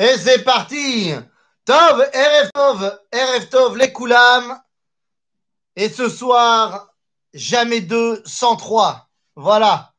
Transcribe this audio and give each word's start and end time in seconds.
Et 0.00 0.16
c'est 0.16 0.42
parti 0.44 1.12
Tov, 1.66 2.08
Erev 2.14 2.50
Tov, 2.54 3.00
Erev 3.12 3.48
Tov, 3.50 3.76
les 3.76 3.92
Koulam. 3.92 4.58
Et 5.76 5.90
ce 5.90 6.08
soir, 6.08 6.88
jamais 7.34 7.82
deux 7.82 8.22
sans 8.24 8.56
trois. 8.56 9.10
Voilà. 9.36 9.92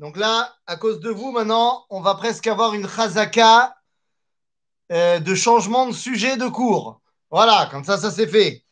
Donc 0.00 0.16
là, 0.16 0.52
à 0.66 0.74
cause 0.74 0.98
de 0.98 1.10
vous, 1.10 1.30
maintenant, 1.30 1.86
on 1.90 2.00
va 2.00 2.16
presque 2.16 2.48
avoir 2.48 2.74
une 2.74 2.88
chazaka 2.88 3.76
euh, 4.90 5.20
de 5.20 5.34
changement 5.36 5.86
de 5.86 5.92
sujet 5.92 6.36
de 6.36 6.48
cours. 6.48 7.00
Voilà, 7.30 7.68
comme 7.70 7.84
ça, 7.84 7.98
ça 7.98 8.10
s'est 8.10 8.26
fait. 8.26 8.64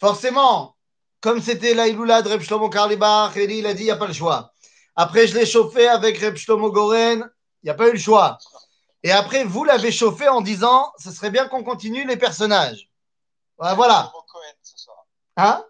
Forcément, 0.00 0.74
comme 1.20 1.40
c'était 1.40 1.72
l'Aïloula 1.72 2.22
de 2.22 2.30
Reb 2.30 2.40
Shlomo 2.40 2.68
Karlibach, 2.68 3.36
il 3.36 3.64
a 3.64 3.74
dit, 3.74 3.82
il 3.82 3.86
n'y 3.86 3.90
a 3.92 3.96
pas 3.96 4.08
le 4.08 4.12
choix. 4.12 4.52
Après, 4.96 5.28
je 5.28 5.36
l'ai 5.36 5.46
chauffé 5.46 5.86
avec 5.86 6.18
Reb 6.18 6.34
Goren, 6.36 7.30
il 7.62 7.66
n'y 7.66 7.70
a 7.70 7.74
pas 7.74 7.88
eu 7.88 7.92
le 7.92 7.98
choix. 7.98 8.38
Et 9.04 9.12
après, 9.12 9.44
vous 9.44 9.64
l'avez 9.64 9.92
chauffé 9.92 10.28
en 10.28 10.40
disant, 10.40 10.90
ce 10.98 11.12
serait 11.12 11.30
bien 11.30 11.46
qu'on 11.46 11.62
continue 11.62 12.06
les 12.06 12.16
personnages. 12.16 12.90
Voilà. 13.58 13.74
voilà. 13.74 14.12
Hein? 15.36 15.64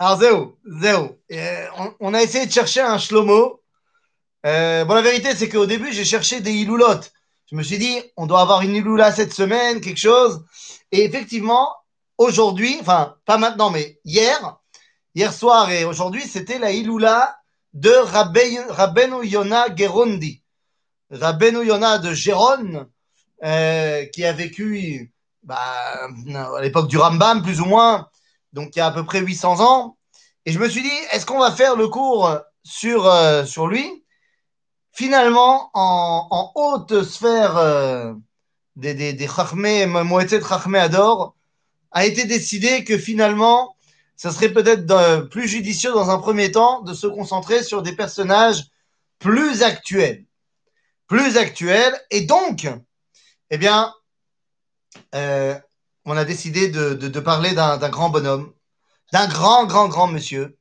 Alors, 0.00 0.18
Zéo, 0.18 0.58
Zéo, 0.66 1.18
euh, 1.32 1.66
on, 1.78 1.94
on 2.00 2.14
a 2.14 2.20
essayé 2.20 2.46
de 2.46 2.52
chercher 2.52 2.80
un 2.80 2.98
Shlomo. 2.98 3.62
Euh, 4.44 4.84
bon, 4.84 4.94
la 4.94 5.02
vérité, 5.02 5.34
c'est 5.36 5.48
qu'au 5.48 5.66
début, 5.66 5.92
j'ai 5.92 6.04
cherché 6.04 6.40
des 6.40 6.52
iloulottes. 6.52 7.12
Je 7.50 7.54
me 7.56 7.62
suis 7.62 7.78
dit, 7.78 8.02
on 8.16 8.26
doit 8.26 8.40
avoir 8.40 8.62
une 8.62 8.74
iloula 8.74 9.12
cette 9.12 9.32
semaine, 9.32 9.80
quelque 9.80 10.00
chose. 10.00 10.44
Et 10.90 11.04
effectivement, 11.04 11.76
aujourd'hui, 12.18 12.76
enfin, 12.80 13.16
pas 13.24 13.38
maintenant, 13.38 13.70
mais 13.70 14.00
hier, 14.04 14.58
hier 15.14 15.32
soir 15.32 15.70
et 15.70 15.84
aujourd'hui, 15.84 16.26
c'était 16.26 16.58
la 16.58 16.72
iloula 16.72 17.38
de 17.72 17.90
Rabbe- 17.90 18.66
Rabbeinu 18.68 19.24
Yona 19.24 19.74
Gerondi. 19.74 20.42
Rabbeinu 21.10 21.64
Yona 21.64 21.98
de 21.98 22.12
Géron, 22.14 22.86
euh, 23.42 24.04
qui 24.06 24.24
a 24.24 24.32
vécu 24.32 25.12
bah, 25.42 25.58
à 25.58 26.60
l'époque 26.62 26.88
du 26.88 26.96
Rambam, 26.98 27.42
plus 27.42 27.60
ou 27.60 27.66
moins, 27.66 28.08
donc 28.52 28.74
il 28.74 28.78
y 28.78 28.82
a 28.82 28.86
à 28.86 28.90
peu 28.92 29.04
près 29.04 29.20
800 29.20 29.60
ans. 29.60 29.96
Et 30.46 30.52
je 30.52 30.58
me 30.58 30.68
suis 30.68 30.82
dit, 30.82 30.90
est-ce 31.12 31.26
qu'on 31.26 31.38
va 31.38 31.52
faire 31.52 31.76
le 31.76 31.88
cours 31.88 32.38
sur, 32.62 33.06
euh, 33.06 33.44
sur 33.44 33.66
lui? 33.66 34.04
Finalement, 34.92 35.70
en, 35.74 36.26
en 36.30 36.52
haute 36.54 37.02
sphère 37.02 37.56
euh, 37.56 38.14
des, 38.76 38.94
des, 38.94 39.12
des 39.12 39.26
Chachmé, 39.28 39.86
Moetzet 39.86 40.40
Chachmé 40.40 40.78
Ador, 40.78 41.34
a 41.90 42.06
été 42.06 42.24
décidé 42.24 42.84
que 42.84 42.96
finalement, 42.98 43.76
ça 44.16 44.30
serait 44.30 44.52
peut-être 44.52 44.86
de- 44.86 45.22
plus 45.22 45.48
judicieux 45.48 45.92
dans 45.92 46.10
un 46.10 46.18
premier 46.18 46.52
temps 46.52 46.82
de 46.82 46.94
se 46.94 47.06
concentrer 47.06 47.62
sur 47.62 47.82
des 47.82 47.94
personnages 47.96 48.64
plus 49.18 49.62
actuels. 49.62 50.24
Plus 51.06 51.36
actuels. 51.36 51.94
Et 52.10 52.22
donc, 52.22 52.68
eh 53.50 53.58
bien, 53.58 53.94
euh, 55.14 55.58
on 56.04 56.16
a 56.16 56.24
décidé 56.24 56.68
de, 56.68 57.20
parler 57.20 57.52
d'un 57.54 57.88
grand 57.88 58.10
bonhomme, 58.10 58.52
d'un 59.12 59.26
grand, 59.26 59.66
grand, 59.66 59.88
grand 59.88 60.06
monsieur, 60.06 60.58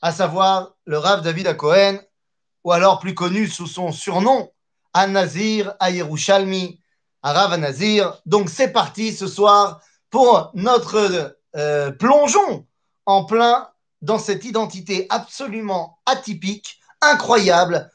à 0.00 0.12
savoir 0.12 0.74
le 0.84 0.98
Rav 0.98 1.22
David 1.22 1.46
à 1.46 1.54
Cohen, 1.54 1.98
ou 2.64 2.72
alors 2.72 2.98
plus 2.98 3.14
connu 3.14 3.46
sous 3.46 3.66
son 3.66 3.92
surnom, 3.92 4.50
An-Nazir 4.94 5.74
Ayerushalmi, 5.80 6.80
Rav 7.22 7.52
An-Nazir. 7.52 8.20
Donc 8.26 8.50
c'est 8.50 8.72
parti 8.72 9.12
ce 9.12 9.26
soir 9.26 9.80
pour 10.10 10.50
notre 10.54 11.36
euh, 11.56 11.90
plongeon 11.92 12.66
en 13.06 13.24
plein 13.24 13.68
dans 14.00 14.18
cette 14.18 14.44
identité 14.44 15.06
absolument 15.10 16.00
atypique, 16.06 16.80
incroyable, 17.00 17.90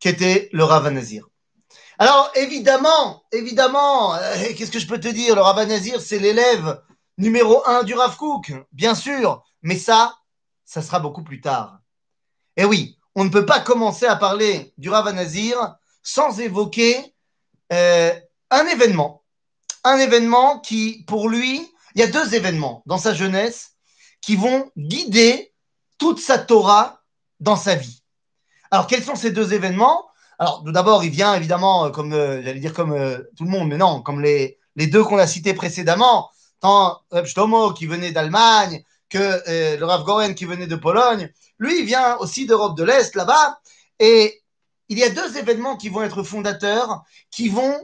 qu'était 0.00 0.48
le 0.52 0.64
Rav 0.64 0.86
An-Nazir. 0.86 1.28
Alors 1.98 2.32
évidemment, 2.34 3.22
évidemment, 3.30 4.14
euh, 4.14 4.34
qu'est-ce 4.56 4.70
que 4.70 4.78
je 4.78 4.86
peux 4.86 4.98
te 4.98 5.08
dire? 5.08 5.34
Le 5.36 5.42
Rav 5.42 5.58
An-Nazir, 5.58 6.00
c'est 6.00 6.18
l'élève 6.18 6.82
numéro 7.18 7.62
un 7.66 7.82
du 7.82 7.94
Rav 7.94 8.16
Kook, 8.16 8.52
bien 8.72 8.94
sûr, 8.94 9.44
mais 9.62 9.76
ça, 9.76 10.16
ça 10.64 10.82
sera 10.82 10.98
beaucoup 10.98 11.22
plus 11.22 11.40
tard. 11.40 11.78
Et 12.56 12.64
oui, 12.64 12.98
on 13.14 13.24
ne 13.24 13.28
peut 13.28 13.44
pas 13.44 13.60
commencer 13.60 14.06
à 14.06 14.16
parler 14.16 14.72
du 14.78 14.88
Rav 14.88 15.12
Nazir 15.12 15.76
sans 16.02 16.40
évoquer 16.40 17.14
euh, 17.72 18.18
un 18.50 18.66
événement. 18.66 19.22
Un 19.84 19.98
événement 19.98 20.58
qui, 20.60 21.04
pour 21.06 21.28
lui, 21.28 21.70
il 21.94 22.00
y 22.00 22.04
a 22.04 22.06
deux 22.06 22.34
événements 22.34 22.82
dans 22.86 22.98
sa 22.98 23.14
jeunesse 23.14 23.72
qui 24.20 24.36
vont 24.36 24.70
guider 24.76 25.52
toute 25.98 26.20
sa 26.20 26.38
Torah 26.38 27.02
dans 27.40 27.56
sa 27.56 27.74
vie. 27.74 27.99
Alors, 28.70 28.86
quels 28.86 29.02
sont 29.02 29.16
ces 29.16 29.30
deux 29.30 29.52
événements? 29.52 30.06
Alors, 30.38 30.62
d'abord, 30.62 31.04
il 31.04 31.10
vient 31.10 31.34
évidemment, 31.34 31.86
euh, 31.86 31.90
comme 31.90 32.12
euh, 32.12 32.42
j'allais 32.42 32.60
dire 32.60 32.72
comme 32.72 32.92
euh, 32.92 33.18
tout 33.36 33.44
le 33.44 33.50
monde, 33.50 33.68
mais 33.68 33.76
non, 33.76 34.00
comme 34.00 34.20
les, 34.20 34.58
les 34.76 34.86
deux 34.86 35.04
qu'on 35.04 35.18
a 35.18 35.26
cités 35.26 35.54
précédemment, 35.54 36.30
tant 36.60 37.00
Reb 37.10 37.26
qui 37.76 37.86
venait 37.86 38.12
d'Allemagne 38.12 38.84
que 39.08 39.18
euh, 39.18 39.76
le 39.76 39.84
Rav 39.84 40.04
Goren 40.04 40.34
qui 40.34 40.44
venait 40.44 40.66
de 40.66 40.76
Pologne. 40.76 41.30
Lui, 41.58 41.80
il 41.80 41.84
vient 41.84 42.16
aussi 42.18 42.46
d'Europe 42.46 42.76
de 42.76 42.84
l'Est, 42.84 43.14
là-bas. 43.16 43.60
Et 43.98 44.42
il 44.88 44.98
y 44.98 45.04
a 45.04 45.10
deux 45.10 45.36
événements 45.36 45.76
qui 45.76 45.88
vont 45.88 46.02
être 46.02 46.22
fondateurs, 46.22 47.02
qui 47.30 47.48
vont, 47.48 47.76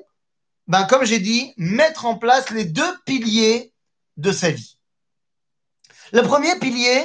ben, 0.67 0.85
comme 0.85 1.05
j'ai 1.05 1.19
dit, 1.19 1.53
mettre 1.57 2.07
en 2.07 2.17
place 2.17 2.51
les 2.51 2.65
deux 2.65 2.97
piliers 3.05 3.73
de 4.17 4.33
sa 4.33 4.51
vie. 4.51 4.79
Le 6.13 6.23
premier 6.23 6.59
pilier, 6.59 7.03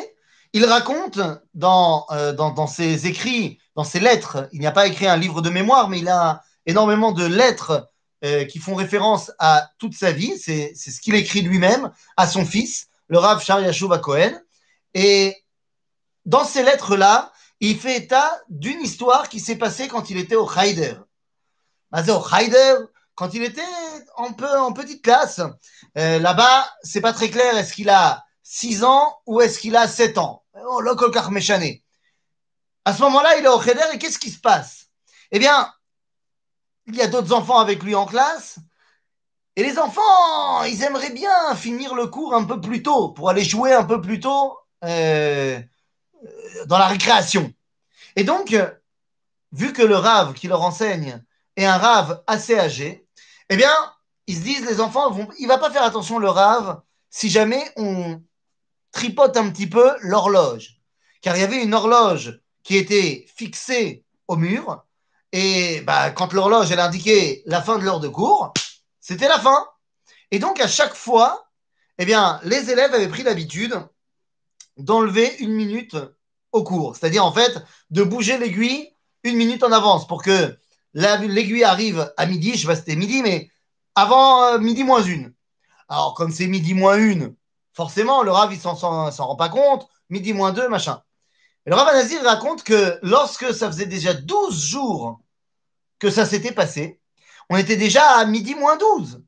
il 0.53 0.65
raconte 0.65 1.19
dans, 1.53 2.05
dans 2.33 2.67
ses 2.67 3.07
écrits, 3.07 3.59
dans 3.81 3.85
ses 3.85 3.99
lettres, 3.99 4.47
il 4.51 4.59
n'y 4.59 4.67
a 4.67 4.71
pas 4.71 4.85
écrit 4.85 5.07
un 5.07 5.17
livre 5.17 5.41
de 5.41 5.49
mémoire, 5.49 5.89
mais 5.89 5.97
il 5.97 6.07
a 6.07 6.43
énormément 6.67 7.13
de 7.13 7.25
lettres 7.25 7.89
euh, 8.23 8.45
qui 8.45 8.59
font 8.59 8.75
référence 8.75 9.31
à 9.39 9.71
toute 9.79 9.95
sa 9.95 10.11
vie. 10.11 10.37
C'est 10.37 10.75
ce 10.75 11.01
qu'il 11.01 11.15
écrit 11.15 11.41
lui-même 11.41 11.91
à 12.15 12.27
son 12.27 12.45
fils, 12.45 12.89
le 13.07 13.17
Rav 13.17 13.43
Shar 13.43 13.59
Yashuv 13.59 13.99
Cohen. 13.99 14.39
Et 14.93 15.35
dans 16.25 16.45
ces 16.45 16.61
lettres-là, 16.61 17.31
il 17.59 17.75
fait 17.79 17.97
état 17.97 18.39
d'une 18.49 18.79
histoire 18.81 19.29
qui 19.29 19.39
s'est 19.39 19.55
passée 19.55 19.87
quand 19.87 20.11
il 20.11 20.17
était 20.17 20.35
au 20.35 20.47
Haider. 20.47 20.93
Mazé 21.91 22.11
au 22.11 22.23
Haider, 22.23 22.75
quand 23.15 23.33
il 23.33 23.41
était 23.41 23.63
en, 24.15 24.31
peu, 24.33 24.59
en 24.59 24.73
petite 24.73 25.01
classe, 25.01 25.41
euh, 25.97 26.19
là-bas, 26.19 26.71
c'est 26.83 27.01
pas 27.01 27.13
très 27.13 27.31
clair, 27.31 27.57
est-ce 27.57 27.73
qu'il 27.73 27.89
a 27.89 28.25
6 28.43 28.83
ans 28.83 29.17
ou 29.25 29.41
est-ce 29.41 29.57
qu'il 29.57 29.75
a 29.75 29.87
7 29.87 30.19
ans 30.19 30.43
Oh, 30.67 30.81
le. 30.81 30.93
À 32.85 32.93
ce 32.93 33.01
moment-là, 33.03 33.37
il 33.37 33.45
est 33.45 33.49
au 33.49 33.61
Haider 33.61 33.83
et 33.93 33.99
qu'est-ce 33.99 34.19
qui 34.19 34.31
se 34.31 34.39
passe? 34.39 34.87
Eh 35.31 35.39
bien, 35.39 35.71
il 36.87 36.95
y 36.95 37.01
a 37.01 37.07
d'autres 37.07 37.33
enfants 37.33 37.59
avec 37.59 37.83
lui 37.83 37.95
en 37.95 38.05
classe. 38.05 38.59
Et 39.55 39.63
les 39.63 39.77
enfants, 39.77 40.63
ils 40.63 40.83
aimeraient 40.83 41.11
bien 41.11 41.55
finir 41.55 41.93
le 41.93 42.07
cours 42.07 42.33
un 42.33 42.43
peu 42.45 42.59
plus 42.59 42.83
tôt 42.83 43.09
pour 43.09 43.29
aller 43.29 43.43
jouer 43.43 43.73
un 43.73 43.83
peu 43.83 44.01
plus 44.01 44.19
tôt 44.19 44.57
euh, 44.83 45.61
dans 46.65 46.77
la 46.77 46.87
récréation. 46.87 47.53
Et 48.15 48.23
donc, 48.23 48.55
vu 49.51 49.73
que 49.73 49.81
le 49.81 49.97
rave 49.97 50.33
qui 50.33 50.47
leur 50.47 50.61
enseigne 50.61 51.23
est 51.55 51.65
un 51.65 51.77
rave 51.77 52.23
assez 52.27 52.57
âgé, 52.57 53.07
eh 53.49 53.57
bien, 53.57 53.73
ils 54.27 54.37
se 54.37 54.41
disent, 54.41 54.65
les 54.65 54.79
enfants, 54.79 55.11
vont, 55.11 55.27
il 55.37 55.47
va 55.47 55.57
pas 55.57 55.71
faire 55.71 55.83
attention 55.83 56.17
le 56.17 56.29
rave 56.29 56.81
si 57.09 57.29
jamais 57.29 57.71
on 57.75 58.21
tripote 58.91 59.37
un 59.37 59.49
petit 59.49 59.67
peu 59.67 59.95
l'horloge. 59.99 60.81
Car 61.21 61.35
il 61.35 61.41
y 61.41 61.43
avait 61.43 61.63
une 61.63 61.73
horloge 61.73 62.40
qui 62.63 62.77
était 62.77 63.25
fixée 63.35 64.03
au 64.27 64.35
mur. 64.35 64.83
Et 65.31 65.81
bah, 65.81 66.11
quand 66.11 66.33
l'horloge 66.33 66.71
indiquait 66.71 67.43
la 67.45 67.61
fin 67.61 67.77
de 67.77 67.83
l'heure 67.83 67.99
de 67.99 68.07
cours, 68.07 68.53
c'était 68.99 69.27
la 69.27 69.39
fin. 69.39 69.65
Et 70.31 70.39
donc 70.39 70.59
à 70.59 70.67
chaque 70.67 70.93
fois, 70.93 71.47
eh 71.97 72.05
bien, 72.05 72.39
les 72.43 72.69
élèves 72.69 72.93
avaient 72.93 73.07
pris 73.07 73.23
l'habitude 73.23 73.75
d'enlever 74.77 75.35
une 75.39 75.53
minute 75.53 75.95
au 76.51 76.63
cours. 76.63 76.95
C'est-à-dire 76.95 77.25
en 77.25 77.31
fait 77.31 77.63
de 77.89 78.03
bouger 78.03 78.37
l'aiguille 78.37 78.93
une 79.23 79.35
minute 79.35 79.63
en 79.63 79.71
avance 79.71 80.07
pour 80.07 80.23
que 80.23 80.57
la- 80.93 81.17
l'aiguille 81.17 81.63
arrive 81.63 82.11
à 82.17 82.25
midi, 82.25 82.53
je 82.53 82.61
sais 82.61 82.67
pas 82.67 82.75
si 82.75 82.81
c'était 82.81 82.95
midi, 82.95 83.21
mais 83.21 83.49
avant 83.95 84.43
euh, 84.43 84.57
midi 84.57 84.83
moins 84.83 85.03
une. 85.03 85.33
Alors 85.87 86.13
comme 86.15 86.31
c'est 86.31 86.47
midi 86.47 86.73
moins 86.73 86.97
une, 86.97 87.35
forcément 87.73 88.23
le 88.23 88.31
Rav 88.31 88.53
il 88.53 88.59
s'en 88.59 88.73
rend 88.73 89.35
pas 89.35 89.49
compte, 89.49 89.87
midi 90.09 90.33
moins 90.33 90.51
deux, 90.51 90.67
machin. 90.67 91.01
Et 91.65 91.69
le 91.69 91.75
Rav 91.75 91.87
Anazir 91.89 92.23
raconte 92.23 92.63
que 92.63 92.99
lorsque 93.03 93.53
ça 93.53 93.67
faisait 93.67 93.85
déjà 93.85 94.13
12 94.13 94.65
jours 94.65 95.21
que 95.99 96.09
ça 96.09 96.25
s'était 96.25 96.51
passé, 96.51 96.99
on 97.49 97.57
était 97.57 97.77
déjà 97.77 98.03
à 98.17 98.25
midi 98.25 98.55
moins 98.55 98.77
12. 98.77 99.21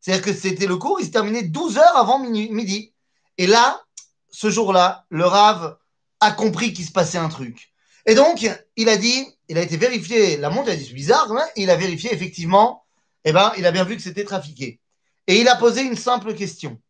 C'est-à-dire 0.00 0.24
que 0.24 0.32
c'était 0.32 0.66
le 0.66 0.76
cours, 0.76 1.00
il 1.00 1.06
se 1.06 1.10
terminait 1.10 1.42
12 1.42 1.78
heures 1.78 1.96
avant 1.96 2.18
midi. 2.18 2.92
Et 3.38 3.46
là, 3.46 3.82
ce 4.30 4.50
jour-là, 4.50 5.06
le 5.08 5.24
Rav 5.24 5.78
a 6.20 6.32
compris 6.32 6.72
qu'il 6.72 6.84
se 6.84 6.92
passait 6.92 7.18
un 7.18 7.28
truc. 7.28 7.72
Et 8.04 8.14
donc, 8.14 8.46
il 8.76 8.88
a 8.88 8.96
dit, 8.96 9.26
il 9.48 9.58
a 9.58 9.62
été 9.62 9.76
vérifié, 9.76 10.36
la 10.36 10.50
montre, 10.50 10.70
a 10.70 10.76
dit, 10.76 10.84
c'est 10.84 10.94
bizarre, 10.94 11.30
hein, 11.32 11.46
il 11.56 11.70
a 11.70 11.76
vérifié 11.76 12.12
effectivement, 12.12 12.84
eh 13.24 13.32
ben, 13.32 13.52
il 13.56 13.66
a 13.66 13.70
bien 13.70 13.84
vu 13.84 13.96
que 13.96 14.02
c'était 14.02 14.24
trafiqué. 14.24 14.80
Et 15.26 15.40
il 15.40 15.48
a 15.48 15.56
posé 15.56 15.82
une 15.82 15.96
simple 15.96 16.34
question. 16.34 16.80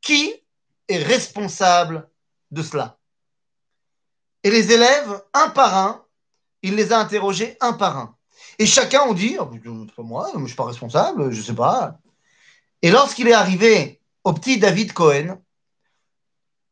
Qui 0.00 0.34
est 0.88 0.98
responsable 0.98 2.08
de 2.50 2.62
cela? 2.62 2.98
Et 4.46 4.50
les 4.50 4.70
élèves, 4.70 5.24
un 5.34 5.48
par 5.48 5.76
un, 5.76 6.04
il 6.62 6.76
les 6.76 6.92
a 6.92 7.00
interrogés 7.00 7.56
un 7.60 7.72
par 7.72 7.98
un. 7.98 8.16
Et 8.60 8.66
chacun 8.66 9.02
on 9.08 9.12
dit, 9.12 9.36
oh, 9.40 9.46
pas 9.96 10.02
moi, 10.04 10.30
je 10.32 10.38
ne 10.38 10.46
suis 10.46 10.54
pas 10.54 10.66
responsable, 10.66 11.32
je 11.32 11.40
ne 11.40 11.42
sais 11.42 11.52
pas. 11.52 11.98
Et 12.80 12.92
lorsqu'il 12.92 13.26
est 13.26 13.32
arrivé 13.32 14.00
au 14.22 14.32
petit 14.32 14.58
David 14.58 14.92
Cohen, 14.92 15.42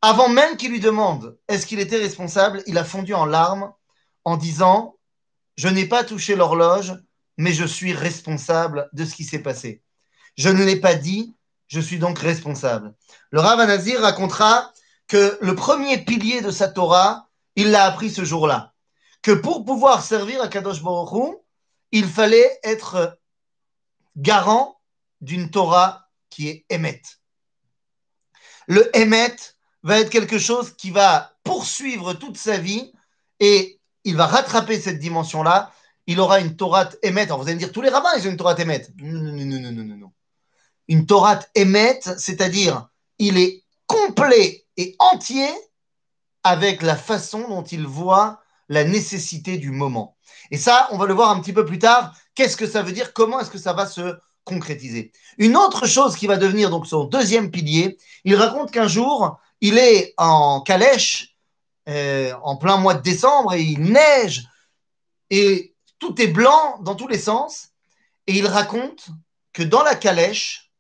avant 0.03 0.29
même 0.29 0.57
qu'il 0.57 0.71
lui 0.71 0.79
demande 0.79 1.37
est-ce 1.49 1.67
qu'il 1.67 1.81
était 1.81 1.97
responsable, 1.97 2.63
il 2.69 2.79
a 2.79 2.85
fondu 2.85 3.13
en 3.13 3.27
larmes 3.27 3.73
en 4.25 4.37
disant 4.37 4.95
Je 5.57 5.67
n'ai 5.67 5.87
pas 5.87 6.05
touché 6.05 6.37
l'horloge, 6.37 6.95
mais 7.39 7.53
je 7.53 7.65
suis 7.65 7.93
responsable 7.93 8.89
de 8.93 9.05
ce 9.05 9.17
qui 9.17 9.25
s'est 9.25 9.43
passé. 9.43 9.83
Je 10.37 10.49
ne 10.49 10.63
l'ai 10.63 10.79
pas 10.79 10.95
dit, 10.95 11.35
je 11.67 11.81
suis 11.81 11.99
donc 11.99 12.21
responsable. 12.21 12.95
Le 13.33 13.41
Rav 13.41 13.59
Anazir 13.59 14.01
racontera 14.01 14.73
que 15.09 15.37
le 15.41 15.57
premier 15.57 15.99
pilier 15.99 16.41
de 16.41 16.53
sa 16.53 16.69
Torah, 16.69 17.29
il 17.57 17.71
l'a 17.71 17.85
appris 17.85 18.11
ce 18.11 18.25
jour-là. 18.25 18.73
Que 19.23 19.33
pour 19.33 19.65
pouvoir 19.65 20.03
servir 20.03 20.43
à 20.43 20.49
Kadosh 20.49 20.83
Baruch 20.83 21.37
il 21.93 22.07
fallait 22.07 22.59
être 22.65 23.19
garant 24.17 24.81
d'une 25.21 25.51
Torah 25.51 26.09
qui 26.29 26.49
est 26.49 26.67
Emet. 26.69 27.03
Le 28.67 28.91
Emet 28.97 29.37
va 29.83 30.01
être 30.01 30.11
quelque 30.11 30.39
chose 30.39 30.75
qui 30.77 30.91
va 30.91 31.37
poursuivre 31.45 32.15
toute 32.15 32.37
sa 32.37 32.59
vie 32.59 32.93
et 33.39 33.81
il 34.05 34.17
va 34.17 34.27
rattraper 34.27 34.81
cette 34.81 34.99
dimension-là. 34.99 35.73
Il 36.07 36.21
aura 36.21 36.41
une 36.41 36.57
Torah 36.57 36.89
Emet. 37.03 37.23
Alors 37.23 37.39
vous 37.39 37.45
allez 37.45 37.55
me 37.55 37.61
dire, 37.61 37.73
tous 37.73 37.81
les 37.81 37.91
rabbins, 37.91 38.11
ils 38.19 38.27
ont 38.27 38.31
une 38.31 38.37
Torah 38.37 38.57
Emet. 38.59 38.87
Non, 38.99 39.33
non, 39.33 39.33
non, 39.33 39.61
non, 39.61 39.85
non, 39.85 39.97
non. 39.97 40.13
Une 40.89 41.07
Torah 41.07 41.41
Emet, 41.55 42.01
c'est-à-dire, 42.19 42.89
il 43.19 43.39
est 43.39 43.63
complet 43.87 44.67
et 44.77 44.97
entier 44.99 45.49
avec 46.45 46.83
la 46.83 46.97
façon 46.97 47.49
dont 47.49 47.65
il 47.65 47.87
voit 47.87 48.43
la 48.69 48.85
nécessité 48.85 49.59
du 49.59 49.71
moment. 49.71 50.17
Et 50.51 50.59
ça, 50.59 50.89
on 50.91 50.99
va 50.99 51.07
le 51.07 51.15
voir 51.15 51.31
un 51.31 51.41
petit 51.41 51.53
peu 51.53 51.65
plus 51.65 51.79
tard. 51.79 52.15
Qu'est-ce 52.35 52.57
que 52.57 52.67
ça 52.67 52.83
veut 52.83 52.93
dire? 52.93 53.13
Comment 53.13 53.41
est-ce 53.41 53.51
que 53.51 53.59
ça 53.59 53.73
va 53.73 53.87
se 53.87 54.17
concrétiser? 54.45 55.13
Une 55.39 55.57
autre 55.57 55.87
chose 55.87 56.17
qui 56.17 56.27
va 56.27 56.37
devenir 56.37 56.71
donc 56.71 56.87
son 56.87 57.05
deuxième 57.05 57.51
pilier, 57.51 57.99
il 58.25 58.37
raconte 58.37 58.71
qu'un 58.71 58.89
jour, 58.89 59.39
il 59.61 59.79
est 59.79 60.15
en 60.19 60.61
calèche, 60.61 61.37
euh, 61.89 62.33
en 62.43 62.57
plein 62.57 62.77
mois 62.77 62.95
de 62.95 63.03
décembre, 63.03 63.55
et 63.55 63.63
il 63.63 63.81
neige, 63.81 64.47
et 65.31 65.75
tout 65.99 66.21
est 66.21 66.29
blanc 66.29 66.79
dans 66.83 66.95
tous 66.95 67.09
les 67.09 67.19
sens, 67.19 67.69
et 68.27 68.35
il 68.35 68.47
raconte 68.47 69.09
que 69.53 69.63
dans 69.63 69.83
la 69.83 69.95
calèche, 69.95 70.71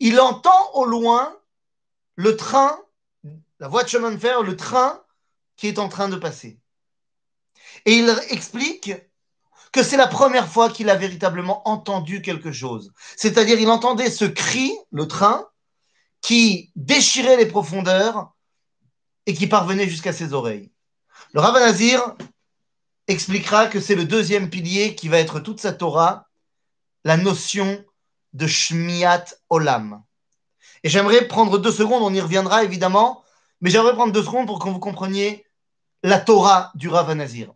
il 0.00 0.20
entend 0.20 0.72
au 0.74 0.84
loin 0.84 1.34
le 2.16 2.36
train, 2.36 2.78
la 3.60 3.68
voie 3.68 3.84
de 3.84 3.88
chemin 3.88 4.10
de 4.10 4.18
fer, 4.18 4.42
le 4.42 4.56
train 4.56 5.02
qui 5.56 5.66
est 5.66 5.78
en 5.78 5.88
train 5.88 6.08
de 6.08 6.16
passer. 6.16 6.60
Et 7.84 7.96
il 7.96 8.08
explique 8.30 8.92
que 9.72 9.82
c'est 9.82 9.96
la 9.96 10.06
première 10.06 10.48
fois 10.48 10.70
qu'il 10.70 10.88
a 10.90 10.96
véritablement 10.96 11.68
entendu 11.68 12.22
quelque 12.22 12.52
chose. 12.52 12.92
C'est-à-dire, 13.16 13.60
il 13.60 13.68
entendait 13.68 14.10
ce 14.10 14.24
cri, 14.24 14.72
le 14.90 15.06
train, 15.06 15.46
qui 16.20 16.72
déchirait 16.74 17.36
les 17.36 17.46
profondeurs 17.46 18.32
et 19.26 19.34
qui 19.34 19.46
parvenait 19.46 19.88
jusqu'à 19.88 20.12
ses 20.12 20.32
oreilles. 20.32 20.72
Le 21.32 21.40
Rav 21.40 21.54
Nazir 21.54 22.16
expliquera 23.08 23.66
que 23.66 23.80
c'est 23.80 23.94
le 23.94 24.04
deuxième 24.04 24.50
pilier 24.50 24.94
qui 24.94 25.08
va 25.08 25.18
être 25.18 25.40
toute 25.40 25.60
sa 25.60 25.72
Torah, 25.72 26.28
la 27.04 27.16
notion 27.16 27.84
de 28.32 28.46
Shmiat 28.46 29.24
Olam. 29.50 30.02
Et 30.82 30.88
j'aimerais 30.88 31.26
prendre 31.26 31.58
deux 31.58 31.72
secondes, 31.72 32.02
on 32.02 32.14
y 32.14 32.20
reviendra 32.20 32.64
évidemment, 32.64 33.24
mais 33.60 33.70
j'aimerais 33.70 33.94
prendre 33.94 34.12
deux 34.12 34.22
secondes 34.22 34.46
pour 34.46 34.58
que 34.58 34.68
vous 34.68 34.78
compreniez 34.78 35.46
la 36.02 36.20
Torah 36.20 36.70
du 36.74 36.88
Rav 36.88 37.12
Nazir 37.14 37.52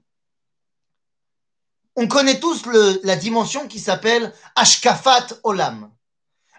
on 1.97 2.09
connaît 2.09 2.41
tous 2.41 2.65
la 3.03 3.17
dimension 3.17 3.69
qui 3.69 3.79
s'appelle 3.79 4.33
Ashkafat 4.57 5.27
Olam. 5.43 5.93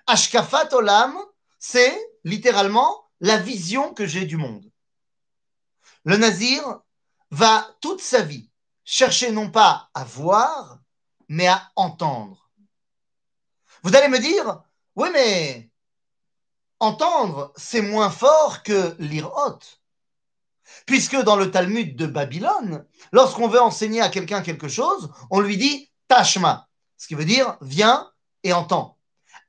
Ashkafat 0.06 0.74
Olam, 0.74 1.18
c'est 1.60 1.98
littéralement 2.24 3.10
la 3.20 3.38
vision 3.38 3.94
que 3.94 4.06
j'ai 4.06 4.26
du 4.26 4.38
monde. 4.38 4.70
Le 6.06 6.18
nazir 6.18 6.82
va 7.32 7.68
toute 7.82 8.02
sa 8.02 8.22
vie 8.22 8.50
chercher 8.84 9.32
non 9.32 9.50
pas 9.50 9.90
à 9.94 10.04
voir, 10.04 10.80
mais 11.30 11.48
à 11.48 11.72
entendre. 11.76 12.52
Vous 13.82 13.96
allez 13.96 14.10
me 14.10 14.20
dire, 14.20 14.62
oui, 14.96 15.10
mais 15.14 15.72
entendre, 16.84 17.54
c'est 17.56 17.82
moins 17.82 18.10
fort 18.10 18.62
que 18.64 18.96
lire 19.00 19.32
haute. 19.36 19.82
Puisque 20.86 21.16
dans 21.16 21.36
le 21.36 21.50
Talmud 21.50 21.96
de 21.96 22.08
Babylone, 22.08 22.86
lorsqu'on 23.12 23.48
veut 23.48 23.62
enseigner 23.62 24.02
à 24.02 24.10
quelqu'un 24.10 24.42
quelque 24.42 24.68
chose, 24.68 25.12
on 25.32 25.40
lui 25.40 25.58
dit 25.58 25.90
Tashma, 26.08 26.68
ce 26.98 27.08
qui 27.08 27.16
veut 27.16 27.26
dire 27.26 27.58
viens 27.62 28.12
et 28.44 28.54
entends. 28.54 28.98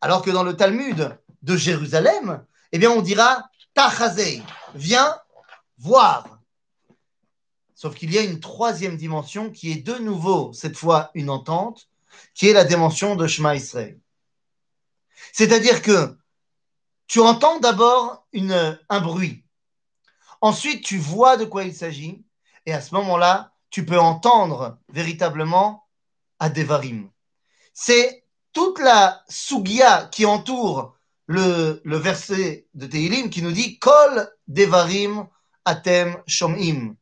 Alors 0.00 0.22
que 0.22 0.30
dans 0.30 0.44
le 0.44 0.56
Talmud 0.56 1.18
de 1.42 1.56
Jérusalem, 1.56 2.44
eh 2.72 2.78
bien 2.78 2.90
on 2.90 3.02
dira 3.02 3.42
Tachazei, 3.74 4.42
viens 4.74 5.18
voir. 5.78 6.38
Sauf 7.74 7.94
qu'il 7.96 8.12
y 8.12 8.18
a 8.18 8.22
une 8.22 8.40
troisième 8.40 8.96
dimension 8.96 9.50
qui 9.50 9.72
est 9.72 9.82
de 9.82 9.94
nouveau, 9.94 10.52
cette 10.52 10.76
fois, 10.76 11.10
une 11.14 11.30
entente, 11.30 11.88
qui 12.34 12.48
est 12.48 12.52
la 12.52 12.64
dimension 12.64 13.16
de 13.16 13.26
Shema 13.26 13.56
Israël. 13.56 13.98
C'est-à-dire 15.32 15.82
que 15.82 16.16
tu 17.06 17.20
entends 17.20 17.60
d'abord 17.60 18.26
un 18.32 19.00
bruit, 19.00 19.44
Ensuite, 20.44 20.84
tu 20.84 20.98
vois 20.98 21.38
de 21.38 21.46
quoi 21.46 21.64
il 21.64 21.74
s'agit. 21.74 22.22
Et 22.66 22.74
à 22.74 22.82
ce 22.82 22.94
moment-là, 22.96 23.54
tu 23.70 23.86
peux 23.86 23.98
entendre 23.98 24.76
véritablement 24.90 25.88
Adevarim. 26.38 27.08
C'est 27.72 28.26
toute 28.52 28.78
la 28.78 29.24
sugia 29.26 30.06
qui 30.12 30.26
entoure 30.26 30.98
le, 31.28 31.80
verset 31.86 32.66
de 32.74 32.86
Tehilim 32.86 33.30
qui 33.30 33.40
nous 33.40 33.52
dit 33.52 33.78
Kol 33.78 34.30
Devarim 34.46 35.26
Atem 35.64 36.22
Shomim. 36.26 36.94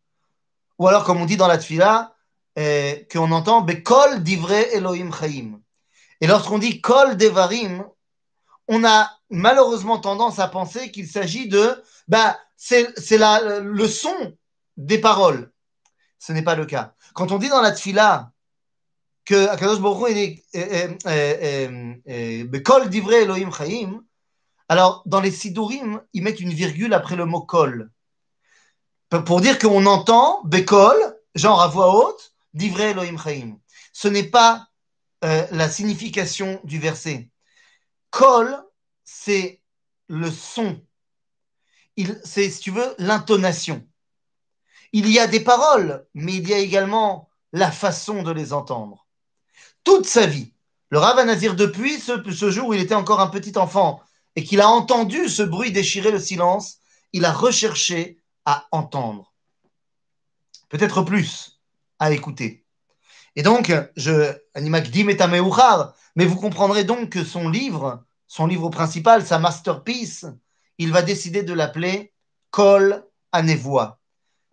Ou 0.78 0.86
alors, 0.86 1.02
comme 1.02 1.20
on 1.20 1.26
dit 1.26 1.36
dans 1.36 1.48
la 1.48 1.58
Tfila, 1.58 2.14
eh, 2.54 3.08
qu'on 3.10 3.32
entend 3.32 3.62
Bekol 3.62 4.22
Divre 4.22 4.52
Elohim 4.52 5.10
Chaim. 5.12 5.60
Et 6.20 6.28
lorsqu'on 6.28 6.58
dit 6.58 6.80
Kol 6.80 7.16
Devarim, 7.16 7.84
on 8.74 8.84
a 8.84 9.10
malheureusement 9.28 9.98
tendance 9.98 10.38
à 10.38 10.48
penser 10.48 10.90
qu'il 10.90 11.06
s'agit 11.06 11.46
de 11.46 11.82
bah, 12.08 12.38
c'est 12.56 12.88
le 12.96 13.86
son 13.86 14.34
des 14.78 14.98
paroles. 14.98 15.52
Ce 16.18 16.32
n'est 16.32 16.42
pas 16.42 16.54
le 16.54 16.64
cas. 16.64 16.94
Quand 17.12 17.32
on 17.32 17.38
dit 17.38 17.50
dans 17.50 17.60
la 17.60 17.72
tfila 17.72 18.32
que 19.26 19.48
Akadosh 19.48 19.80
Baruch 19.80 20.40
divrei 22.88 23.22
Elohim 23.22 23.50
alors 24.68 25.02
dans 25.04 25.20
les 25.20 25.30
Sidurim, 25.30 26.00
ils 26.14 26.22
mettent 26.22 26.40
une 26.40 26.54
virgule 26.54 26.94
après 26.94 27.14
le 27.14 27.26
mot 27.26 27.42
kol. 27.42 27.90
Pour 29.26 29.42
dire 29.42 29.58
qu'on 29.58 29.84
entend 29.84 30.40
Bekol, 30.44 30.96
genre 31.34 31.60
à 31.60 31.68
voix 31.68 31.94
haute, 31.94 32.32
divrei 32.54 32.92
Elohim. 32.92 33.58
Ce 33.92 34.08
n'est 34.08 34.30
pas 34.30 34.68
euh, 35.24 35.46
la 35.50 35.68
signification 35.68 36.58
du 36.64 36.78
verset. 36.78 37.28
Kol, 38.12 38.62
c'est 39.04 39.60
le 40.06 40.30
son 40.30 40.80
c'est, 42.24 42.50
si 42.50 42.60
tu 42.60 42.70
veux, 42.70 42.94
l'intonation. 42.98 43.86
Il 44.92 45.08
y 45.08 45.18
a 45.18 45.26
des 45.26 45.40
paroles, 45.40 46.06
mais 46.14 46.34
il 46.34 46.48
y 46.48 46.54
a 46.54 46.58
également 46.58 47.28
la 47.52 47.70
façon 47.70 48.22
de 48.22 48.30
les 48.30 48.52
entendre. 48.52 49.06
Toute 49.84 50.06
sa 50.06 50.26
vie, 50.26 50.52
le 50.90 50.98
Rav 50.98 51.24
Nazir, 51.24 51.54
depuis 51.54 51.98
ce, 51.98 52.30
ce 52.30 52.50
jour 52.50 52.68
où 52.68 52.74
il 52.74 52.80
était 52.80 52.94
encore 52.94 53.20
un 53.20 53.28
petit 53.28 53.56
enfant 53.58 54.02
et 54.36 54.44
qu'il 54.44 54.60
a 54.60 54.68
entendu 54.68 55.28
ce 55.28 55.42
bruit 55.42 55.72
déchirer 55.72 56.10
le 56.10 56.20
silence, 56.20 56.78
il 57.12 57.24
a 57.24 57.32
recherché 57.32 58.18
à 58.44 58.66
entendre. 58.70 59.32
Peut-être 60.68 61.02
plus 61.02 61.60
à 61.98 62.12
écouter. 62.12 62.64
Et 63.36 63.42
donc, 63.42 63.72
je, 63.96 64.32
mais 66.16 66.26
vous 66.26 66.36
comprendrez 66.36 66.84
donc 66.84 67.10
que 67.10 67.24
son 67.24 67.48
livre, 67.48 68.04
son 68.26 68.46
livre 68.46 68.68
principal, 68.70 69.24
sa 69.26 69.38
masterpiece, 69.38 70.26
il 70.78 70.92
va 70.92 71.02
décider 71.02 71.42
de 71.42 71.52
l'appeler 71.52 72.12
Kol 72.50 73.04
à 73.32 73.42
névoie. 73.42 73.98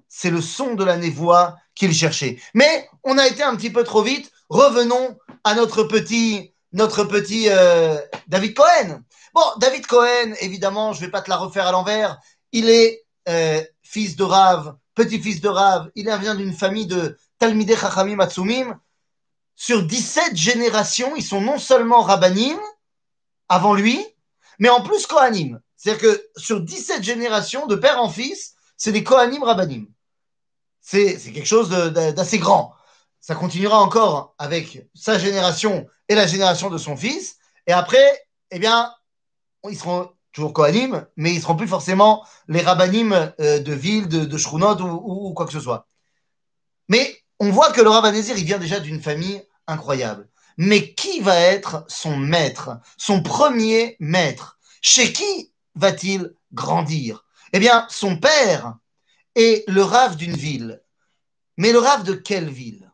C'est 0.07 0.29
le 0.29 0.41
son 0.41 0.75
de 0.75 0.83
la 0.83 0.97
névoie 0.97 1.57
qu'il 1.75 1.93
cherchait. 1.93 2.39
Mais 2.53 2.89
on 3.03 3.17
a 3.17 3.27
été 3.27 3.43
un 3.43 3.55
petit 3.55 3.69
peu 3.69 3.83
trop 3.83 4.01
vite. 4.01 4.31
Revenons 4.49 5.17
à 5.43 5.53
notre 5.53 5.83
petit, 5.83 6.53
notre 6.73 7.03
petit 7.03 7.47
euh, 7.49 7.97
David 8.27 8.53
Cohen. 8.53 9.01
Bon, 9.33 9.41
David 9.59 9.85
Cohen, 9.85 10.33
évidemment, 10.41 10.93
je 10.93 11.01
ne 11.01 11.05
vais 11.05 11.11
pas 11.11 11.21
te 11.21 11.29
la 11.29 11.37
refaire 11.37 11.67
à 11.67 11.71
l'envers. 11.71 12.17
Il 12.51 12.69
est 12.69 13.05
euh, 13.27 13.61
fils 13.83 14.15
de 14.15 14.23
Rav, 14.23 14.75
petit-fils 14.95 15.41
de 15.41 15.49
Rav. 15.49 15.89
Il 15.95 16.09
vient 16.19 16.35
d'une 16.35 16.53
famille 16.53 16.87
de 16.87 17.17
Talmideh 17.37 17.77
Chachamim. 17.77 18.79
Sur 19.61 19.83
17 19.83 20.37
générations, 20.37 21.17
ils 21.17 21.21
sont 21.21 21.41
non 21.41 21.59
seulement 21.59 22.01
rabbanim 22.01 22.57
avant 23.49 23.73
lui, 23.73 23.99
mais 24.57 24.69
en 24.69 24.81
plus 24.81 25.05
Kohanim. 25.05 25.59
C'est-à-dire 25.75 26.01
que 26.01 26.29
sur 26.37 26.61
17 26.61 27.03
générations, 27.03 27.67
de 27.67 27.75
père 27.75 28.01
en 28.01 28.07
fils, 28.07 28.53
c'est 28.77 28.93
des 28.93 29.03
Kohanim 29.03 29.43
Rabbanim. 29.43 29.87
C'est 30.79 31.17
quelque 31.33 31.45
chose 31.45 31.69
d'assez 31.69 32.39
grand. 32.39 32.73
ça 33.19 33.35
continuera 33.35 33.81
encore 33.81 34.33
avec 34.37 34.87
sa 34.95 35.19
génération 35.19 35.87
et 36.07 36.15
la 36.15 36.25
génération 36.25 36.69
de 36.69 36.77
son 36.77 36.95
fils. 36.95 37.35
Et 37.67 37.73
après, 37.73 38.27
eh 38.51 38.59
bien, 38.59 38.93
ils 39.69 39.77
seront 39.77 40.09
toujours 40.31 40.53
Kohanim, 40.53 41.05
mais 41.17 41.33
ils 41.33 41.41
seront 41.41 41.57
plus 41.57 41.67
forcément 41.67 42.25
les 42.47 42.61
rabbinim 42.61 43.11
euh, 43.41 43.59
de 43.59 43.73
ville, 43.73 44.07
de, 44.07 44.23
de 44.23 44.83
ou, 44.83 45.33
quoi 45.33 45.45
que 45.45 45.51
ce 45.51 45.59
soit. 45.59 45.85
Mais 46.87 47.19
on 47.41 47.51
voit 47.51 47.73
que 47.73 47.81
le 47.81 47.89
Rav 47.89 48.05
Anezir, 48.05 48.37
il 48.37 48.45
vient 48.45 48.57
déjà 48.57 48.79
d'une 48.79 49.01
famille 49.01 49.43
incroyable. 49.69 50.27
Mais 50.57 50.93
qui 50.93 51.21
va 51.21 51.39
être 51.39 51.85
son 51.87 52.17
maître, 52.17 52.79
son 52.97 53.23
premier 53.23 53.95
maître? 53.99 54.59
Chez 54.81 55.13
qui 55.13 55.53
va-t-il 55.75 56.33
grandir? 56.51 57.25
Eh 57.53 57.59
bien, 57.59 57.87
son 57.89 58.17
père 58.17 58.75
est 59.35 59.63
le 59.69 59.83
Rav 59.83 60.15
d'une 60.15 60.35
ville. 60.35 60.81
Mais 61.57 61.71
le 61.71 61.79
Rav 61.79 62.03
de 62.03 62.13
quelle 62.13 62.49
ville? 62.49 62.91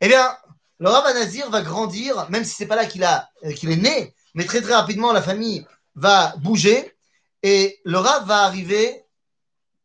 Eh 0.00 0.08
bien, 0.08 0.36
le 0.78 0.88
Rav 0.88 1.06
Anazir 1.06 1.48
va 1.50 1.62
grandir, 1.62 2.28
même 2.30 2.44
si 2.44 2.54
c'est 2.54 2.66
pas 2.66 2.76
là 2.76 2.84
qu'il 2.84 3.04
a 3.04 3.30
qu'il 3.56 3.70
est 3.70 3.76
né, 3.76 4.14
mais 4.34 4.44
très 4.44 4.60
très 4.60 4.74
rapidement 4.74 5.12
la 5.12 5.22
famille 5.22 5.66
va 5.94 6.34
bouger 6.38 6.94
et 7.42 7.80
le 7.84 7.98
Rav 7.98 8.26
va 8.26 8.42
arriver 8.42 9.04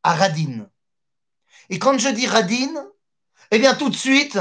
à 0.04 0.16
Radin. 0.16 0.68
Et 1.70 1.78
quand 1.78 1.98
je 1.98 2.10
dis 2.10 2.28
Radin, 2.28 2.74
eh 3.52 3.60
bien 3.60 3.76
tout 3.76 3.90
de 3.90 3.96
suite, 3.96 4.40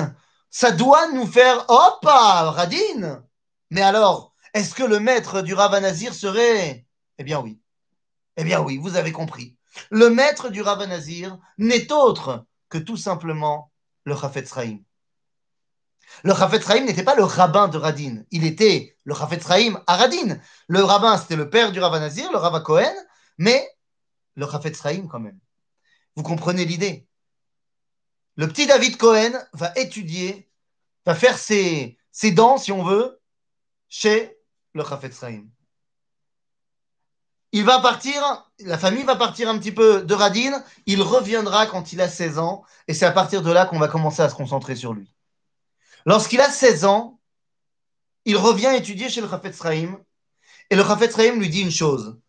ça 0.50 0.70
doit 0.70 1.10
nous 1.12 1.26
faire 1.26 1.64
hop, 1.68 2.04
Radin. 2.04 3.22
Mais 3.70 3.82
alors, 3.82 4.34
est-ce 4.54 4.74
que 4.74 4.82
le 4.82 5.00
maître 5.00 5.42
du 5.42 5.54
Rav 5.54 5.74
Anazir 5.74 6.14
serait 6.14 6.86
Eh 7.18 7.24
bien 7.24 7.40
oui. 7.40 7.60
Eh 8.36 8.44
bien 8.44 8.60
oui, 8.60 8.78
vous 8.78 8.96
avez 8.96 9.12
compris. 9.12 9.56
Le 9.90 10.10
maître 10.10 10.48
du 10.48 10.62
Rav 10.62 10.80
Anazir 10.80 11.38
n'est 11.58 11.92
autre 11.92 12.46
que 12.68 12.78
tout 12.78 12.96
simplement 12.96 13.72
le 14.04 14.16
Chafetz 14.16 14.52
Chaim. 14.52 14.78
Le 16.24 16.34
Chafetz 16.34 16.66
Chaim 16.66 16.84
n'était 16.84 17.02
pas 17.02 17.14
le 17.14 17.24
rabbin 17.24 17.68
de 17.68 17.76
Radin, 17.76 18.22
il 18.30 18.44
était 18.44 18.96
le 19.04 19.14
Chafetz 19.14 19.46
Chaim 19.46 19.82
à 19.86 19.96
Radin. 19.96 20.38
Le 20.68 20.82
rabbin, 20.82 21.18
c'était 21.18 21.36
le 21.36 21.50
père 21.50 21.72
du 21.72 21.80
Rav 21.80 21.98
Nazir, 22.00 22.30
le 22.32 22.38
Rav 22.38 22.62
Cohen, 22.62 22.94
mais 23.36 23.68
le 24.34 24.46
Chafetz 24.46 24.80
Chaim 24.82 25.06
quand 25.10 25.20
même. 25.20 25.38
Vous 26.16 26.22
comprenez 26.22 26.64
l'idée? 26.64 27.07
Le 28.38 28.46
petit 28.46 28.68
David 28.68 28.96
Cohen 28.98 29.32
va 29.52 29.72
étudier, 29.74 30.48
va 31.04 31.16
faire 31.16 31.36
ses, 31.36 31.98
dents, 32.34 32.56
si 32.56 32.70
on 32.70 32.84
veut, 32.84 33.20
chez 33.88 34.38
le 34.74 34.84
Chafetz. 34.84 35.24
Il 37.50 37.64
va 37.64 37.80
partir, 37.80 38.48
la 38.60 38.78
famille 38.78 39.02
va 39.02 39.16
partir 39.16 39.48
un 39.48 39.58
petit 39.58 39.72
peu 39.72 40.04
de 40.04 40.14
Radin, 40.14 40.62
il 40.86 41.02
reviendra 41.02 41.66
quand 41.66 41.92
il 41.92 42.00
a 42.00 42.08
16 42.08 42.38
ans, 42.38 42.64
et 42.86 42.94
c'est 42.94 43.06
à 43.06 43.10
partir 43.10 43.42
de 43.42 43.50
là 43.50 43.66
qu'on 43.66 43.80
va 43.80 43.88
commencer 43.88 44.22
à 44.22 44.28
se 44.28 44.36
concentrer 44.36 44.76
sur 44.76 44.92
lui. 44.92 45.12
Lorsqu'il 46.06 46.40
a 46.40 46.48
16 46.48 46.84
ans, 46.84 47.18
il 48.24 48.36
revient 48.36 48.70
étudier 48.76 49.08
chez 49.08 49.20
le 49.20 49.28
Chafetz 49.28 49.60
et 50.70 50.76
le 50.76 50.84
Chafetz 50.84 51.16
lui 51.16 51.48
dit 51.48 51.62
une 51.62 51.72
chose. 51.72 52.20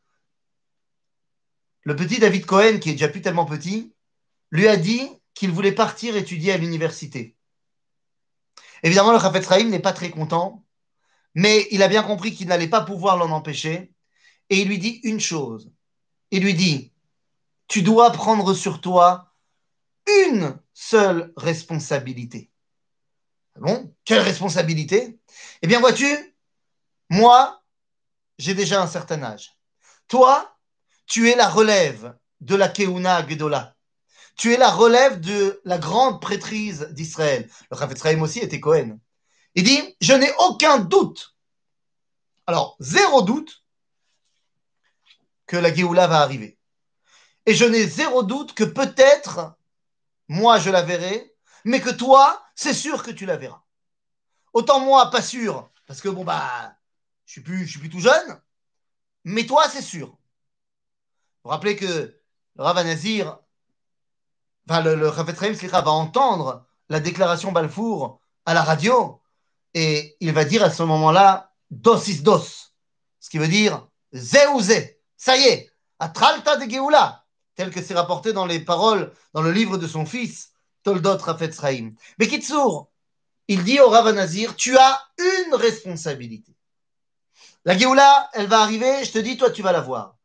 Le 1.83 1.95
petit 1.95 2.17
David 2.17 2.47
Cohen, 2.47 2.79
qui 2.79 2.89
est 2.89 2.93
déjà 2.93 3.09
plus 3.09 3.21
tellement 3.21 3.45
petit, 3.45 3.93
lui 4.49 4.67
a 4.67 4.75
dit 4.75 5.18
qu'il 5.39 5.51
voulait 5.51 5.71
partir 5.71 6.17
étudier 6.17 6.51
à 6.51 6.57
l'université. 6.57 7.37
Évidemment, 8.83 9.13
le 9.13 9.19
Chafetz 9.19 9.47
Chaim 9.47 9.69
n'est 9.69 9.79
pas 9.79 9.93
très 9.93 10.09
content, 10.09 10.65
mais 11.33 11.65
il 11.71 11.81
a 11.81 11.87
bien 11.87 12.03
compris 12.03 12.35
qu'il 12.35 12.49
n'allait 12.49 12.67
pas 12.67 12.81
pouvoir 12.81 13.15
l'en 13.15 13.31
empêcher 13.31 13.93
et 14.49 14.59
il 14.59 14.67
lui 14.67 14.79
dit 14.79 14.99
une 15.03 15.21
chose. 15.21 15.71
Il 16.31 16.43
lui 16.43 16.55
dit 16.55 16.91
Tu 17.69 17.83
dois 17.83 18.11
prendre 18.11 18.53
sur 18.53 18.81
toi 18.81 19.33
une 20.25 20.59
seule 20.73 21.31
responsabilité. 21.37 22.51
Bon, 23.55 23.95
quelle 24.03 24.19
responsabilité? 24.19 25.21
Eh 25.61 25.67
bien, 25.67 25.79
vois-tu, 25.79 26.35
moi, 27.09 27.63
j'ai 28.37 28.55
déjà 28.55 28.81
un 28.81 28.87
certain 28.87 29.23
âge. 29.23 29.57
Toi, 30.09 30.59
tu 31.05 31.29
es 31.29 31.37
la 31.37 31.47
relève 31.47 32.13
de 32.41 32.55
la 32.55 32.67
Keuna 32.67 33.25
Gedola. 33.25 33.78
Tu 34.39 34.53
es 34.53 34.57
la 34.57 34.71
relève 34.71 35.19
de 35.19 35.59
la 35.65 35.77
grande 35.77 36.21
prêtrise 36.21 36.87
d'Israël. 36.91 37.49
Le 37.69 37.77
Chaim 37.77 38.21
aussi 38.21 38.39
était 38.39 38.61
Cohen. 38.61 38.97
Il 39.53 39.65
dit, 39.65 39.97
je 39.99 40.13
n'ai 40.13 40.31
aucun 40.39 40.79
doute. 40.79 41.35
Alors, 42.47 42.77
zéro 42.79 43.21
doute 43.21 43.65
que 45.45 45.57
la 45.57 45.73
Géoula 45.73 46.07
va 46.07 46.21
arriver. 46.21 46.57
Et 47.45 47.53
je 47.53 47.65
n'ai 47.65 47.85
zéro 47.85 48.23
doute 48.23 48.53
que 48.53 48.63
peut-être, 48.63 49.57
moi, 50.29 50.57
je 50.57 50.69
la 50.69 50.83
verrai, 50.83 51.35
mais 51.65 51.81
que 51.81 51.89
toi, 51.89 52.41
c'est 52.55 52.73
sûr 52.73 53.03
que 53.03 53.11
tu 53.11 53.25
la 53.25 53.35
verras. 53.35 53.63
Autant 54.53 54.79
moi, 54.79 55.11
pas 55.11 55.21
sûr, 55.21 55.69
parce 55.85 55.99
que 55.99 56.07
bon, 56.07 56.23
bah, 56.23 56.77
je 57.25 57.33
suis 57.33 57.41
plus, 57.41 57.67
suis 57.67 57.79
plus 57.79 57.89
tout 57.89 57.99
jeune, 57.99 58.41
mais 59.25 59.45
toi, 59.45 59.67
c'est 59.67 59.81
sûr. 59.81 60.07
Vous 60.07 60.15
vous 61.43 61.49
rappelez 61.49 61.75
que 61.75 62.21
Rav 62.55 62.77
Nazir, 62.85 63.37
le, 64.81 64.95
le 64.95 65.09
va 65.09 65.91
entendre 65.91 66.65
la 66.89 66.99
déclaration 66.99 67.51
Balfour 67.51 68.19
à 68.45 68.53
la 68.53 68.61
radio, 68.61 69.21
et 69.73 70.15
il 70.19 70.31
va 70.31 70.45
dire 70.45 70.63
à 70.63 70.69
ce 70.69 70.83
moment-là, 70.83 71.51
dos 71.71 72.01
is 72.07 72.21
dos, 72.21 72.43
ce 73.19 73.29
qui 73.29 73.37
veut 73.37 73.47
dire 73.47 73.87
zé 74.13 74.39
ou 74.53 74.61
zé, 74.61 74.99
ça 75.17 75.37
y 75.37 75.43
est, 75.43 75.71
atralta 75.99 76.57
de 76.57 76.69
Geoula, 76.69 77.25
tel 77.55 77.71
que 77.71 77.81
c'est 77.81 77.93
rapporté 77.93 78.33
dans 78.33 78.45
les 78.45 78.59
paroles, 78.59 79.11
dans 79.33 79.41
le 79.41 79.51
livre 79.51 79.77
de 79.77 79.87
son 79.87 80.05
fils, 80.05 80.51
Toldot 80.83 81.17
Rafetz 81.17 81.59
Chaim. 81.59 81.93
Mais 82.17 82.27
Kitsour, 82.27 82.89
il 83.47 83.63
dit 83.63 83.79
au 83.79 83.89
Rav 83.89 84.09
Nazir, 84.13 84.55
tu 84.55 84.77
as 84.77 85.01
une 85.17 85.55
responsabilité. 85.55 86.55
La 87.65 87.77
Géoula, 87.77 88.29
elle 88.33 88.47
va 88.47 88.61
arriver, 88.61 89.03
je 89.03 89.11
te 89.11 89.19
dis, 89.19 89.37
toi, 89.37 89.51
tu 89.51 89.61
vas 89.61 89.71
la 89.71 89.81
voir. 89.81 90.15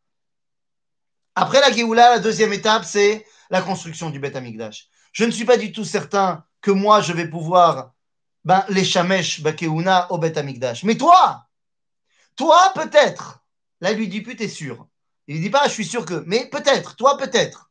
Après 1.34 1.60
la 1.60 1.72
Géoula, 1.72 2.10
la 2.10 2.18
deuxième 2.18 2.52
étape, 2.52 2.84
c'est 2.84 3.26
la 3.50 3.62
construction 3.62 4.10
du 4.10 4.18
Beth 4.18 4.36
Amikdash. 4.36 4.88
Je 5.12 5.24
ne 5.24 5.30
suis 5.30 5.44
pas 5.44 5.56
du 5.56 5.72
tout 5.72 5.84
certain 5.84 6.44
que 6.60 6.70
moi, 6.70 7.00
je 7.00 7.12
vais 7.12 7.28
pouvoir 7.28 7.92
ben, 8.44 8.64
les 8.68 8.84
Shamesh 8.84 9.42
Bakeuna 9.42 10.10
au 10.12 10.18
Beth 10.18 10.36
Amikdash. 10.36 10.84
Mais 10.84 10.96
toi, 10.96 11.46
toi, 12.36 12.72
peut-être. 12.74 13.40
Là, 13.80 13.92
lui 13.92 14.08
dit 14.08 14.20
plus, 14.20 14.36
t'es 14.36 14.48
sûr. 14.48 14.86
Il 15.26 15.36
ne 15.36 15.42
dit 15.42 15.50
pas, 15.50 15.66
je 15.68 15.72
suis 15.72 15.84
sûr 15.84 16.04
que. 16.04 16.22
Mais 16.26 16.48
peut-être, 16.50 16.96
toi, 16.96 17.16
peut-être. 17.16 17.70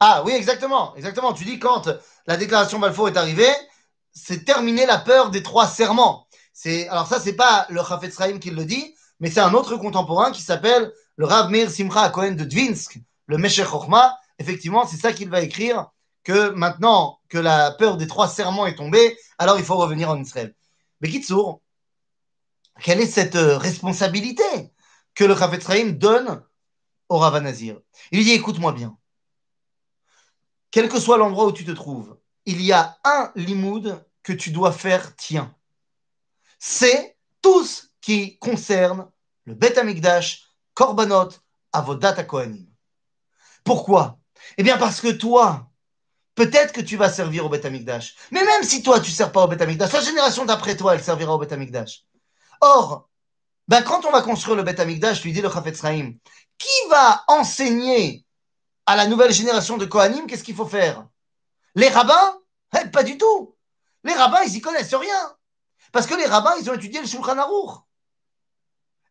Ah 0.00 0.22
oui, 0.24 0.32
exactement, 0.32 0.96
exactement. 0.96 1.32
Tu 1.32 1.44
dis 1.44 1.58
quand 1.58 1.88
la 2.26 2.36
déclaration 2.36 2.78
Balfour 2.78 3.08
est 3.08 3.16
arrivée, 3.16 3.52
c'est 4.12 4.44
terminé 4.44 4.84
la 4.84 4.98
peur 4.98 5.30
des 5.30 5.42
trois 5.42 5.66
serments. 5.68 6.26
Alors 6.90 7.06
ça, 7.06 7.20
c'est 7.20 7.36
pas 7.36 7.66
le 7.70 7.82
Chafetz 7.82 8.16
qui 8.40 8.50
le 8.50 8.64
dit, 8.64 8.94
mais 9.22 9.30
c'est 9.30 9.40
un 9.40 9.54
autre 9.54 9.76
contemporain 9.76 10.32
qui 10.32 10.42
s'appelle 10.42 10.92
le 11.14 11.26
Rav 11.26 11.48
Meir 11.48 11.70
Simcha 11.70 12.10
Cohen 12.10 12.32
de 12.32 12.42
Dvinsk, 12.42 12.98
le 13.26 13.38
Meshech 13.38 13.68
Chochma. 13.68 14.18
Effectivement, 14.40 14.84
c'est 14.84 14.96
ça 14.96 15.12
qu'il 15.12 15.30
va 15.30 15.42
écrire 15.42 15.90
que 16.24 16.50
maintenant 16.50 17.20
que 17.28 17.38
la 17.38 17.70
peur 17.70 17.96
des 17.96 18.08
trois 18.08 18.26
serments 18.26 18.66
est 18.66 18.74
tombée, 18.74 19.16
alors 19.38 19.58
il 19.58 19.64
faut 19.64 19.76
revenir 19.76 20.10
en 20.10 20.20
Israël. 20.20 20.56
Mais 21.00 21.08
Kitsour, 21.08 21.62
quelle 22.82 23.00
est 23.00 23.06
cette 23.06 23.36
euh, 23.36 23.58
responsabilité 23.58 24.72
que 25.14 25.22
le 25.22 25.36
Chafetz 25.36 25.68
Chaim 25.68 25.90
donne 25.92 26.42
au 27.08 27.18
Rav 27.18 27.40
Nazir 27.40 27.78
Il 28.10 28.24
dit 28.24 28.32
écoute-moi 28.32 28.72
bien 28.72 28.98
quel 30.72 30.88
que 30.88 30.98
soit 30.98 31.18
l'endroit 31.18 31.46
où 31.46 31.52
tu 31.52 31.64
te 31.64 31.70
trouves, 31.70 32.16
il 32.44 32.60
y 32.60 32.72
a 32.72 32.98
un 33.04 33.30
limoud 33.36 34.04
que 34.24 34.32
tu 34.32 34.50
dois 34.50 34.72
faire 34.72 35.14
tien. 35.14 35.54
C'est 36.58 37.16
tout 37.40 37.62
ce 37.62 37.82
qui 38.00 38.38
concerne 38.38 39.11
le 39.44 39.54
Bet 39.54 39.78
Amikdash, 39.78 40.44
Korbanot, 40.74 41.30
Avodat 41.72 42.22
Kohanim. 42.24 42.66
Pourquoi? 43.64 44.18
Eh 44.58 44.62
bien 44.62 44.78
parce 44.78 45.00
que 45.00 45.08
toi, 45.08 45.70
peut-être 46.34 46.72
que 46.72 46.80
tu 46.80 46.96
vas 46.96 47.10
servir 47.12 47.46
au 47.46 47.48
Bet 47.48 47.66
Amikdash. 47.66 48.16
Mais 48.30 48.44
même 48.44 48.62
si 48.62 48.82
toi, 48.82 49.00
tu 49.00 49.10
ne 49.10 49.16
sers 49.16 49.32
pas 49.32 49.44
au 49.44 49.48
Bet 49.48 49.62
Amikdash, 49.62 49.92
la 49.92 50.00
génération 50.00 50.44
d'après 50.44 50.76
toi, 50.76 50.94
elle 50.94 51.02
servira 51.02 51.34
au 51.34 51.38
Bet 51.38 51.52
Amikdash. 51.52 52.04
Or, 52.60 53.08
ben, 53.68 53.82
quand 53.82 54.04
on 54.04 54.10
va 54.10 54.22
construire 54.22 54.56
le 54.56 54.62
Bet 54.62 54.80
Amikdash, 54.80 55.22
lui 55.22 55.32
dit 55.32 55.40
le 55.40 55.50
Chafetz 55.50 55.80
Chaim, 55.80 56.14
qui 56.58 56.88
va 56.90 57.24
enseigner 57.28 58.24
à 58.86 58.96
la 58.96 59.06
nouvelle 59.06 59.32
génération 59.32 59.76
de 59.76 59.86
Kohanim, 59.86 60.26
qu'est-ce 60.26 60.44
qu'il 60.44 60.56
faut 60.56 60.66
faire? 60.66 61.06
Les 61.74 61.88
rabbins? 61.88 62.38
Eh, 62.80 62.88
Pas 62.88 63.02
du 63.02 63.16
tout. 63.16 63.56
Les 64.04 64.14
rabbins, 64.14 64.42
ils 64.44 64.56
y 64.56 64.60
connaissent 64.60 64.94
rien. 64.94 65.36
Parce 65.92 66.06
que 66.06 66.14
les 66.14 66.26
rabbins, 66.26 66.54
ils 66.60 66.68
ont 66.68 66.74
étudié 66.74 67.00
le 67.00 67.06
Shulchan 67.06 67.38
Aruch. 67.38 67.78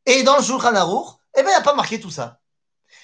Et 0.06 0.24
dans 0.24 0.38
le 0.38 0.44
Shulchan 0.44 0.76
Aruch, 0.76 1.18
eh 1.38 1.44
bien, 1.44 1.52
il 1.52 1.58
n'y 1.58 1.64
pas 1.64 1.76
marqué 1.76 2.00
tout 2.00 2.10
ça. 2.10 2.40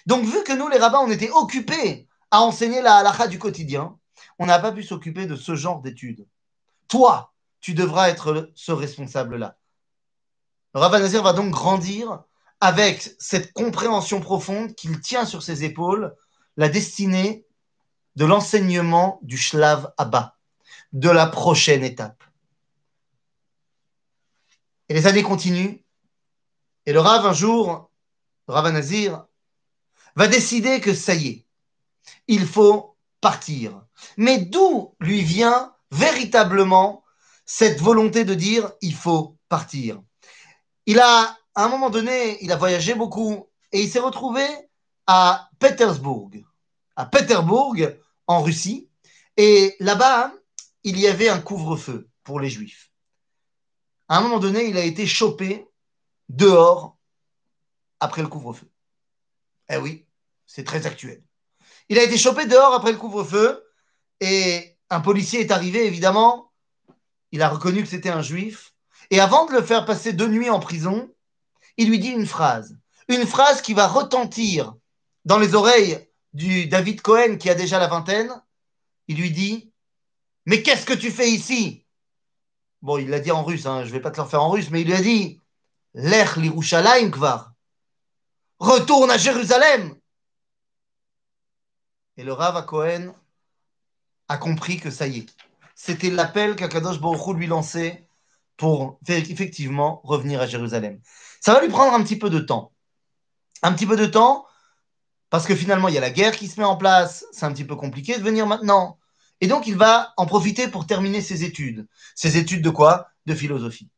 Donc, 0.06 0.26
vu 0.26 0.44
que 0.44 0.54
nous, 0.54 0.68
les 0.68 0.78
rabbins, 0.78 1.02
on 1.02 1.12
était 1.12 1.32
occupés 1.32 2.08
à 2.32 2.42
enseigner 2.42 2.82
la 2.82 2.98
halakha 2.98 3.28
du 3.28 3.40
quotidien, 3.40 3.98
on 4.40 4.46
n'a 4.46 4.60
pas 4.60 4.72
pu 4.72 4.84
s'occuper 4.84 5.26
de 5.26 5.36
ce 5.36 5.56
genre 5.56 5.82
d'études. 5.82 6.28
Toi, 6.88 7.34
tu 7.60 7.74
devras 7.74 8.10
être 8.10 8.52
ce 8.56 8.72
responsable-là. 8.72 9.58
Le 10.74 10.80
Rabbin 10.80 11.00
Nazir 11.00 11.24
va 11.24 11.34
donc 11.34 11.52
grandir 11.52 12.24
avec 12.60 13.16
cette 13.20 13.54
compréhension 13.54 14.20
profonde 14.20 14.74
qu'il 14.76 15.00
tient 15.00 15.26
sur 15.26 15.44
ses 15.44 15.64
épaules 15.64 16.16
la 16.56 16.70
destinée 16.70 17.46
de 18.16 18.26
l'enseignement 18.26 19.20
du 19.22 19.38
Shlav 19.38 19.94
Abba, 19.98 20.36
de 20.92 21.10
la 21.10 21.28
prochaine 21.28 21.84
étape. 21.84 22.24
Et 24.90 24.94
les 24.94 25.06
années 25.06 25.24
continuent, 25.24 25.84
et 26.88 26.94
le 26.94 27.02
Rav, 27.02 27.26
un 27.26 27.34
jour, 27.34 27.92
Rav 28.48 28.72
Nazir, 28.72 29.26
va 30.16 30.28
décider 30.28 30.80
que 30.80 30.94
ça 30.94 31.14
y 31.14 31.28
est, 31.28 31.46
il 32.28 32.48
faut 32.48 32.96
partir. 33.20 33.84
Mais 34.16 34.38
d'où 34.38 34.96
lui 35.02 35.22
vient 35.22 35.74
véritablement 35.92 37.04
cette 37.46 37.82
volonté 37.82 38.24
de 38.24 38.34
dire 38.34 38.72
il 38.82 38.96
faut 38.96 39.38
partir? 39.50 40.02
Il 40.86 41.00
a, 41.00 41.38
à 41.56 41.66
un 41.66 41.68
moment 41.68 41.90
donné, 41.90 42.42
il 42.42 42.54
a 42.54 42.56
voyagé 42.56 42.94
beaucoup 42.94 43.50
et 43.74 43.82
il 43.82 43.90
s'est 43.90 44.00
retrouvé 44.00 44.48
à 45.08 45.50
Pétersbourg, 45.60 46.32
à 46.96 47.06
Pétersbourg, 47.06 47.76
en 48.28 48.42
Russie. 48.42 48.88
Et 49.36 49.76
là-bas, 49.82 50.32
il 50.84 50.98
y 50.98 51.08
avait 51.08 51.28
un 51.28 51.40
couvre-feu 51.42 52.08
pour 52.24 52.40
les 52.40 52.50
juifs. 52.50 52.92
À 54.08 54.20
un 54.20 54.22
moment 54.22 54.40
donné, 54.40 54.70
il 54.70 54.78
a 54.78 54.86
été 54.86 55.06
chopé 55.06 55.67
dehors 56.30 56.98
après 58.00 58.22
le 58.22 58.28
couvre-feu. 58.28 58.70
Eh 59.70 59.78
oui, 59.78 60.06
c'est 60.46 60.64
très 60.64 60.86
actuel. 60.86 61.24
Il 61.90 61.98
a 61.98 62.04
été 62.04 62.18
chopé 62.18 62.46
dehors 62.46 62.74
après 62.74 62.92
le 62.92 62.98
couvre-feu 62.98 63.64
et 64.20 64.78
un 64.90 65.00
policier 65.00 65.42
est 65.42 65.52
arrivé, 65.52 65.86
évidemment. 65.86 66.52
Il 67.32 67.42
a 67.42 67.50
reconnu 67.50 67.82
que 67.82 67.90
c'était 67.90 68.10
un 68.10 68.22
juif. 68.22 68.74
Et 69.10 69.20
avant 69.20 69.46
de 69.46 69.54
le 69.54 69.62
faire 69.62 69.86
passer 69.86 70.14
deux 70.14 70.28
nuits 70.28 70.50
en 70.50 70.60
prison, 70.60 71.10
il 71.78 71.90
lui 71.90 72.00
dit 72.00 72.10
une 72.10 72.26
phrase. 72.26 72.78
Une 73.08 73.26
phrase 73.26 73.62
qui 73.62 73.74
va 73.74 73.88
retentir 73.88 74.76
dans 75.26 75.40
les 75.40 75.56
oreilles 75.56 76.08
du 76.34 76.68
David 76.68 77.02
Cohen 77.02 77.38
qui 77.38 77.50
a 77.50 77.56
déjà 77.56 77.80
la 77.80 77.88
vingtaine. 77.88 78.32
Il 79.08 79.18
lui 79.18 79.32
dit 79.32 79.72
Mais 80.46 80.62
qu'est-ce 80.62 80.86
que 80.86 80.94
tu 80.94 81.12
fais 81.12 81.30
ici? 81.30 81.86
Bon, 82.82 82.98
il 82.98 83.10
l'a 83.10 83.20
dit 83.20 83.32
en 83.32 83.44
russe, 83.44 83.66
hein, 83.66 83.84
je 83.84 83.90
ne 83.90 83.94
vais 83.94 84.02
pas 84.02 84.12
te 84.12 84.22
le 84.22 84.28
faire 84.28 84.44
en 84.44 84.50
russe, 84.50 84.70
mais 84.70 84.82
il 84.82 84.88
lui 84.88 84.94
a 84.94 85.02
dit 85.02 85.42
Lech 86.00 86.36
l'Irushalayim 86.36 87.10
kvar. 87.10 87.54
Retourne 88.60 89.10
à 89.10 89.18
Jérusalem. 89.18 89.96
Et 92.18 92.24
le 92.24 92.34
Rav 92.34 92.64
Cohen 92.68 93.16
a 94.28 94.38
compris 94.38 94.80
que 94.80 94.92
ça 94.92 95.08
y 95.08 95.20
est. 95.20 95.36
C'était 95.74 96.12
l'appel 96.12 96.56
qu'Akadosh 96.56 97.00
Baruch 97.00 97.36
lui 97.36 97.48
lançait 97.48 98.08
pour 98.58 99.00
effectivement 99.08 100.02
revenir 100.04 100.40
à 100.40 100.46
Jérusalem. 100.46 101.02
Ça 101.42 101.54
va 101.54 101.62
lui 101.62 101.70
prendre 101.70 101.96
un 101.96 102.04
petit 102.04 102.20
peu 102.20 102.30
de 102.30 102.40
temps. 102.40 102.74
Un 103.64 103.74
petit 103.74 103.88
peu 103.88 103.96
de 103.96 104.06
temps 104.06 104.46
parce 105.32 105.48
que 105.48 105.56
finalement 105.56 105.88
il 105.88 105.96
y 105.96 105.98
a 105.98 106.02
la 106.02 106.12
guerre 106.12 106.36
qui 106.36 106.48
se 106.48 106.60
met 106.60 106.66
en 106.66 106.78
place, 106.78 107.26
c'est 107.32 107.46
un 107.46 107.52
petit 107.52 107.66
peu 107.66 107.76
compliqué 107.76 108.20
de 108.20 108.24
venir 108.24 108.46
maintenant. 108.46 109.00
Et 109.42 109.48
donc 109.48 109.66
il 109.66 109.76
va 109.76 110.14
en 110.18 110.28
profiter 110.28 110.68
pour 110.68 110.86
terminer 110.86 111.22
ses 111.22 111.44
études. 111.44 111.88
Ses 112.14 112.38
études 112.38 112.62
de 112.62 112.70
quoi? 112.70 113.08
De 113.26 113.34
philosophie. 113.34 113.90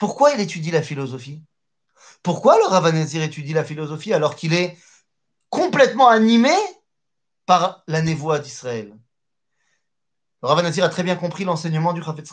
Pourquoi 0.00 0.32
il 0.32 0.40
étudie 0.40 0.70
la 0.70 0.82
philosophie? 0.82 1.44
Pourquoi 2.22 2.56
le 2.56 2.64
Ravanazir 2.64 3.22
étudie 3.22 3.52
la 3.52 3.64
philosophie 3.64 4.14
alors 4.14 4.34
qu'il 4.34 4.54
est 4.54 4.78
complètement 5.50 6.08
animé 6.08 6.54
par 7.44 7.84
la 7.86 8.00
névoie 8.00 8.38
d'Israël? 8.38 8.96
Le 10.42 10.48
Rav 10.48 10.64
a 10.64 10.88
très 10.88 11.02
bien 11.02 11.16
compris 11.16 11.44
l'enseignement 11.44 11.92
du 11.92 12.02
Chafetz. 12.02 12.32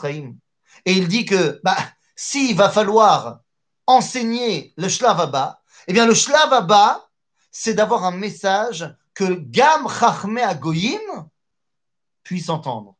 Et 0.86 0.92
il 0.92 1.08
dit 1.08 1.26
que 1.26 1.60
bah, 1.62 1.76
s'il 2.16 2.56
va 2.56 2.70
falloir 2.70 3.40
enseigner 3.86 4.72
le 4.78 4.88
Shlav 4.88 5.20
Abba, 5.20 5.62
eh 5.88 5.92
bien 5.92 6.06
le 6.06 6.14
Shlav 6.14 6.50
Abba, 6.50 7.10
c'est 7.50 7.74
d'avoir 7.74 8.04
un 8.04 8.12
message 8.12 8.96
que 9.12 9.24
Gam 9.24 9.86
Chachme 9.90 10.38
Agoyim 10.38 11.28
puisse 12.22 12.48
entendre. 12.48 12.96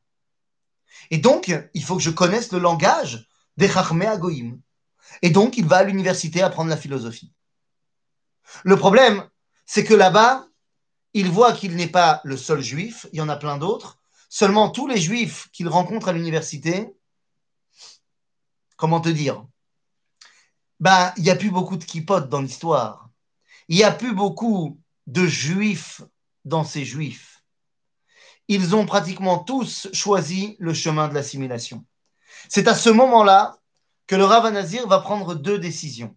Et 1.10 1.16
donc, 1.16 1.50
il 1.72 1.82
faut 1.82 1.96
que 1.96 2.02
je 2.02 2.10
connaisse 2.10 2.52
le 2.52 2.58
langage 2.58 3.27
des 3.58 4.06
Agoyim. 4.06 4.58
Et 5.20 5.30
donc, 5.30 5.58
il 5.58 5.66
va 5.66 5.78
à 5.78 5.84
l'université 5.84 6.42
apprendre 6.42 6.70
la 6.70 6.76
philosophie. 6.76 7.32
Le 8.62 8.76
problème, 8.76 9.28
c'est 9.66 9.84
que 9.84 9.94
là-bas, 9.94 10.46
il 11.12 11.28
voit 11.28 11.52
qu'il 11.52 11.74
n'est 11.74 11.88
pas 11.88 12.20
le 12.24 12.36
seul 12.36 12.62
juif, 12.62 13.06
il 13.12 13.18
y 13.18 13.20
en 13.20 13.28
a 13.28 13.36
plein 13.36 13.58
d'autres. 13.58 13.98
Seulement 14.28 14.70
tous 14.70 14.86
les 14.86 15.00
juifs 15.00 15.48
qu'il 15.52 15.68
rencontre 15.68 16.08
à 16.08 16.12
l'université, 16.12 16.88
comment 18.76 19.00
te 19.00 19.08
dire 19.08 19.44
bah, 20.80 21.12
il 21.16 21.24
n'y 21.24 21.30
a 21.30 21.34
plus 21.34 21.50
beaucoup 21.50 21.76
de 21.76 21.84
kipotes 21.84 22.28
dans 22.28 22.40
l'histoire. 22.40 23.10
Il 23.66 23.76
n'y 23.76 23.82
a 23.82 23.90
plus 23.90 24.14
beaucoup 24.14 24.80
de 25.08 25.26
juifs 25.26 26.02
dans 26.44 26.62
ces 26.62 26.84
juifs. 26.84 27.42
Ils 28.46 28.76
ont 28.76 28.86
pratiquement 28.86 29.40
tous 29.40 29.88
choisi 29.92 30.56
le 30.60 30.72
chemin 30.72 31.08
de 31.08 31.14
l'assimilation. 31.14 31.84
C'est 32.48 32.68
à 32.68 32.74
ce 32.74 32.90
moment-là 32.90 33.58
que 34.06 34.16
le 34.16 34.24
Rav 34.24 34.50
Nazir 34.52 34.86
va 34.86 35.00
prendre 35.00 35.34
deux 35.34 35.58
décisions. 35.58 36.16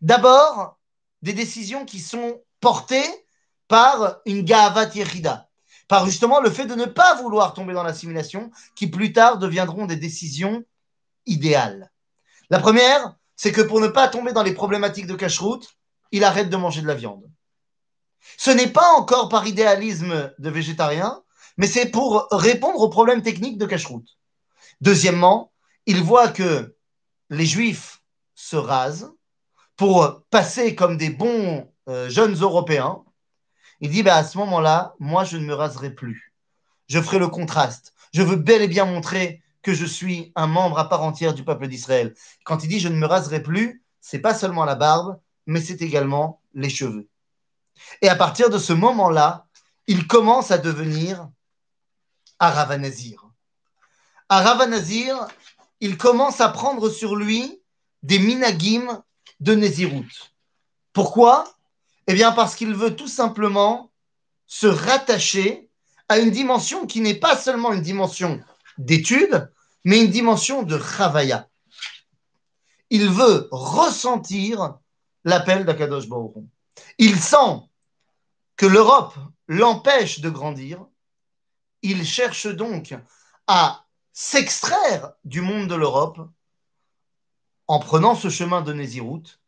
D'abord, 0.00 0.78
des 1.22 1.32
décisions 1.32 1.84
qui 1.84 2.00
sont 2.00 2.40
porté 2.60 3.02
par 3.68 4.20
une 4.26 4.42
Gavat 4.42 4.94
Yechida, 4.94 5.48
par 5.88 6.04
justement 6.06 6.40
le 6.40 6.50
fait 6.50 6.66
de 6.66 6.74
ne 6.74 6.84
pas 6.84 7.14
vouloir 7.14 7.54
tomber 7.54 7.72
dans 7.74 7.82
l'assimilation, 7.82 8.50
qui 8.76 8.86
plus 8.86 9.12
tard 9.12 9.38
deviendront 9.38 9.86
des 9.86 9.96
décisions 9.96 10.64
idéales. 11.26 11.90
La 12.50 12.58
première, 12.58 13.14
c'est 13.36 13.52
que 13.52 13.62
pour 13.62 13.80
ne 13.80 13.88
pas 13.88 14.08
tomber 14.08 14.32
dans 14.32 14.42
les 14.42 14.54
problématiques 14.54 15.06
de 15.06 15.14
cache-route, 15.14 15.68
il 16.10 16.24
arrête 16.24 16.50
de 16.50 16.56
manger 16.56 16.82
de 16.82 16.86
la 16.86 16.94
viande. 16.94 17.24
Ce 18.36 18.50
n'est 18.50 18.68
pas 18.68 18.92
encore 18.92 19.28
par 19.28 19.46
idéalisme 19.46 20.32
de 20.38 20.50
végétarien, 20.50 21.22
mais 21.56 21.66
c'est 21.66 21.86
pour 21.86 22.28
répondre 22.30 22.80
aux 22.80 22.88
problèmes 22.88 23.22
techniques 23.22 23.58
de 23.58 23.66
cache-route. 23.66 24.08
Deuxièmement, 24.80 25.51
il 25.86 26.02
voit 26.02 26.28
que 26.28 26.76
les 27.30 27.46
juifs 27.46 28.02
se 28.34 28.56
rasent 28.56 29.12
pour 29.76 30.22
passer 30.30 30.74
comme 30.74 30.96
des 30.96 31.10
bons 31.10 31.70
euh, 31.88 32.08
jeunes 32.08 32.34
Européens, 32.34 33.02
il 33.80 33.90
dit 33.90 34.02
bah, 34.02 34.16
à 34.16 34.24
ce 34.24 34.38
moment-là, 34.38 34.94
moi, 34.98 35.24
je 35.24 35.36
ne 35.36 35.44
me 35.44 35.54
raserai 35.54 35.90
plus. 35.90 36.32
Je 36.88 37.00
ferai 37.00 37.18
le 37.18 37.28
contraste. 37.28 37.94
Je 38.12 38.22
veux 38.22 38.36
bel 38.36 38.62
et 38.62 38.68
bien 38.68 38.84
montrer 38.84 39.42
que 39.62 39.74
je 39.74 39.86
suis 39.86 40.32
un 40.36 40.46
membre 40.46 40.78
à 40.78 40.88
part 40.88 41.02
entière 41.02 41.34
du 41.34 41.44
peuple 41.44 41.68
d'Israël. 41.68 42.14
Quand 42.44 42.62
il 42.62 42.68
dit 42.68 42.80
je 42.80 42.88
ne 42.88 42.96
me 42.96 43.06
raserai 43.06 43.42
plus, 43.42 43.82
c'est 44.00 44.18
pas 44.18 44.34
seulement 44.34 44.64
la 44.64 44.74
barbe, 44.74 45.18
mais 45.46 45.60
c'est 45.60 45.82
également 45.82 46.40
les 46.54 46.70
cheveux. 46.70 47.08
Et 48.02 48.08
à 48.08 48.16
partir 48.16 48.50
de 48.50 48.58
ce 48.58 48.72
moment-là, 48.72 49.46
il 49.86 50.06
commence 50.06 50.50
à 50.50 50.58
devenir 50.58 51.28
Aravanazir. 52.38 53.24
Aravanazir, 54.28 55.28
il 55.82 55.98
commence 55.98 56.40
à 56.40 56.48
prendre 56.48 56.88
sur 56.88 57.16
lui 57.16 57.60
des 58.04 58.20
minagim 58.20 59.02
de 59.40 59.54
Nézirut. 59.56 60.32
Pourquoi? 60.92 61.56
Eh 62.06 62.14
bien, 62.14 62.30
parce 62.30 62.54
qu'il 62.54 62.72
veut 62.72 62.94
tout 62.94 63.08
simplement 63.08 63.90
se 64.46 64.68
rattacher 64.68 65.68
à 66.08 66.18
une 66.18 66.30
dimension 66.30 66.86
qui 66.86 67.00
n'est 67.00 67.18
pas 67.18 67.36
seulement 67.36 67.72
une 67.72 67.82
dimension 67.82 68.40
d'étude, 68.78 69.50
mais 69.84 70.04
une 70.04 70.10
dimension 70.10 70.62
de 70.62 70.78
chavaya. 70.78 71.48
Il 72.90 73.10
veut 73.10 73.48
ressentir 73.50 74.78
l'appel 75.24 75.64
d'Akadosh 75.64 76.08
Baruch 76.08 76.36
Il 76.98 77.18
sent 77.18 77.58
que 78.56 78.66
l'Europe 78.66 79.16
l'empêche 79.48 80.20
de 80.20 80.30
grandir. 80.30 80.86
Il 81.82 82.06
cherche 82.06 82.46
donc 82.46 82.94
à 83.48 83.84
s'extraire 84.12 85.12
du 85.24 85.40
monde 85.40 85.68
de 85.68 85.74
l'Europe 85.74 86.20
en 87.68 87.78
prenant 87.78 88.14
ce 88.14 88.28
chemin 88.28 88.62
de 88.62 88.72
Nézirut 88.72 89.40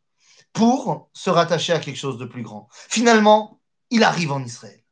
pour 0.53 1.09
se 1.13 1.29
rattacher 1.29 1.73
à 1.73 1.79
quelque 1.79 1.97
chose 1.97 2.17
de 2.17 2.25
plus 2.25 2.41
grand. 2.41 2.67
Finalement, 2.71 3.61
il 3.89 4.03
arrive 4.03 4.31
en 4.31 4.43
Israël. 4.43 4.83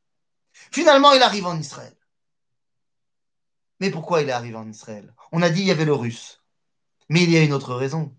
Finalement, 0.51 1.13
il 1.13 1.23
arrive 1.23 1.47
en 1.47 1.57
Israël. 1.57 1.95
Mais 3.79 3.89
pourquoi 3.89 4.21
il 4.21 4.29
est 4.29 4.33
arrivé 4.33 4.55
en 4.55 4.69
Israël? 4.69 5.13
On 5.31 5.41
a 5.41 5.49
dit 5.49 5.61
qu'il 5.61 5.67
y 5.67 5.71
avait 5.71 5.85
le 5.85 5.93
russe. 5.93 6.43
Mais 7.09 7.23
il 7.23 7.31
y 7.31 7.37
a 7.37 7.43
une 7.43 7.53
autre 7.53 7.73
raison. 7.73 8.15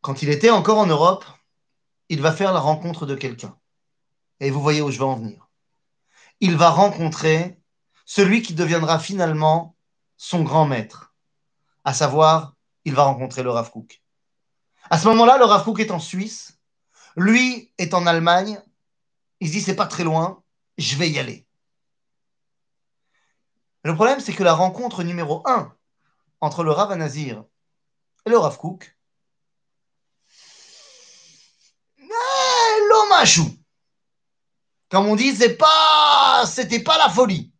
Quand 0.00 0.22
il 0.22 0.30
était 0.30 0.50
encore 0.50 0.78
en 0.78 0.86
Europe, 0.86 1.24
il 2.08 2.22
va 2.22 2.32
faire 2.32 2.52
la 2.52 2.60
rencontre 2.60 3.04
de 3.04 3.14
quelqu'un. 3.14 3.58
Et 4.40 4.50
vous 4.50 4.62
voyez 4.62 4.80
où 4.80 4.90
je 4.90 4.98
vais 4.98 5.04
en 5.04 5.16
venir. 5.16 5.48
Il 6.40 6.56
va 6.56 6.70
rencontrer 6.70 7.60
celui 8.08 8.40
qui 8.40 8.54
deviendra 8.54 8.98
finalement 8.98 9.76
son 10.16 10.42
grand 10.42 10.64
maître. 10.64 11.12
À 11.84 11.92
savoir, 11.92 12.54
il 12.86 12.94
va 12.94 13.02
rencontrer 13.02 13.42
le 13.42 13.50
Rav. 13.50 13.70
À 14.88 14.98
ce 14.98 15.06
moment-là, 15.08 15.36
le 15.36 15.44
Rav 15.44 15.68
est 15.78 15.90
en 15.90 16.00
Suisse, 16.00 16.58
lui 17.16 17.70
est 17.76 17.92
en 17.92 18.06
Allemagne, 18.06 18.62
il 19.40 19.48
se 19.48 19.52
dit 19.52 19.60
c'est 19.60 19.76
pas 19.76 19.86
très 19.86 20.04
loin, 20.04 20.42
je 20.78 20.96
vais 20.96 21.10
y 21.10 21.18
aller. 21.18 21.46
Le 23.84 23.94
problème, 23.94 24.20
c'est 24.20 24.32
que 24.32 24.42
la 24.42 24.54
rencontre 24.54 25.02
numéro 25.02 25.46
un 25.46 25.76
entre 26.40 26.64
le 26.64 26.70
Rav 26.70 26.96
Nazir 26.96 27.44
et 28.24 28.30
le 28.30 28.38
Rav 28.38 28.56
Kook, 28.56 28.96
l'homme 32.88 33.52
Comme 34.90 35.06
on 35.08 35.14
dit, 35.14 35.36
c'est 35.36 35.58
pas, 35.58 36.46
c'était 36.46 36.82
pas 36.82 36.96
la 36.96 37.10
folie. 37.10 37.52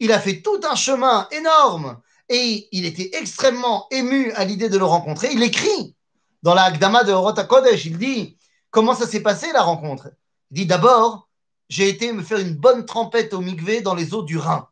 Il 0.00 0.12
a 0.12 0.18
fait 0.18 0.42
tout 0.42 0.60
un 0.68 0.74
chemin 0.74 1.28
énorme 1.30 2.00
et 2.28 2.68
il 2.72 2.84
était 2.84 3.10
extrêmement 3.16 3.86
ému 3.90 4.32
à 4.32 4.44
l'idée 4.44 4.68
de 4.68 4.78
le 4.78 4.84
rencontrer. 4.84 5.28
Il 5.32 5.42
écrit 5.42 5.94
dans 6.42 6.54
la 6.54 6.64
Agdama 6.64 7.04
de 7.04 7.12
Horota 7.12 7.44
Kodesh, 7.44 7.84
il 7.84 7.98
dit 7.98 8.38
comment 8.70 8.94
ça 8.94 9.06
s'est 9.06 9.22
passé 9.22 9.52
la 9.52 9.62
rencontre? 9.62 10.10
Il 10.50 10.56
dit 10.56 10.66
d'abord, 10.66 11.28
j'ai 11.68 11.88
été 11.88 12.12
me 12.12 12.22
faire 12.22 12.38
une 12.38 12.56
bonne 12.56 12.84
trempette 12.84 13.32
au 13.34 13.40
mikvé 13.40 13.80
dans 13.80 13.94
les 13.94 14.12
eaux 14.14 14.22
du 14.22 14.38
Rhin. 14.38 14.68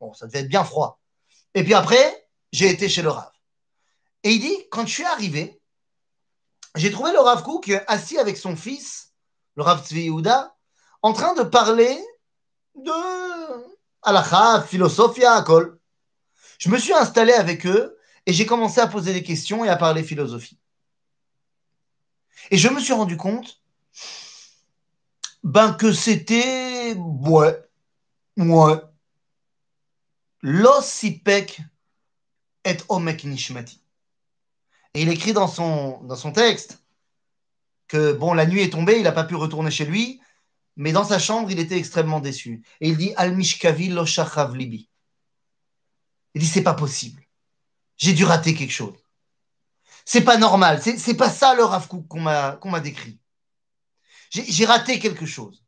Bon, 0.00 0.14
ça 0.14 0.26
devait 0.26 0.40
être 0.40 0.48
bien 0.48 0.64
froid. 0.64 1.00
Et 1.54 1.64
puis 1.64 1.74
après, 1.74 2.28
j'ai 2.52 2.70
été 2.70 2.88
chez 2.88 3.02
le 3.02 3.10
Rav. 3.10 3.30
Et 4.22 4.30
il 4.30 4.40
dit, 4.40 4.56
quand 4.70 4.86
je 4.86 4.92
suis 4.92 5.04
arrivé, 5.04 5.60
j'ai 6.74 6.90
trouvé 6.90 7.12
le 7.12 7.20
Rav 7.20 7.42
Kook 7.42 7.70
assis 7.86 8.18
avec 8.18 8.36
son 8.36 8.56
fils, 8.56 9.12
le 9.56 9.62
Rav 9.62 9.86
Tzvi 9.86 10.04
Yehuda, 10.04 10.54
en 11.02 11.12
train 11.12 11.34
de 11.34 11.42
parler 11.42 11.98
de 12.74 13.75
halakha, 14.06 14.62
philosophia, 14.62 15.32
akol. 15.34 15.78
Je 16.58 16.70
me 16.70 16.78
suis 16.78 16.94
installé 16.94 17.32
avec 17.32 17.66
eux 17.66 17.98
et 18.24 18.32
j'ai 18.32 18.46
commencé 18.46 18.80
à 18.80 18.86
poser 18.86 19.12
des 19.12 19.22
questions 19.22 19.64
et 19.64 19.68
à 19.68 19.76
parler 19.76 20.02
philosophie. 20.02 20.58
Et 22.50 22.56
je 22.56 22.68
me 22.68 22.80
suis 22.80 22.92
rendu 22.92 23.16
compte 23.16 23.60
ben 25.42 25.72
que 25.74 25.92
c'était 25.92 26.94
ouais, 26.96 27.62
ouais. 28.36 28.80
L'osipek 30.42 31.60
et 32.64 32.76
omek 32.88 33.24
nishmati. 33.24 33.80
Et 34.94 35.02
il 35.02 35.08
écrit 35.08 35.32
dans 35.32 35.48
son, 35.48 36.02
dans 36.04 36.16
son 36.16 36.32
texte 36.32 36.82
que 37.86 38.12
bon, 38.12 38.34
la 38.34 38.46
nuit 38.46 38.62
est 38.62 38.70
tombée, 38.70 38.96
il 38.96 39.04
n'a 39.04 39.12
pas 39.12 39.24
pu 39.24 39.36
retourner 39.36 39.70
chez 39.70 39.84
lui, 39.84 40.20
mais 40.76 40.92
dans 40.92 41.04
sa 41.04 41.18
chambre, 41.18 41.50
il 41.50 41.58
était 41.58 41.78
extrêmement 41.78 42.20
déçu. 42.20 42.62
Et 42.80 42.88
il 42.90 42.96
dit 42.98 43.12
Al 43.16 43.34
mishkavi 43.34 43.88
lo 43.88 44.04
libi. 44.54 44.90
Il 46.34 46.40
dit 46.42 46.46
c'est 46.46 46.62
pas 46.62 46.74
possible. 46.74 47.22
J'ai 47.96 48.12
dû 48.12 48.24
rater 48.24 48.54
quelque 48.54 48.72
chose. 48.72 48.94
C'est 50.04 50.22
pas 50.22 50.36
normal. 50.36 50.82
C'est, 50.82 51.16
pas 51.16 51.30
ça 51.30 51.54
le 51.54 51.64
Rav 51.64 51.88
qu'on 51.88 52.20
m'a, 52.20 52.80
décrit. 52.80 53.18
J'ai 54.30 54.66
raté 54.66 54.98
quelque 54.98 55.24
chose. 55.24 55.64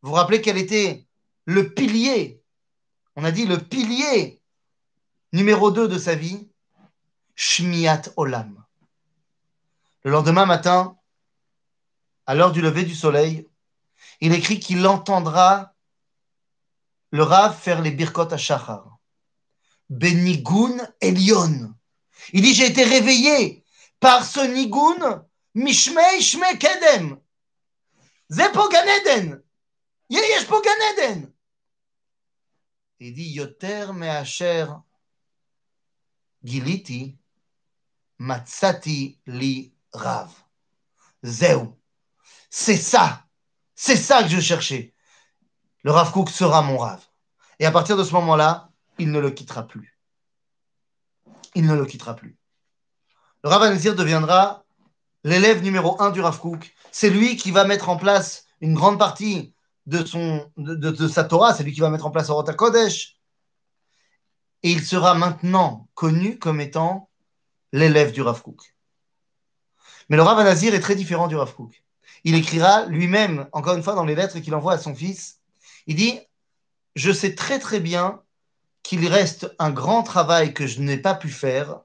Vous 0.00 0.08
vous 0.08 0.16
rappelez 0.16 0.40
quel 0.40 0.56
était 0.56 1.06
le 1.44 1.72
pilier? 1.74 2.42
On 3.14 3.24
a 3.24 3.30
dit 3.30 3.44
le 3.46 3.58
pilier 3.58 4.40
numéro 5.32 5.70
2 5.70 5.86
de 5.86 5.98
sa 5.98 6.14
vie 6.14 6.48
Shmiat 7.34 8.02
Olam. 8.16 8.64
Le 10.02 10.10
lendemain 10.10 10.46
matin, 10.46 10.96
à 12.26 12.34
l'heure 12.34 12.52
du 12.52 12.62
lever 12.62 12.84
du 12.84 12.94
soleil, 12.94 13.48
il 14.22 14.32
écrit 14.32 14.60
qu'il 14.60 14.86
entendra 14.86 15.74
le 17.10 17.24
Rav 17.24 17.58
faire 17.58 17.82
les 17.82 17.90
birkot 17.90 18.32
à 18.32 18.36
Shachar. 18.36 18.98
Benigun 19.90 20.78
Elion. 21.00 21.74
Il 22.32 22.42
dit 22.42 22.54
J'ai 22.54 22.66
été 22.66 22.84
réveillé 22.84 23.64
par 23.98 24.24
ce 24.24 24.38
Nigun 24.38 25.26
Mishmei 25.54 26.20
Shme 26.20 26.56
Kedem. 26.56 27.18
Zepo 28.30 28.68
Ganeden. 28.68 29.42
Ganeden. 30.08 31.32
Il 33.00 33.14
dit 33.14 33.32
Yoter 33.32 33.86
Meacher 33.92 34.66
Giliti 36.44 37.18
Matsati 38.18 39.18
Li 39.26 39.74
Rav. 39.92 40.30
Zeu. 41.24 41.72
C'est 42.48 42.76
ça. 42.76 43.26
C'est 43.74 43.96
ça 43.96 44.22
que 44.22 44.28
je 44.28 44.40
cherchais. 44.40 44.94
Le 45.82 45.90
Rav 45.90 46.12
Kook 46.12 46.30
sera 46.30 46.62
mon 46.62 46.78
Rav. 46.78 47.00
Et 47.58 47.66
à 47.66 47.70
partir 47.70 47.96
de 47.96 48.04
ce 48.04 48.12
moment-là, 48.14 48.70
il 48.98 49.10
ne 49.10 49.18
le 49.18 49.30
quittera 49.30 49.66
plus. 49.66 49.98
Il 51.54 51.66
ne 51.66 51.74
le 51.74 51.84
quittera 51.86 52.14
plus. 52.14 52.36
Le 53.42 53.50
Rav 53.50 53.62
Anzir 53.62 53.94
deviendra 53.94 54.64
l'élève 55.24 55.62
numéro 55.62 56.00
un 56.00 56.10
du 56.10 56.20
Rav 56.20 56.38
Kook. 56.38 56.74
C'est 56.90 57.10
lui 57.10 57.36
qui 57.36 57.50
va 57.50 57.64
mettre 57.64 57.88
en 57.88 57.96
place 57.96 58.46
une 58.60 58.74
grande 58.74 58.98
partie 58.98 59.54
de, 59.86 60.04
son, 60.04 60.50
de, 60.56 61.08
sa 61.08 61.24
Torah, 61.24 61.52
c'est 61.52 61.64
lui 61.64 61.72
qui 61.72 61.80
va 61.80 61.90
mettre 61.90 62.06
en 62.06 62.10
place 62.10 62.30
Orota 62.30 62.54
Kodesh. 62.54 63.18
Et 64.62 64.70
il 64.70 64.84
sera 64.84 65.14
maintenant 65.14 65.88
connu 65.94 66.38
comme 66.38 66.60
étant 66.60 67.10
l'élève 67.72 68.12
du 68.12 68.22
Rav 68.22 68.42
Kook. 68.42 68.76
Mais 70.08 70.16
le 70.16 70.22
Rav 70.22 70.38
Anazir 70.38 70.74
est 70.74 70.80
très 70.80 70.94
différent 70.94 71.26
du 71.26 71.34
Rav. 71.34 71.52
Il 72.24 72.34
écrira 72.34 72.86
lui-même, 72.86 73.48
encore 73.52 73.74
une 73.74 73.82
fois, 73.82 73.94
dans 73.94 74.04
les 74.04 74.14
lettres 74.14 74.38
qu'il 74.38 74.54
envoie 74.54 74.74
à 74.74 74.78
son 74.78 74.94
fils, 74.94 75.40
il 75.86 75.96
dit 75.96 76.20
Je 76.94 77.12
sais 77.12 77.34
très 77.34 77.58
très 77.58 77.80
bien 77.80 78.22
qu'il 78.82 79.06
reste 79.06 79.54
un 79.58 79.70
grand 79.70 80.02
travail 80.02 80.54
que 80.54 80.66
je 80.66 80.80
n'ai 80.80 80.98
pas 80.98 81.14
pu 81.14 81.28
faire, 81.28 81.80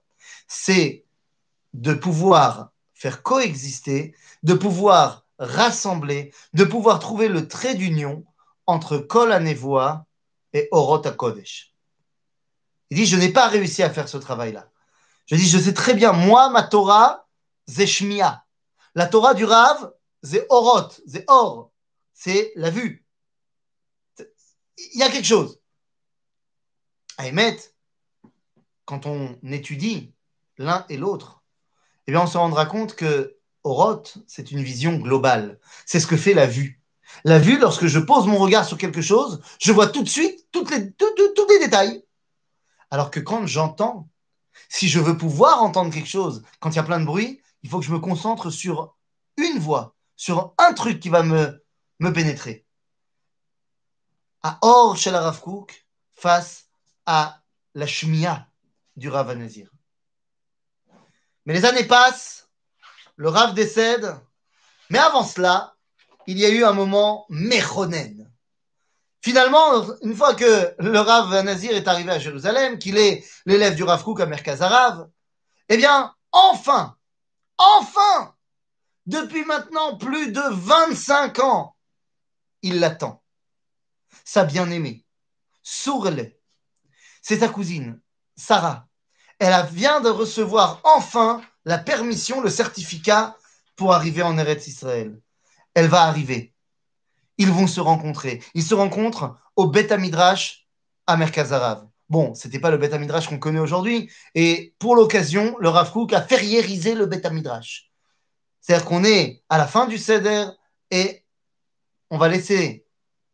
c'est 0.47 1.05
de 1.73 1.93
pouvoir 1.93 2.71
faire 2.93 3.21
coexister, 3.21 4.15
de 4.43 4.53
pouvoir 4.53 5.25
rassembler, 5.39 6.33
de 6.53 6.63
pouvoir 6.63 6.99
trouver 6.99 7.27
le 7.27 7.47
trait 7.47 7.75
d'union 7.75 8.25
entre 8.65 8.97
Kol 8.97 9.31
Anevoa 9.31 10.05
et 10.53 10.67
Orot 10.71 11.01
Kodesh. 11.01 11.73
Il 12.89 12.97
dit, 12.97 13.05
je 13.05 13.17
n'ai 13.17 13.29
pas 13.29 13.47
réussi 13.47 13.83
à 13.83 13.89
faire 13.89 14.07
ce 14.07 14.17
travail-là. 14.17 14.69
Je 15.27 15.35
dis, 15.35 15.47
je 15.47 15.57
sais 15.57 15.73
très 15.73 15.93
bien, 15.93 16.13
moi, 16.13 16.49
ma 16.49 16.63
Torah, 16.63 17.27
c'est 17.67 17.85
Shmia. 17.85 18.43
La 18.95 19.07
Torah 19.07 19.33
du 19.33 19.45
Rav, 19.45 19.91
c'est 20.23 20.45
Orot, 20.49 20.89
c'est 21.07 21.25
Or, 21.27 21.71
c'est 22.13 22.51
la 22.55 22.69
vue. 22.69 23.05
Il 24.19 24.99
y 24.99 25.03
a 25.03 25.09
quelque 25.09 25.25
chose. 25.25 25.59
À 27.17 27.27
émettre, 27.27 27.63
quand 28.85 29.05
on 29.05 29.37
étudie 29.43 30.13
l'un 30.57 30.85
et 30.89 30.97
l'autre, 30.97 31.43
eh 32.07 32.11
bien, 32.11 32.21
on 32.21 32.27
se 32.27 32.37
rendra 32.37 32.65
compte 32.65 32.95
que 32.95 33.37
Oroth, 33.63 34.17
c'est 34.27 34.51
une 34.51 34.63
vision 34.63 34.97
globale. 34.97 35.59
C'est 35.85 35.99
ce 35.99 36.07
que 36.07 36.15
fait 36.15 36.33
la 36.33 36.47
vue. 36.47 36.81
La 37.23 37.39
vue, 37.39 37.57
lorsque 37.57 37.87
je 37.87 37.99
pose 37.99 38.27
mon 38.27 38.37
regard 38.37 38.65
sur 38.65 38.77
quelque 38.77 39.01
chose, 39.01 39.41
je 39.59 39.71
vois 39.71 39.87
tout 39.87 40.03
de 40.03 40.09
suite 40.09 40.47
toutes 40.51 40.71
les, 40.71 40.91
tous 40.93 41.47
les 41.49 41.59
détails. 41.59 42.03
Alors 42.89 43.11
que 43.11 43.19
quand 43.19 43.45
j'entends, 43.45 44.09
si 44.69 44.87
je 44.87 44.99
veux 44.99 45.17
pouvoir 45.17 45.61
entendre 45.61 45.93
quelque 45.93 46.09
chose, 46.09 46.43
quand 46.59 46.71
il 46.71 46.75
y 46.77 46.79
a 46.79 46.83
plein 46.83 46.99
de 46.99 47.05
bruit, 47.05 47.41
il 47.63 47.69
faut 47.69 47.79
que 47.79 47.85
je 47.85 47.91
me 47.91 47.99
concentre 47.99 48.49
sur 48.49 48.95
une 49.37 49.59
voix, 49.59 49.96
sur 50.17 50.55
un 50.57 50.73
truc 50.73 50.99
qui 50.99 51.09
va 51.09 51.23
me, 51.23 51.63
pénétrer. 52.13 52.65
À 54.43 54.57
Or 54.61 54.97
chez 54.97 55.11
la 55.11 55.21
Rav 55.21 55.41
face 56.13 56.65
à 57.05 57.41
la 57.75 57.87
Shmia 57.87 58.47
du 58.95 59.09
Rav 59.09 59.29
Anazir. 59.29 59.69
Mais 61.45 61.53
les 61.53 61.65
années 61.65 61.85
passent, 61.85 62.49
le 63.15 63.29
Rav 63.29 63.53
décède, 63.53 64.13
mais 64.89 64.99
avant 64.99 65.23
cela, 65.23 65.75
il 66.25 66.37
y 66.37 66.45
a 66.45 66.49
eu 66.49 66.65
un 66.65 66.73
moment 66.73 67.25
méchonen. 67.29 68.29
Finalement, 69.21 69.85
une 70.01 70.15
fois 70.15 70.35
que 70.35 70.75
le 70.79 70.99
Rav 70.99 71.43
Nazir 71.43 71.73
est 71.73 71.87
arrivé 71.87 72.11
à 72.11 72.19
Jérusalem, 72.19 72.79
qu'il 72.79 72.97
est 72.97 73.25
l'élève 73.45 73.75
du 73.75 73.83
Rav 73.83 74.03
Kouk 74.03 74.19
à 74.19 74.25
Merkaz 74.25 74.61
Arav, 74.61 75.09
eh 75.69 75.77
bien, 75.77 76.13
enfin, 76.31 76.97
enfin, 77.57 78.36
depuis 79.07 79.43
maintenant 79.45 79.97
plus 79.97 80.31
de 80.31 80.41
25 80.41 81.39
ans, 81.39 81.75
il 82.61 82.79
l'attend. 82.79 83.23
Sa 84.23 84.43
bien-aimée, 84.43 85.05
Sourle, 85.63 86.31
c'est 87.21 87.39
sa 87.39 87.49
cousine, 87.49 87.99
Sarah. 88.35 88.87
Elle 89.39 89.65
vient 89.71 90.01
de 90.01 90.09
recevoir 90.09 90.81
enfin 90.83 91.41
la 91.65 91.77
permission, 91.77 92.41
le 92.41 92.49
certificat 92.49 93.35
pour 93.75 93.93
arriver 93.93 94.21
en 94.21 94.37
Eretz 94.37 94.67
Israël. 94.67 95.19
Elle 95.73 95.87
va 95.87 96.03
arriver 96.03 96.53
ils 97.37 97.51
vont 97.51 97.67
se 97.67 97.79
rencontrer. 97.79 98.41
Ils 98.53 98.63
se 98.63 98.73
rencontrent 98.73 99.37
au 99.55 99.67
Beth 99.67 99.91
Midrash 99.91 100.67
à 101.05 101.17
Merkazarav. 101.17 101.87
Bon, 102.09 102.33
c'était 102.33 102.59
pas 102.59 102.71
le 102.71 102.77
Beth 102.77 102.93
Midrash 102.93 103.27
qu'on 103.27 103.39
connaît 103.39 103.59
aujourd'hui. 103.59 104.09
Et 104.33 104.73
pour 104.79 104.95
l'occasion, 104.95 105.55
le 105.59 105.69
Rav 105.69 105.91
Kook 105.91 106.13
a 106.13 106.21
ferriérisé 106.21 106.95
le 106.95 107.05
Beth 107.05 107.29
Midrash. 107.31 107.86
C'est-à-dire 108.67 108.85
qu'on 108.85 109.05
est 109.05 109.45
à 109.47 109.57
la 109.57 109.65
fin 109.65 109.87
du 109.87 109.97
Seder 109.97 110.45
et 110.91 111.23
on 112.09 112.17
va 112.17 112.27
laisser 112.27 112.85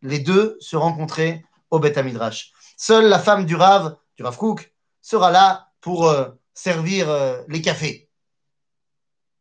les 0.03 0.19
deux 0.19 0.57
se 0.59 0.75
rencontrer 0.75 1.43
au 1.71 1.79
Beth 1.79 1.97
Midrash. 1.97 2.53
Seule 2.77 3.07
la 3.07 3.17
femme 3.17 3.47
du 3.47 3.55
Rav, 3.55 3.97
du 4.15 4.21
Rav 4.21 4.37
Kook, 4.37 4.75
sera 5.01 5.31
là 5.31 5.71
pour 5.81 6.07
euh, 6.07 6.29
servir 6.53 7.09
euh, 7.09 7.41
les 7.47 7.63
cafés. 7.63 8.11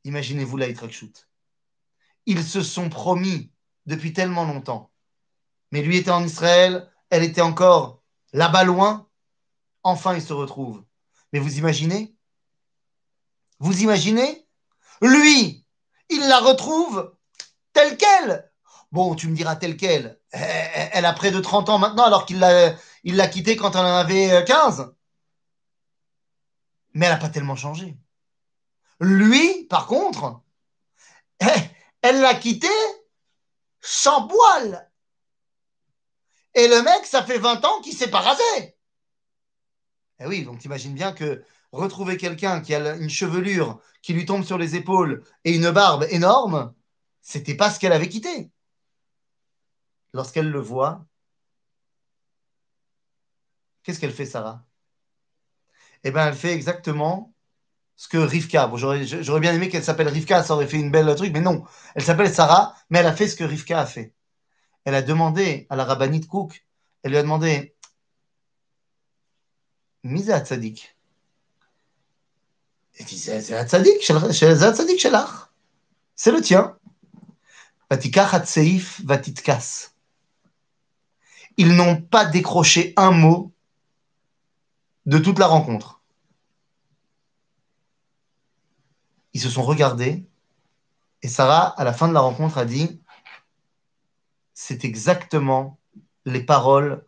Imaginez-vous 0.05 0.57
la 0.57 0.75
shoot. 0.89 1.29
Ils 2.25 2.43
se 2.43 2.63
sont 2.63 2.89
promis 2.89 3.53
depuis 3.85 4.15
tellement 4.15 4.47
longtemps. 4.47 4.91
Mais 5.73 5.83
lui 5.83 5.99
était 5.99 6.11
en 6.11 6.25
Israël, 6.25 6.91
elle 7.11 7.23
était 7.23 7.43
encore 7.43 8.03
là-bas 8.33 8.65
loin. 8.65 9.11
Enfin, 9.83 10.15
ils 10.15 10.23
se 10.23 10.33
retrouvent. 10.33 10.85
Mais 11.35 11.39
vous 11.39 11.59
imaginez? 11.59 12.17
Vous 13.59 13.83
imaginez? 13.83 14.49
Lui, 15.03 15.62
il 16.13 16.29
la 16.29 16.39
retrouve 16.41 17.15
telle 17.73 17.97
qu'elle, 17.97 18.53
Bon, 18.93 19.15
tu 19.15 19.27
me 19.29 19.35
diras 19.35 19.57
tel 19.57 19.79
quel. 19.79 20.21
Elle, 20.31 21.07
a 21.07 21.15
près 21.15 21.31
de 21.31 21.41
30 21.41 21.71
ans 21.71 21.79
maintenant, 21.79 22.05
alors 22.05 22.27
qu'il 22.27 22.39
l'a, 22.39 23.29
quittée 23.29 23.57
quand 23.57 23.73
elle 23.75 23.87
en 23.87 23.97
avait 23.97 24.45
15. 24.45 24.95
Mais 26.93 27.07
elle 27.07 27.13
n'a 27.13 27.19
pas 27.19 27.31
tellement 27.31 27.57
changé. 27.57 27.97
Lui, 29.01 29.65
par 29.65 29.87
contre, 29.87 30.43
elle 32.03 32.21
l'a 32.21 32.35
quitté 32.35 32.69
sans 33.81 34.29
poil. 34.29 34.91
Et 36.55 36.69
le 36.69 36.83
mec, 36.83 37.07
ça 37.07 37.25
fait 37.25 37.39
20 37.39 37.65
ans 37.65 37.81
qu'il 37.81 37.97
s'est 37.97 38.11
pas 38.11 38.21
rasé. 38.21 38.77
Eh 40.21 40.27
oui, 40.27 40.45
donc 40.45 40.59
t'imagines 40.59 40.95
bien 40.95 41.13
que 41.13 41.43
retrouver 41.73 42.17
quelqu'un 42.17 42.61
qui 42.61 42.75
a 42.75 42.95
une 42.97 43.11
chevelure 43.11 43.81
qui 44.03 44.13
lui 44.13 44.27
tombe 44.27 44.45
sur 44.45 44.59
les 44.59 44.77
épaules 44.77 45.25
et 45.45 45.55
une 45.55 45.71
barbe 45.71 46.07
énorme, 46.11 46.75
c'était 47.23 47.57
pas 47.57 47.71
ce 47.71 47.81
qu'elle 47.81 47.93
avait 47.93 48.09
quitté. 48.09 48.51
Lorsqu'elle 50.13 50.51
le 50.51 50.61
voit, 50.61 51.07
qu'est-ce 53.83 54.01
qu'elle 54.01 54.13
fait, 54.13 54.27
Sarah? 54.27 54.65
Eh 56.05 56.11
bien, 56.11 56.27
elle 56.29 56.35
fait 56.35 56.53
exactement 56.53 57.33
ce 57.97 58.09
que 58.09 58.19
Rivka. 58.19 58.67
Bon, 58.67 58.77
j'aurais 58.77 59.41
bien 59.41 59.55
aimé 59.55 59.69
qu'elle 59.69 59.85
s'appelle 59.85 60.09
Rivka, 60.09 60.43
ça 60.43 60.55
aurait 60.55 60.67
fait 60.67 60.79
une 60.79 60.91
belle 60.91 61.15
truc, 61.17 61.33
mais 61.33 61.41
non. 61.41 61.65
Elle 61.95 62.03
s'appelle 62.03 62.33
Sarah, 62.33 62.75
mais 62.91 62.99
elle 62.99 63.07
a 63.07 63.15
fait 63.15 63.29
ce 63.29 63.37
que 63.37 63.45
Rivka 63.45 63.81
a 63.81 63.87
fait. 63.87 64.15
Elle 64.85 64.95
a 64.95 65.03
demandé 65.03 65.67
à 65.71 65.77
la 65.77 65.85
rabbinite 65.85 66.29
Cook, 66.29 66.67
elle 67.03 67.13
lui 67.13 67.19
a 67.19 67.23
demandé 67.23 67.77
Misa 70.05 70.39
Tzadik. 70.41 70.92
C'est 72.93 73.07
Shelach. 74.99 75.51
C'est 76.15 76.33
le 76.33 76.41
tien. 76.41 76.77
Vatikach 77.91 78.35
Hatseif 78.35 79.01
Vatitkas. 79.05 79.91
Ils 81.57 81.75
n'ont 81.75 82.01
pas 82.01 82.25
décroché 82.25 82.93
un 82.97 83.11
mot 83.11 83.53
de 85.07 85.19
toute 85.19 85.39
la 85.39 85.47
rencontre. 85.47 86.01
Ils 89.35 89.41
se 89.41 89.51
sont 89.51 89.63
regardés 89.63 90.25
et 91.23 91.29
Sarah, 91.29 91.69
à 91.81 91.85
la 91.85 91.93
fin 91.93 92.09
de 92.09 92.15
la 92.15 92.21
rencontre, 92.21 92.59
a 92.59 92.65
dit 92.65 93.01
C'est 94.55 94.85
exactement 94.85 95.79
les 96.25 96.43
paroles 96.43 97.05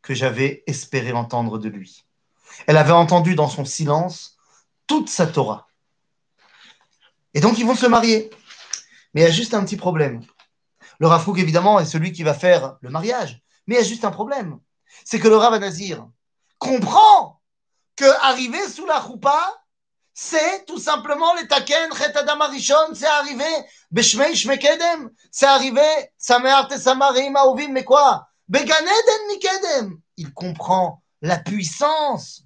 que 0.00 0.14
j'avais 0.14 0.62
espéré 0.66 1.12
entendre 1.12 1.58
de 1.58 1.68
lui. 1.68 2.04
Elle 2.66 2.78
avait 2.78 2.92
entendu 2.92 3.34
dans 3.34 3.48
son 3.48 3.64
silence 3.64 4.37
toute 4.88 5.08
sa 5.08 5.28
Torah. 5.28 5.68
Et 7.34 7.40
donc 7.40 7.58
ils 7.58 7.66
vont 7.66 7.76
se 7.76 7.86
marier. 7.86 8.30
Mais 9.14 9.20
il 9.20 9.24
y 9.24 9.28
a 9.28 9.30
juste 9.30 9.54
un 9.54 9.64
petit 9.64 9.76
problème. 9.76 10.22
Le 10.98 11.06
Rafouk, 11.06 11.38
évidemment, 11.38 11.78
est 11.78 11.86
celui 11.86 12.12
qui 12.12 12.24
va 12.24 12.34
faire 12.34 12.76
le 12.80 12.90
mariage. 12.90 13.40
Mais 13.66 13.76
il 13.76 13.78
y 13.78 13.80
a 13.80 13.86
juste 13.86 14.04
un 14.04 14.10
problème. 14.10 14.58
C'est 15.04 15.20
que 15.20 15.28
le 15.28 15.36
Rav 15.36 15.56
Nazir 15.60 16.08
comprend 16.58 17.40
que 17.94 18.06
arriver 18.22 18.66
sous 18.68 18.86
la 18.86 19.00
choupa, 19.00 19.62
c'est 20.14 20.64
tout 20.66 20.78
simplement 20.78 21.34
les 21.34 21.46
taken, 21.46 21.90
chet 21.94 22.16
arishon, 22.16 22.94
c'est 22.94 23.06
arrivé, 23.06 23.44
beshmei 23.92 24.34
shmekedem, 24.34 25.10
c'est 25.30 25.46
arrivé, 25.46 26.10
samear 26.16 26.66
te 26.66 26.76
samarim 26.76 27.36
aovim, 27.36 27.68
mais 27.68 27.84
quoi? 27.84 28.28
Beganeden 28.48 29.26
mikedem. 29.28 30.00
Il 30.16 30.32
comprend 30.32 31.02
la 31.22 31.38
puissance 31.38 32.42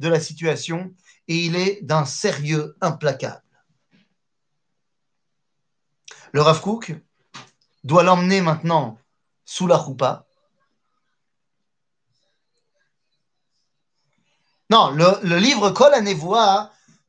de 0.00 0.08
la 0.08 0.18
situation 0.18 0.92
et 1.28 1.36
il 1.46 1.56
est 1.56 1.80
d'un 1.82 2.04
sérieux 2.04 2.76
implacable. 2.80 3.42
Le 6.32 6.40
Rav 6.40 6.60
Kook 6.60 6.94
doit 7.84 8.02
l'emmener 8.02 8.40
maintenant 8.40 8.98
sous 9.44 9.66
la 9.66 9.78
choupa. 9.78 10.26
Non, 14.70 14.90
le, 14.90 15.36
livre 15.36 15.70
Kol 15.70 15.92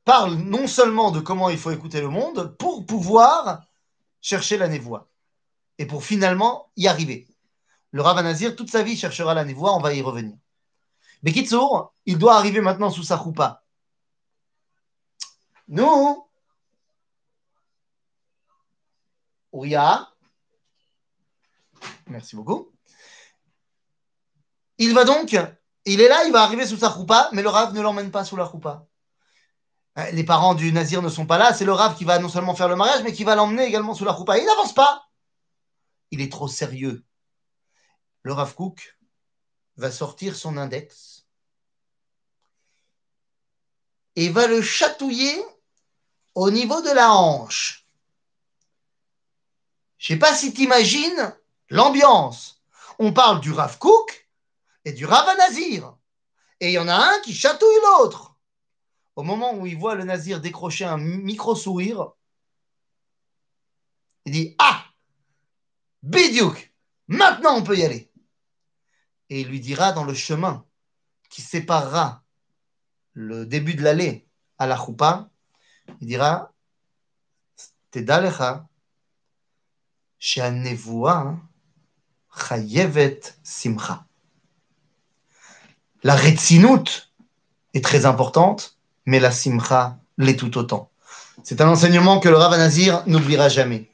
parle 0.03 0.33
non 0.35 0.67
seulement 0.67 1.11
de 1.11 1.21
comment 1.21 1.49
il 1.49 1.57
faut 1.57 1.71
écouter 1.71 2.01
le 2.01 2.09
monde 2.09 2.57
pour 2.57 2.85
pouvoir 2.85 3.63
chercher 4.19 4.57
la 4.57 4.67
névoie 4.67 5.09
et 5.77 5.85
pour 5.85 6.03
finalement 6.03 6.69
y 6.75 6.87
arriver. 6.87 7.27
Le 7.91 8.01
Rav 8.01 8.21
Nazir, 8.21 8.55
toute 8.55 8.69
sa 8.69 8.83
vie, 8.83 8.97
cherchera 8.97 9.33
la 9.33 9.45
névoie, 9.45 9.73
on 9.73 9.79
va 9.79 9.93
y 9.93 10.01
revenir. 10.01 10.35
Mais 11.21 11.31
Kitsour, 11.31 11.93
il 12.05 12.17
doit 12.17 12.35
arriver 12.35 12.59
maintenant 12.59 12.89
sous 12.89 13.03
sa 13.03 13.17
choupa. 13.17 13.62
Nous, 15.73 16.29
Ouya, 19.51 20.07
merci 22.05 22.35
beaucoup. 22.35 22.71
Il 24.77 24.93
va 24.93 25.03
donc, 25.03 25.35
il 25.85 25.99
est 25.99 26.07
là, 26.07 26.25
il 26.25 26.31
va 26.31 26.43
arriver 26.43 26.67
sous 26.67 26.77
sa 26.77 26.93
choupa, 26.93 27.27
mais 27.31 27.41
le 27.41 27.49
Rav 27.49 27.73
ne 27.73 27.81
l'emmène 27.81 28.11
pas 28.11 28.23
sous 28.23 28.35
la 28.35 28.47
choupa. 28.47 28.85
Euh, 29.97 30.11
les 30.11 30.23
parents 30.23 30.53
du 30.53 30.71
Nazir 30.71 31.01
ne 31.01 31.09
sont 31.09 31.25
pas 31.25 31.39
là, 31.39 31.55
c'est 31.55 31.65
le 31.65 31.73
Rav 31.73 31.97
qui 31.97 32.03
va 32.03 32.19
non 32.19 32.29
seulement 32.29 32.53
faire 32.53 32.69
le 32.69 32.75
mariage, 32.75 33.01
mais 33.01 33.11
qui 33.11 33.23
va 33.23 33.33
l'emmener 33.33 33.63
également 33.63 33.95
sous 33.95 34.05
la 34.05 34.15
choupa. 34.15 34.37
Il 34.37 34.45
n'avance 34.45 34.75
pas. 34.75 35.09
Il 36.11 36.21
est 36.21 36.31
trop 36.31 36.47
sérieux. 36.47 37.03
Le 38.21 38.33
Rav 38.33 38.53
Kook 38.53 38.99
va 39.77 39.89
sortir 39.89 40.35
son 40.35 40.55
index 40.57 41.25
et 44.15 44.29
va 44.29 44.45
le 44.45 44.61
chatouiller 44.61 45.43
au 46.35 46.49
niveau 46.51 46.81
de 46.81 46.91
la 46.91 47.13
hanche. 47.13 47.85
Je 49.97 50.13
ne 50.13 50.17
sais 50.17 50.19
pas 50.19 50.35
si 50.35 50.53
tu 50.53 50.63
imagines 50.63 51.35
l'ambiance. 51.69 52.61
On 52.99 53.13
parle 53.13 53.39
du 53.39 53.51
Rav 53.51 53.77
Kook 53.77 54.29
et 54.85 54.91
du 54.91 55.05
Rav 55.05 55.25
Nazir. 55.37 55.95
Et 56.59 56.69
il 56.69 56.73
y 56.73 56.79
en 56.79 56.87
a 56.87 56.95
un 56.95 57.19
qui 57.21 57.33
chatouille 57.33 57.79
l'autre. 57.83 58.35
Au 59.15 59.23
moment 59.23 59.53
où 59.53 59.65
il 59.65 59.77
voit 59.77 59.95
le 59.95 60.03
Nazir 60.03 60.41
décrocher 60.41 60.85
un 60.85 60.97
micro-sourire, 60.97 62.13
il 64.25 64.33
dit 64.33 64.55
Ah 64.57 64.85
Bidiouk 66.01 66.73
Maintenant 67.07 67.57
on 67.57 67.63
peut 67.63 67.77
y 67.77 67.83
aller. 67.83 68.11
Et 69.29 69.41
il 69.41 69.47
lui 69.47 69.59
dira 69.59 69.91
dans 69.91 70.03
le 70.03 70.13
chemin 70.13 70.65
qui 71.29 71.41
séparera 71.41 72.23
le 73.13 73.45
début 73.45 73.75
de 73.75 73.83
l'allée 73.83 74.27
à 74.57 74.67
la 74.67 74.77
choupa, 74.77 75.29
il 76.01 76.07
dira 76.07 76.51
hein. 81.09 81.41
Simcha. 83.43 84.05
La 86.03 86.15
Retsinout 86.15 86.83
est 87.73 87.83
très 87.83 88.05
importante, 88.05 88.77
mais 89.05 89.19
la 89.19 89.31
Simcha 89.31 89.97
l'est 90.17 90.35
tout 90.35 90.57
autant. 90.57 90.89
C'est 91.43 91.61
un 91.61 91.69
enseignement 91.69 92.19
que 92.19 92.29
le 92.29 92.37
Rav 92.37 92.51
Nazir 92.57 93.03
n'oubliera 93.07 93.49
jamais. 93.49 93.89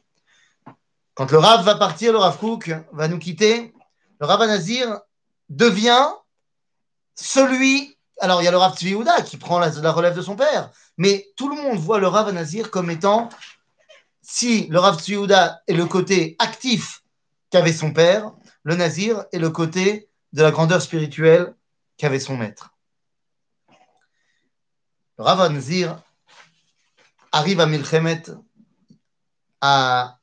Quand 1.14 1.32
le 1.32 1.38
Rav 1.38 1.64
va 1.64 1.76
partir, 1.76 2.12
le 2.12 2.18
Rav 2.18 2.38
Kook 2.38 2.72
va 2.92 3.08
nous 3.08 3.20
quitter, 3.20 3.74
le 4.20 4.26
Rav 4.26 4.40
Nazir 4.48 5.00
devient 5.50 6.08
celui. 7.16 7.98
Alors, 8.22 8.42
il 8.42 8.46
y 8.46 8.48
a 8.48 8.52
le 8.52 8.58
Rav 8.58 8.76
Tzvi 8.76 8.96
qui 9.26 9.38
prend 9.38 9.60
la 9.60 9.92
relève 9.92 10.16
de 10.16 10.22
son 10.22 10.36
père, 10.36 10.72
mais 11.00 11.32
tout 11.38 11.48
le 11.48 11.56
monde 11.56 11.80
voit 11.80 12.00
le 12.00 12.08
Rav 12.08 12.30
Nazir 12.34 12.70
comme 12.70 12.92
étant, 12.92 13.30
si 14.22 14.68
le 14.68 14.80
Rav 14.80 15.00
Tzvi 15.00 15.16
est 15.68 15.74
le 15.74 15.86
côté 15.86 16.36
actif 16.40 17.04
qu'avait 17.50 17.72
son 17.72 17.94
père, 17.94 18.34
le 18.64 18.76
Nazir 18.76 19.24
est 19.32 19.40
le 19.40 19.50
côté 19.50 20.10
de 20.34 20.44
la 20.44 20.52
grandeur 20.52 20.82
spirituelle 20.82 21.56
qu'avait 21.96 22.20
son 22.20 22.36
maître. 22.36 22.76
Le 25.18 25.24
Rav 25.24 25.50
Nazir 25.54 26.04
arrive 27.32 27.62
à 27.62 27.66
Milchemet, 27.66 28.24
à 29.62 30.20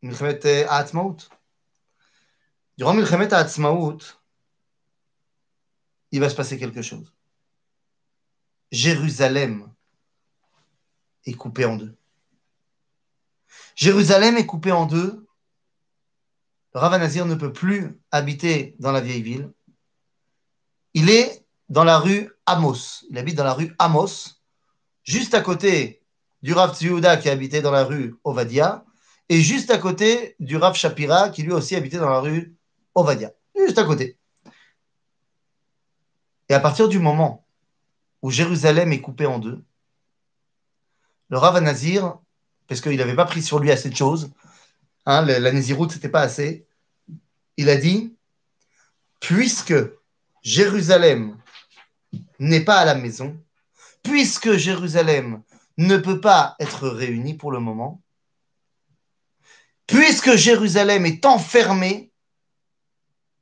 Milchemet 0.00 0.64
Atzmaout. 0.66 1.28
Durant 2.78 2.94
Milchemet 2.94 3.34
à 3.34 3.40
Atzmaout, 3.40 3.98
il 6.10 6.20
va 6.20 6.30
se 6.30 6.34
passer 6.34 6.58
quelque 6.58 6.80
chose. 6.80 7.12
Jérusalem 8.72 9.70
est 11.26 11.34
coupée 11.34 11.64
en 11.64 11.76
deux. 11.76 11.96
Jérusalem 13.74 14.36
est 14.36 14.46
coupée 14.46 14.72
en 14.72 14.86
deux. 14.86 15.26
Ravanazir 16.72 17.26
ne 17.26 17.34
peut 17.34 17.52
plus 17.52 17.98
habiter 18.10 18.76
dans 18.78 18.92
la 18.92 19.00
vieille 19.00 19.22
ville. 19.22 19.50
Il 20.94 21.10
est 21.10 21.44
dans 21.68 21.84
la 21.84 21.98
rue 21.98 22.30
Amos. 22.46 23.04
Il 23.10 23.18
habite 23.18 23.36
dans 23.36 23.44
la 23.44 23.54
rue 23.54 23.74
Amos, 23.78 24.40
juste 25.04 25.34
à 25.34 25.40
côté 25.40 26.02
du 26.42 26.52
Rav 26.52 26.74
Tzviouda 26.74 27.16
qui 27.16 27.28
habitait 27.28 27.62
dans 27.62 27.70
la 27.70 27.84
rue 27.84 28.16
Ovadia, 28.24 28.84
et 29.28 29.40
juste 29.40 29.70
à 29.70 29.78
côté 29.78 30.34
du 30.40 30.56
Rav 30.56 30.74
Shapira 30.74 31.30
qui 31.30 31.42
lui 31.42 31.52
aussi 31.52 31.76
habitait 31.76 31.98
dans 31.98 32.08
la 32.08 32.20
rue 32.20 32.54
Ovadia. 32.94 33.32
Juste 33.56 33.78
à 33.78 33.84
côté. 33.84 34.18
Et 36.48 36.54
à 36.54 36.60
partir 36.60 36.88
du 36.88 36.98
moment 36.98 37.46
où 38.22 38.30
Jérusalem 38.30 38.92
est 38.92 39.00
coupée 39.00 39.26
en 39.26 39.38
deux, 39.38 39.62
le 41.30 41.38
Rav 41.38 41.58
Nazir, 41.60 42.18
parce 42.66 42.80
qu'il 42.80 42.96
n'avait 42.96 43.16
pas 43.16 43.24
pris 43.24 43.42
sur 43.42 43.60
lui 43.60 43.70
assez 43.70 43.88
de 43.88 43.96
choses, 43.96 44.30
hein, 45.06 45.22
la, 45.22 45.52
Néziroute, 45.52 45.92
c'était 45.92 46.08
pas 46.08 46.22
assez. 46.22 46.66
Il 47.56 47.70
a 47.70 47.76
dit, 47.76 48.14
puisque 49.20 49.74
Jérusalem 50.42 51.38
n'est 52.38 52.64
pas 52.64 52.78
à 52.78 52.84
la 52.84 52.94
maison, 52.94 53.40
puisque 54.02 54.52
Jérusalem 54.52 55.42
ne 55.78 55.96
peut 55.96 56.20
pas 56.20 56.56
être 56.58 56.88
réunie 56.88 57.34
pour 57.34 57.52
le 57.52 57.60
moment, 57.60 58.02
puisque 59.86 60.34
Jérusalem 60.34 61.06
est 61.06 61.24
enfermée 61.26 62.10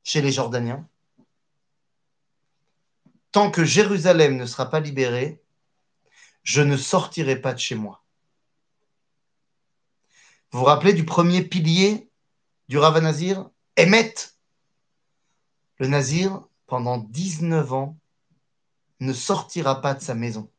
chez 0.03 0.21
les 0.21 0.31
Jordaniens, 0.31 0.87
tant 3.31 3.51
que 3.51 3.63
Jérusalem 3.63 4.37
ne 4.37 4.45
sera 4.45 4.69
pas 4.69 4.79
libérée, 4.79 5.41
je 6.49 6.63
ne 6.63 6.77
sortirai 6.77 7.39
pas 7.39 7.53
de 7.53 7.59
chez 7.59 7.75
moi. 7.75 8.03
Vous 10.49 10.57
vous 10.57 10.65
rappelez 10.65 10.93
du 10.93 11.05
premier 11.05 11.43
pilier 11.43 12.09
du 12.69 12.79
Rav 12.79 12.99
Nazir. 13.03 13.47
Le 13.77 15.87
Nazir, 15.87 16.41
pendant 16.65 16.97
19 16.97 17.71
ans, 17.71 17.99
ne 18.99 19.13
sortira 19.13 19.79
pas 19.79 19.93
de 19.93 20.01
sa 20.01 20.15
maison. 20.15 20.51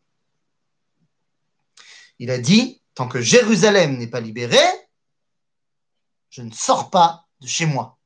Il 2.20 2.30
a 2.30 2.38
dit, 2.38 2.80
tant 2.94 3.08
que 3.08 3.20
Jérusalem 3.20 3.98
n'est 3.98 4.06
pas 4.06 4.20
libérée, 4.20 4.56
je 6.30 6.42
ne 6.42 6.52
sors 6.52 6.90
pas 6.90 7.26
de 7.40 7.48
chez 7.48 7.66
moi. 7.66 7.98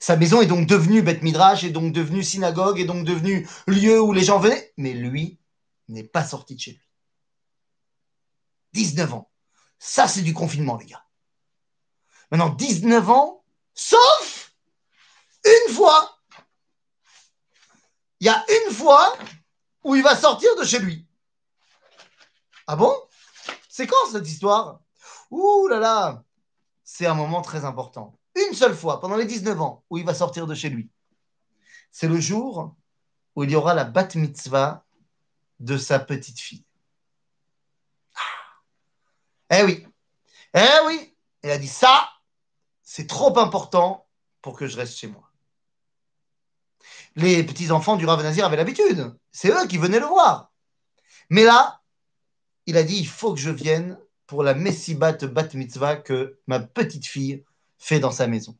Sa 0.00 0.16
maison 0.16 0.40
est 0.40 0.46
donc 0.46 0.66
devenue 0.66 1.02
Beth 1.02 1.22
Midrash, 1.22 1.64
est 1.64 1.70
donc 1.70 1.92
devenue 1.92 2.24
synagogue, 2.24 2.80
est 2.80 2.86
donc 2.86 3.04
devenue 3.04 3.46
lieu 3.66 4.00
où 4.00 4.14
les 4.14 4.24
gens 4.24 4.38
venaient, 4.38 4.72
mais 4.78 4.94
lui 4.94 5.38
n'est 5.88 6.04
pas 6.04 6.24
sorti 6.24 6.54
de 6.54 6.60
chez 6.60 6.72
lui. 6.72 6.88
19 8.74 9.14
ans. 9.14 9.30
Ça, 9.78 10.08
c'est 10.08 10.22
du 10.22 10.34
confinement, 10.34 10.76
les 10.76 10.86
gars. 10.86 11.04
Maintenant, 12.30 12.50
19 12.50 13.08
ans, 13.10 13.44
sauf 13.74 14.54
une 15.44 15.72
fois. 15.72 16.18
Il 18.20 18.26
y 18.26 18.30
a 18.30 18.44
une 18.48 18.74
fois 18.74 19.16
où 19.84 19.94
il 19.94 20.02
va 20.02 20.16
sortir 20.16 20.54
de 20.56 20.64
chez 20.64 20.80
lui. 20.80 21.06
Ah 22.66 22.76
bon? 22.76 22.94
C'est 23.68 23.86
quand 23.86 24.10
cette 24.10 24.26
histoire? 24.26 24.80
Ouh 25.30 25.68
là 25.68 25.78
là 25.78 26.24
C'est 26.84 27.06
un 27.06 27.14
moment 27.14 27.42
très 27.42 27.64
important. 27.64 28.18
Une 28.34 28.54
seule 28.54 28.74
fois, 28.74 29.00
pendant 29.00 29.16
les 29.16 29.24
19 29.24 29.60
ans, 29.60 29.84
où 29.88 29.98
il 29.98 30.04
va 30.04 30.14
sortir 30.14 30.46
de 30.46 30.54
chez 30.54 30.68
lui. 30.68 30.90
C'est 31.90 32.08
le 32.08 32.20
jour 32.20 32.76
où 33.36 33.44
il 33.44 33.50
y 33.50 33.56
aura 33.56 33.72
la 33.74 33.84
bat 33.84 34.08
mitzvah 34.14 34.84
de 35.60 35.76
sa 35.76 35.98
petite 35.98 36.40
fille. 36.40 36.64
Ah. 38.14 39.58
Eh 39.58 39.62
oui, 39.64 39.86
eh 40.54 40.86
oui, 40.86 41.16
elle 41.42 41.50
a 41.50 41.58
dit 41.58 41.68
ça, 41.68 42.10
c'est 42.82 43.06
trop 43.06 43.38
important 43.38 44.06
pour 44.40 44.56
que 44.56 44.66
je 44.66 44.76
reste 44.76 44.96
chez 44.96 45.08
moi. 45.08 45.30
Les 47.16 47.42
petits-enfants 47.44 47.96
du 47.96 48.06
Rav 48.06 48.22
Nazir 48.22 48.44
avaient 48.46 48.56
l'habitude, 48.56 49.14
c'est 49.32 49.50
eux 49.50 49.66
qui 49.66 49.78
venaient 49.78 50.00
le 50.00 50.06
voir. 50.06 50.52
Mais 51.30 51.44
là, 51.44 51.82
il 52.66 52.76
a 52.76 52.82
dit, 52.82 52.98
il 52.98 53.08
faut 53.08 53.34
que 53.34 53.40
je 53.40 53.50
vienne 53.50 53.98
pour 54.26 54.42
la 54.42 54.54
Messibat 54.54 55.12
Bat 55.26 55.54
Mitzvah 55.54 55.96
que 55.96 56.38
ma 56.46 56.60
petite 56.60 57.06
fille 57.06 57.44
fait 57.78 58.00
dans 58.00 58.10
sa 58.10 58.26
maison. 58.26 58.56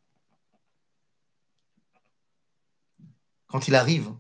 Quand 3.49 3.69
il 3.69 3.75
arrive, 3.75 4.13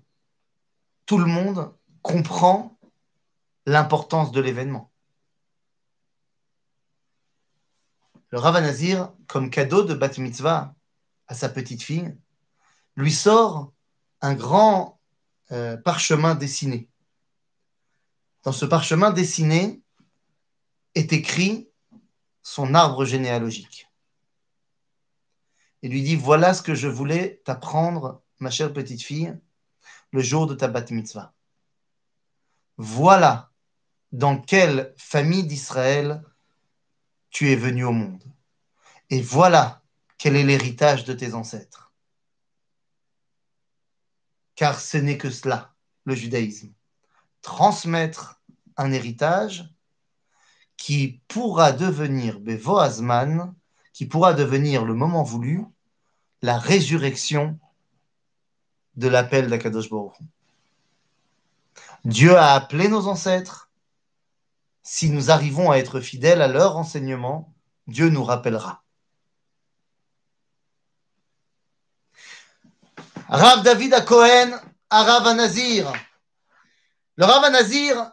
tout 1.06 1.18
le 1.18 1.26
monde 1.26 1.74
comprend 2.08 2.78
l'importance 3.66 4.32
de 4.32 4.40
l'événement. 4.40 4.90
Le 8.30 8.38
Rav 8.38 8.54
Nazir, 8.62 9.12
comme 9.26 9.50
cadeau 9.50 9.82
de 9.82 9.92
Bat 9.92 10.16
Mitzvah 10.16 10.74
à 11.26 11.34
sa 11.34 11.50
petite 11.50 11.82
fille, 11.82 12.16
lui 12.96 13.12
sort 13.12 13.74
un 14.22 14.34
grand 14.34 14.98
euh, 15.52 15.76
parchemin 15.76 16.34
dessiné. 16.34 16.88
Dans 18.42 18.52
ce 18.52 18.64
parchemin 18.64 19.10
dessiné 19.10 19.82
est 20.94 21.12
écrit 21.12 21.68
son 22.42 22.74
arbre 22.74 23.04
généalogique. 23.04 23.86
Il 25.82 25.90
lui 25.90 26.02
dit 26.02 26.16
Voilà 26.16 26.54
ce 26.54 26.62
que 26.62 26.74
je 26.74 26.88
voulais 26.88 27.42
t'apprendre, 27.44 28.22
ma 28.38 28.50
chère 28.50 28.72
petite 28.72 29.02
fille, 29.02 29.38
le 30.10 30.22
jour 30.22 30.46
de 30.46 30.54
ta 30.54 30.68
bat 30.68 30.86
mitzvah. 30.90 31.34
Voilà 32.78 33.50
dans 34.12 34.40
quelle 34.40 34.94
famille 34.96 35.44
d'Israël 35.44 36.22
tu 37.30 37.50
es 37.50 37.56
venu 37.56 37.84
au 37.84 37.92
monde. 37.92 38.22
Et 39.10 39.20
voilà 39.20 39.82
quel 40.16 40.36
est 40.36 40.44
l'héritage 40.44 41.04
de 41.04 41.12
tes 41.12 41.34
ancêtres. 41.34 41.92
Car 44.54 44.80
ce 44.80 44.96
n'est 44.96 45.18
que 45.18 45.30
cela, 45.30 45.74
le 46.04 46.14
judaïsme. 46.14 46.72
Transmettre 47.42 48.40
un 48.76 48.92
héritage 48.92 49.68
qui 50.76 51.20
pourra 51.26 51.72
devenir 51.72 52.38
Bevo 52.38 52.78
Azman, 52.78 53.54
qui 53.92 54.06
pourra 54.06 54.34
devenir 54.34 54.84
le 54.84 54.94
moment 54.94 55.24
voulu, 55.24 55.64
la 56.42 56.58
résurrection 56.58 57.58
de 58.94 59.08
l'appel 59.08 59.48
d'Akadosh 59.48 59.90
Baruch. 59.90 60.14
Dieu 62.04 62.36
a 62.36 62.54
appelé 62.54 62.88
nos 62.88 63.06
ancêtres. 63.08 63.70
Si 64.82 65.10
nous 65.10 65.30
arrivons 65.30 65.70
à 65.70 65.76
être 65.76 66.00
fidèles 66.00 66.42
à 66.42 66.48
leur 66.48 66.76
enseignement, 66.76 67.52
Dieu 67.86 68.08
nous 68.08 68.24
rappellera. 68.24 68.82
Rav 73.28 73.62
David 73.62 73.92
à 73.92 74.00
Cohen, 74.00 74.58
à 74.88 75.02
Rav 75.02 75.34
Nazir. 75.36 75.92
Le 77.16 77.24
Rav 77.26 77.50
Nazir 77.52 78.12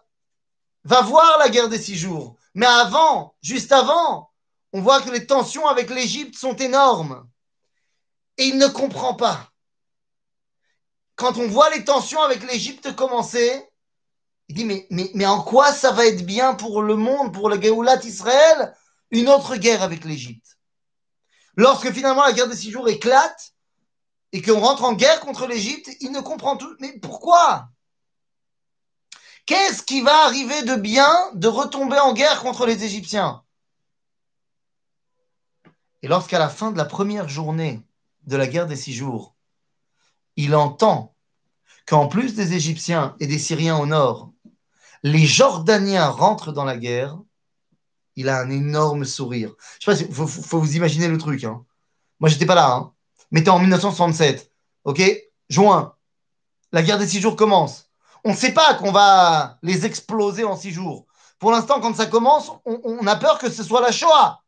va 0.83 1.01
voir 1.01 1.37
la 1.39 1.49
guerre 1.49 1.69
des 1.69 1.79
six 1.79 1.95
jours. 1.95 2.35
Mais 2.53 2.65
avant, 2.65 3.35
juste 3.41 3.71
avant, 3.71 4.31
on 4.73 4.81
voit 4.81 5.01
que 5.01 5.09
les 5.09 5.25
tensions 5.25 5.67
avec 5.67 5.89
l'Égypte 5.89 6.37
sont 6.37 6.55
énormes. 6.55 7.29
Et 8.37 8.45
il 8.45 8.57
ne 8.57 8.67
comprend 8.67 9.13
pas. 9.13 9.51
Quand 11.15 11.37
on 11.37 11.47
voit 11.47 11.69
les 11.69 11.85
tensions 11.85 12.21
avec 12.21 12.43
l'Égypte 12.43 12.93
commencer, 12.95 13.69
il 14.47 14.55
dit 14.55 14.87
mais, 14.89 15.25
en 15.25 15.41
quoi 15.41 15.71
ça 15.73 15.91
va 15.91 16.05
être 16.05 16.25
bien 16.25 16.53
pour 16.53 16.81
le 16.81 16.95
monde, 16.95 17.33
pour 17.33 17.49
le 17.49 17.61
Géoulat 17.61 18.03
Israël, 18.03 18.75
une 19.11 19.29
autre 19.29 19.55
guerre 19.55 19.81
avec 19.81 20.05
l'Égypte? 20.05 20.57
Lorsque 21.55 21.91
finalement 21.91 22.25
la 22.25 22.33
guerre 22.33 22.49
des 22.49 22.55
six 22.55 22.71
jours 22.71 22.87
éclate, 22.89 23.53
et 24.31 24.41
qu'on 24.41 24.59
rentre 24.59 24.83
en 24.83 24.93
guerre 24.93 25.21
contre 25.21 25.47
l'Égypte, 25.47 25.89
il 26.01 26.11
ne 26.11 26.19
comprend 26.19 26.57
tout. 26.57 26.75
Mais 26.81 26.99
pourquoi? 26.99 27.69
Qu'est-ce 29.45 29.81
qui 29.81 30.01
va 30.01 30.25
arriver 30.25 30.63
de 30.63 30.75
bien 30.75 31.09
de 31.35 31.47
retomber 31.47 31.99
en 31.99 32.13
guerre 32.13 32.41
contre 32.41 32.65
les 32.65 32.83
Égyptiens? 32.83 33.43
Et 36.01 36.09
lorsqu'à 36.09 36.37
la 36.37 36.49
fin 36.49 36.71
de 36.71 36.77
la 36.77 36.83
première 36.83 37.29
journée 37.29 37.81
de 38.23 38.35
la 38.35 38.47
guerre 38.47 38.67
des 38.67 38.75
six 38.75 38.93
jours, 38.93 39.35
il 40.35 40.53
entend 40.53 41.15
qu'en 41.85 42.07
plus 42.07 42.35
des 42.35 42.53
Égyptiens 42.53 43.15
et 43.21 43.27
des 43.27 43.39
Syriens 43.39 43.77
au 43.77 43.85
nord, 43.85 44.33
les 45.03 45.25
Jordaniens 45.25 46.07
rentrent 46.07 46.51
dans 46.51 46.63
la 46.63 46.77
guerre, 46.77 47.17
il 48.15 48.29
a 48.29 48.39
un 48.39 48.49
énorme 48.49 49.05
sourire. 49.05 49.53
Je 49.79 49.91
sais 49.91 50.05
pas, 50.05 50.13
faut, 50.13 50.59
vous 50.59 50.75
imaginer 50.75 51.07
le 51.07 51.17
truc. 51.17 51.43
Hein. 51.43 51.65
Moi, 52.19 52.29
j'étais 52.29 52.45
pas 52.45 52.55
là. 52.55 52.73
Hein 52.73 52.91
mettez 53.31 53.49
en 53.49 53.59
1967. 53.59 54.49
OK? 54.85 55.01
Juin. 55.49 55.95
La 56.71 56.81
guerre 56.81 56.97
des 56.97 57.07
six 57.07 57.21
jours 57.21 57.35
commence. 57.35 57.89
On 58.23 58.31
ne 58.31 58.35
sait 58.35 58.53
pas 58.53 58.73
qu'on 58.75 58.91
va 58.91 59.59
les 59.61 59.85
exploser 59.85 60.43
en 60.43 60.55
six 60.55 60.71
jours. 60.71 61.05
Pour 61.37 61.51
l'instant, 61.51 61.79
quand 61.79 61.95
ça 61.95 62.07
commence, 62.07 62.51
on, 62.65 62.79
on, 62.83 63.07
a 63.07 63.15
peur 63.17 63.37
que 63.37 63.49
ce 63.49 63.63
soit 63.63 63.81
la 63.81 63.91
Shoah. 63.91 64.41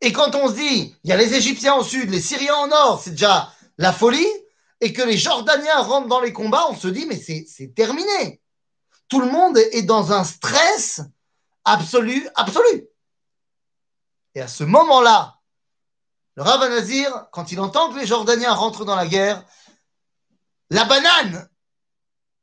Et 0.00 0.12
quand 0.12 0.34
on 0.34 0.48
se 0.48 0.54
dit, 0.54 0.96
il 1.02 1.10
y 1.10 1.12
a 1.12 1.16
les 1.16 1.34
Égyptiens 1.34 1.74
au 1.74 1.82
sud, 1.82 2.10
les 2.10 2.20
Syriens 2.20 2.64
au 2.64 2.68
nord, 2.68 3.00
c'est 3.02 3.10
déjà 3.10 3.50
la 3.76 3.92
folie, 3.92 4.26
et 4.80 4.92
que 4.92 5.02
les 5.02 5.16
Jordaniens 5.16 5.80
rentrent 5.80 6.08
dans 6.08 6.20
les 6.20 6.32
combats, 6.32 6.66
on 6.68 6.76
se 6.76 6.88
dit, 6.88 7.06
mais 7.06 7.16
c'est 7.16 7.74
terminé. 7.74 8.40
Tout 9.08 9.20
le 9.20 9.30
monde 9.30 9.56
est 9.56 9.82
dans 9.82 10.12
un 10.12 10.24
stress 10.24 11.00
absolu, 11.64 12.28
absolu. 12.34 12.86
Et 14.34 14.40
à 14.40 14.48
ce 14.48 14.64
moment-là, 14.64 15.40
le 16.34 16.42
Rav 16.42 16.68
Nazir, 16.68 17.28
quand 17.32 17.52
il 17.52 17.60
entend 17.60 17.90
que 17.90 17.98
les 17.98 18.06
Jordaniens 18.06 18.52
rentrent 18.52 18.84
dans 18.84 18.96
la 18.96 19.06
guerre, 19.06 19.44
la 20.68 20.84
banane 20.84 21.48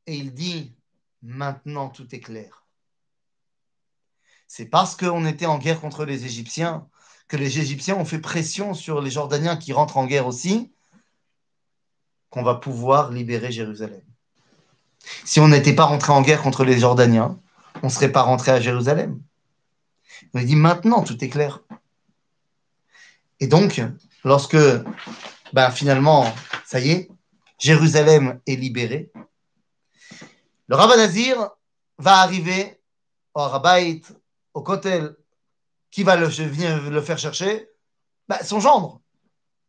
Et 0.07 0.15
il 0.15 0.33
dit 0.33 0.73
Maintenant 1.21 1.89
tout 1.89 2.13
est 2.13 2.19
clair. 2.19 2.65
C'est 4.47 4.65
parce 4.65 4.95
qu'on 4.95 5.25
était 5.25 5.45
en 5.45 5.57
guerre 5.57 5.79
contre 5.79 6.05
les 6.05 6.25
Égyptiens 6.25 6.87
que 7.27 7.37
les 7.37 7.59
Égyptiens 7.59 7.95
ont 7.95 8.05
fait 8.05 8.19
pression 8.19 8.73
sur 8.73 9.01
les 9.01 9.09
Jordaniens 9.09 9.55
qui 9.55 9.73
rentrent 9.73 9.97
en 9.97 10.05
guerre 10.05 10.27
aussi 10.27 10.73
qu'on 12.33 12.41
va 12.41 12.55
pouvoir 12.55 13.11
libérer 13.11 13.51
Jérusalem. 13.51 14.01
Si 15.23 15.39
on 15.39 15.49
n'était 15.49 15.75
pas 15.75 15.83
rentré 15.83 16.11
en 16.11 16.23
guerre 16.23 16.41
contre 16.41 16.63
les 16.63 16.79
Jordaniens, 16.79 17.39
on 17.83 17.87
ne 17.87 17.91
serait 17.91 18.11
pas 18.11 18.23
rentré 18.23 18.51
à 18.51 18.59
Jérusalem. 18.59 19.21
On 20.33 20.41
dit 20.41 20.55
maintenant, 20.55 21.03
tout 21.03 21.23
est 21.23 21.29
clair. 21.29 21.59
Et 23.39 23.45
donc, 23.45 23.83
lorsque 24.23 24.57
ben, 25.53 25.69
finalement, 25.69 26.25
ça 26.65 26.79
y 26.79 26.89
est, 26.89 27.11
Jérusalem 27.59 28.39
est 28.47 28.55
libérée, 28.55 29.11
le 30.67 30.75
rabbin 30.75 30.97
Nazir 30.97 31.51
va 31.99 32.21
arriver 32.21 32.81
au 33.35 33.41
Harabait, 33.41 34.01
au 34.55 34.63
Kotel. 34.63 35.15
Qui 35.91 36.01
va 36.01 36.15
le, 36.15 36.25
venir 36.25 36.89
le 36.89 37.01
faire 37.01 37.19
chercher 37.19 37.69
ben, 38.27 38.39
Son 38.43 38.59
gendre. 38.59 39.01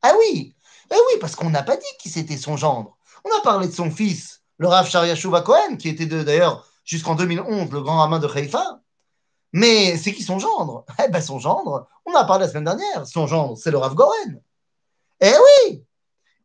Ah 0.01 0.15
oui, 0.19 0.55
eh 0.91 0.95
oui, 0.95 1.19
parce 1.21 1.37
qu'on 1.37 1.51
n'a 1.51 1.63
pas 1.63 1.77
dit 1.77 1.87
qui 2.01 2.09
c'était 2.09 2.37
son 2.37 2.57
gendre. 2.57 2.97
On 3.25 3.39
a 3.39 3.41
parlé 3.43 3.69
de 3.69 3.73
son 3.73 3.91
fils, 3.91 4.43
le 4.59 4.69
Rav 4.69 4.89
Sharia 4.89 5.17
Cohen, 5.43 5.77
qui 5.79 5.89
était 5.89 6.07
d'ailleurs 6.07 6.67
jusqu'en 6.85 7.15
2011 7.15 7.71
le 7.71 7.81
grand 7.81 7.99
rabbin 7.99 8.19
de 8.19 8.29
Haïfa. 8.29 8.81
Mais 9.53 9.97
c'est 9.97 10.13
qui 10.13 10.23
son 10.23 10.39
gendre? 10.39 10.85
Eh 11.05 11.09
ben 11.11 11.23
son 11.23 11.39
gendre, 11.39 11.89
on 12.05 12.15
a 12.15 12.25
parlé 12.25 12.45
la 12.45 12.51
semaine 12.51 12.65
dernière, 12.65 13.07
son 13.07 13.27
gendre, 13.27 13.57
c'est 13.57 13.71
le 13.71 13.79
Rav 13.79 13.95
Goren. 13.95 14.43
Eh 15.21 15.33
oui 15.33 15.85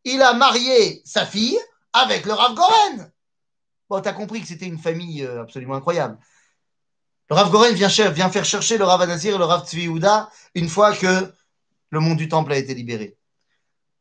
Il 0.04 0.22
a 0.22 0.32
marié 0.32 1.02
sa 1.04 1.26
fille 1.26 1.58
avec 1.92 2.24
le 2.24 2.32
Rav 2.32 2.54
Goren. 2.54 3.12
Bon, 3.88 4.00
t'as 4.00 4.12
compris 4.12 4.40
que 4.40 4.46
c'était 4.46 4.66
une 4.66 4.78
famille 4.78 5.24
euh, 5.24 5.42
absolument 5.42 5.74
incroyable. 5.74 6.18
Le 7.28 7.36
Rav 7.36 7.50
Goren 7.50 7.74
vient, 7.74 7.88
vient 7.88 8.30
faire 8.30 8.44
chercher 8.44 8.78
le 8.78 8.84
Rav 8.84 9.00
Anazir 9.02 9.34
et 9.34 9.38
le 9.38 9.44
Rav 9.44 9.66
Tzvi 9.66 9.88
une 10.54 10.68
fois 10.68 10.94
que 10.94 11.32
le 11.90 12.00
monde 12.00 12.16
du 12.16 12.28
temple 12.28 12.52
a 12.52 12.56
été 12.56 12.74
libéré. 12.74 13.18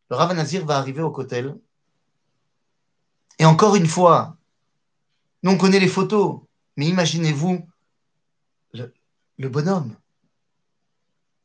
Le 0.10 0.16
Rav 0.16 0.32
Anazir 0.32 0.66
va 0.66 0.78
arriver 0.78 1.02
au 1.02 1.12
Kotel. 1.12 1.58
Et 3.38 3.46
encore 3.46 3.76
une 3.76 3.88
fois, 3.88 4.38
nous 5.44 5.52
on 5.52 5.58
connaît 5.58 5.80
les 5.80 5.88
photos, 5.88 6.42
mais 6.76 6.88
imaginez-vous 6.88 7.68
le 8.74 9.50
bonhomme. 9.50 9.96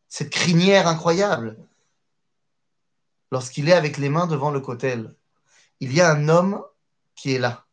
Cette 0.08 0.30
crinière 0.30 0.88
incroyable. 0.88 1.56
Lorsqu'il 3.30 3.68
est 3.68 3.72
avec 3.72 3.98
les 3.98 4.08
mains 4.08 4.26
devant 4.26 4.50
le 4.50 4.60
cotel, 4.60 5.14
il 5.80 5.92
y 5.92 6.00
a 6.00 6.10
un 6.10 6.28
homme 6.28 6.62
qui 7.14 7.32
est 7.32 7.38
là. 7.38 7.66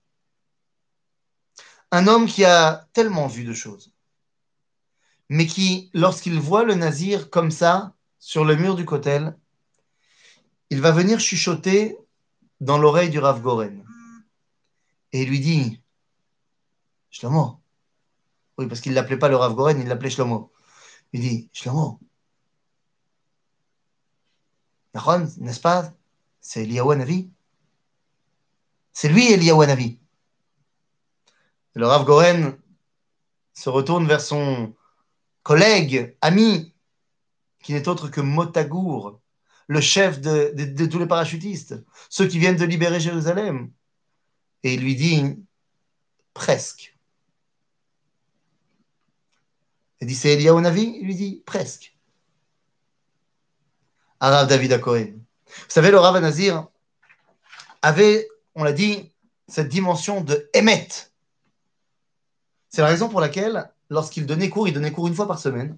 Un 1.91 2.07
homme 2.07 2.27
qui 2.27 2.45
a 2.45 2.87
tellement 2.93 3.27
vu 3.27 3.43
de 3.43 3.53
choses, 3.53 3.91
mais 5.29 5.45
qui, 5.45 5.89
lorsqu'il 5.93 6.39
voit 6.39 6.63
le 6.63 6.75
nazir 6.75 7.29
comme 7.29 7.51
ça, 7.51 7.93
sur 8.17 8.45
le 8.45 8.55
mur 8.55 8.75
du 8.75 8.85
cotel, 8.85 9.37
il 10.71 10.79
va 10.79 10.91
venir 10.91 11.19
chuchoter 11.19 11.97
dans 12.61 12.77
l'oreille 12.77 13.09
du 13.09 13.19
Rav 13.19 13.41
Goren. 13.41 13.85
Et 15.11 15.23
il 15.23 15.29
lui 15.29 15.41
dit 15.41 15.81
Shlomo, 17.09 17.61
oui, 18.57 18.67
parce 18.67 18.79
qu'il 18.79 18.93
ne 18.93 18.95
l'appelait 18.95 19.19
pas 19.19 19.27
le 19.27 19.35
Rav 19.35 19.53
Goren, 19.53 19.81
il 19.81 19.87
l'appelait 19.89 20.09
Shlomo. 20.09 20.49
Il 21.11 21.19
dit 21.19 21.49
Shlomo. 21.51 21.99
n'est-ce 24.93 25.59
pas? 25.59 25.93
C'est 26.39 26.63
Eliyahu. 26.63 27.29
C'est 28.93 29.09
lui 29.09 29.29
Eliyahu 29.29 29.67
Navi. 29.67 29.99
Le 31.73 31.85
Rav 31.85 32.05
Goren 32.05 32.57
se 33.53 33.69
retourne 33.69 34.07
vers 34.07 34.21
son 34.21 34.73
collègue, 35.43 36.17
ami, 36.21 36.73
qui 37.61 37.73
n'est 37.73 37.89
autre 37.89 38.07
que 38.07 38.21
Motagour, 38.21 39.20
le 39.71 39.79
chef 39.79 40.19
de, 40.19 40.85
tous 40.85 40.99
les 40.99 41.05
parachutistes, 41.05 41.81
ceux 42.09 42.27
qui 42.27 42.39
viennent 42.39 42.57
de 42.57 42.65
libérer 42.65 42.99
Jérusalem. 42.99 43.71
Et 44.63 44.73
il 44.73 44.81
lui 44.81 44.95
dit 44.95 45.37
presque. 46.33 46.97
Il 50.01 50.07
dit, 50.07 50.15
c'est 50.15 50.33
Eliyahu 50.33 50.59
Navi? 50.59 50.97
Il 50.99 51.05
lui 51.05 51.15
dit, 51.15 51.41
presque. 51.45 51.95
Arav 54.19 54.49
David 54.49 54.73
Akohen. 54.73 55.13
Vous 55.13 55.69
savez, 55.69 55.89
le 55.89 55.99
Rav 55.99 56.19
Nazir 56.19 56.67
avait, 57.81 58.27
on 58.55 58.65
l'a 58.65 58.73
dit, 58.73 59.09
cette 59.47 59.69
dimension 59.69 60.19
de 60.19 60.49
Emet. 60.53 60.89
C'est 62.67 62.81
la 62.81 62.87
raison 62.87 63.07
pour 63.07 63.21
laquelle, 63.21 63.71
lorsqu'il 63.89 64.25
donnait 64.25 64.49
cours, 64.49 64.67
il 64.67 64.73
donnait 64.73 64.91
cours 64.91 65.07
une 65.07 65.15
fois 65.15 65.29
par 65.29 65.39
semaine. 65.39 65.77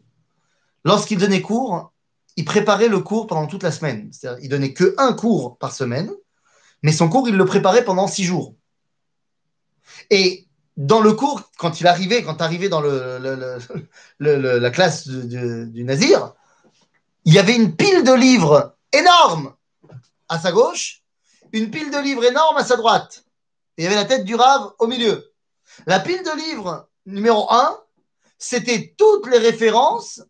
Lorsqu'il 0.84 1.20
donnait 1.20 1.42
cours, 1.42 1.93
il 2.36 2.46
préparait 2.46 2.88
le 2.88 3.00
cours 3.00 3.28
pendant 3.28 3.48
toute 3.48 3.64
la 3.64 3.72
semaine. 3.72 4.12
Il 4.42 4.50
donnait 4.50 4.74
que 4.74 4.96
un 4.98 5.14
cours 5.14 5.58
par 5.58 5.74
semaine, 5.74 6.12
mais 6.82 6.92
son 6.92 7.10
cours, 7.10 7.28
il 7.30 7.36
le 7.36 7.46
préparait 7.46 7.86
pendant 7.86 8.08
six 8.08 8.24
jours. 8.24 8.56
Et 10.10 10.48
dans 10.76 11.02
le 11.02 11.14
cours, 11.14 11.42
quand 11.58 11.80
il 11.80 11.88
arrivait, 11.88 12.24
quand 12.24 12.42
arrivait 12.42 12.70
dans 12.70 12.82
la 14.20 14.70
classe 14.72 15.08
du 15.08 15.84
Nazir, 15.84 16.34
il 17.26 17.34
y 17.34 17.40
avait 17.40 17.56
une 17.56 17.76
pile 17.76 18.04
de 18.04 18.14
livres 18.14 18.76
énorme 18.92 19.56
à 20.28 20.40
sa 20.40 20.52
gauche, 20.52 21.04
une 21.52 21.70
pile 21.70 21.92
de 21.92 22.00
livres 22.00 22.26
énorme 22.26 22.58
à 22.58 22.66
sa 22.66 22.76
droite. 22.76 23.24
Il 23.78 23.84
y 23.84 23.88
avait 23.88 23.96
la 23.96 24.06
tête 24.06 24.26
du 24.26 24.36
Rave 24.36 24.74
au 24.80 24.88
milieu. 24.88 25.32
La 25.86 26.00
pile 26.00 26.24
de 26.24 26.50
livres 26.50 26.90
numéro 27.06 27.52
1, 27.52 27.80
c'était 28.38 28.94
toutes 28.98 29.28
les 29.28 29.38
références 29.38 30.22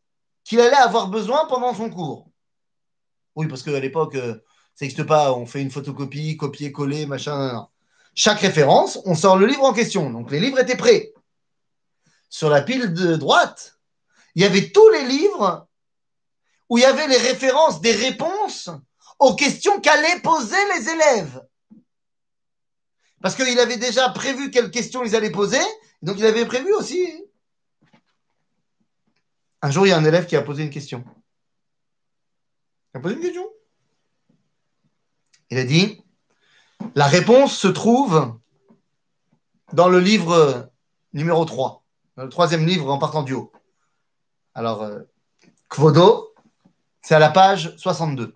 qu'il 0.44 0.60
allait 0.60 0.76
avoir 0.76 1.08
besoin 1.08 1.46
pendant 1.48 1.74
son 1.74 1.90
cours. 1.90 2.30
Oui, 3.36 3.48
parce 3.48 3.64
qu'à 3.64 3.80
l'époque, 3.80 4.16
euh, 4.16 4.36
ça 4.76 4.86
n'existe 4.86 5.04
pas, 5.04 5.34
on 5.34 5.46
fait 5.46 5.62
une 5.62 5.72
photocopie, 5.72 6.38
copier-coller, 6.38 7.06
machin 7.06 7.68
chaque 8.16 8.42
référence, 8.42 9.00
on 9.06 9.16
sort 9.16 9.38
le 9.38 9.48
livre 9.48 9.64
en 9.64 9.74
question. 9.74 10.10
Donc 10.10 10.32
les 10.32 10.40
livres 10.40 10.60
étaient 10.60 10.78
prêts. 10.78 11.14
Sur 12.30 12.50
la 12.50 12.62
pile 12.62 12.94
de 12.94 13.16
droite, 13.16 13.78
il 14.36 14.42
y 14.42 14.46
avait 14.46 14.70
tous 14.70 14.90
les 14.90 15.06
livres 15.06 15.68
où 16.70 16.78
il 16.78 16.82
y 16.82 16.86
avait 16.86 17.08
les 17.08 17.18
références 17.18 17.82
des 17.82 17.92
réponses 17.92 18.70
aux 19.20 19.36
questions 19.36 19.80
qu'allaient 19.80 20.20
poser 20.22 20.58
les 20.76 20.90
élèves. 20.90 21.42
Parce 23.22 23.36
qu'il 23.36 23.60
avait 23.60 23.78
déjà 23.78 24.10
prévu 24.10 24.52
quelles 24.52 24.72
questions 24.72 25.04
ils 25.04 25.16
allaient 25.16 25.32
poser, 25.32 25.62
donc 26.02 26.18
il 26.18 26.26
avait 26.26 26.46
prévu 26.46 26.74
aussi. 26.74 27.23
Un 29.64 29.72
jour, 29.72 29.88
il 29.88 29.92
y 29.92 29.94
a 29.94 29.98
un 29.98 30.04
élève 30.04 30.26
qui 30.26 30.36
a 30.36 30.42
posé 30.42 30.62
une 30.62 30.70
question. 30.70 31.06
Il 32.94 32.98
a 32.98 33.00
posé 33.00 33.16
une 33.16 33.22
question. 33.22 33.50
Il 35.50 35.58
a 35.58 35.64
dit 35.64 36.02
la 36.96 37.08
réponse 37.08 37.58
se 37.58 37.70
trouve 37.70 38.38
dans 39.72 39.88
le 39.88 40.00
livre 40.00 40.70
numéro 41.14 41.46
3, 41.46 41.82
dans 42.18 42.24
le 42.24 42.30
troisième 42.30 42.66
livre 42.66 42.92
en 42.92 42.98
partant 42.98 43.24
du 43.24 43.34
haut. 43.34 43.54
Alors, 44.54 44.84
euh, 44.84 45.00
Kvodo, 45.70 46.36
c'est 47.02 47.16
à 47.16 47.20
la 47.20 47.30
page 47.30 47.74
62. 47.78 48.36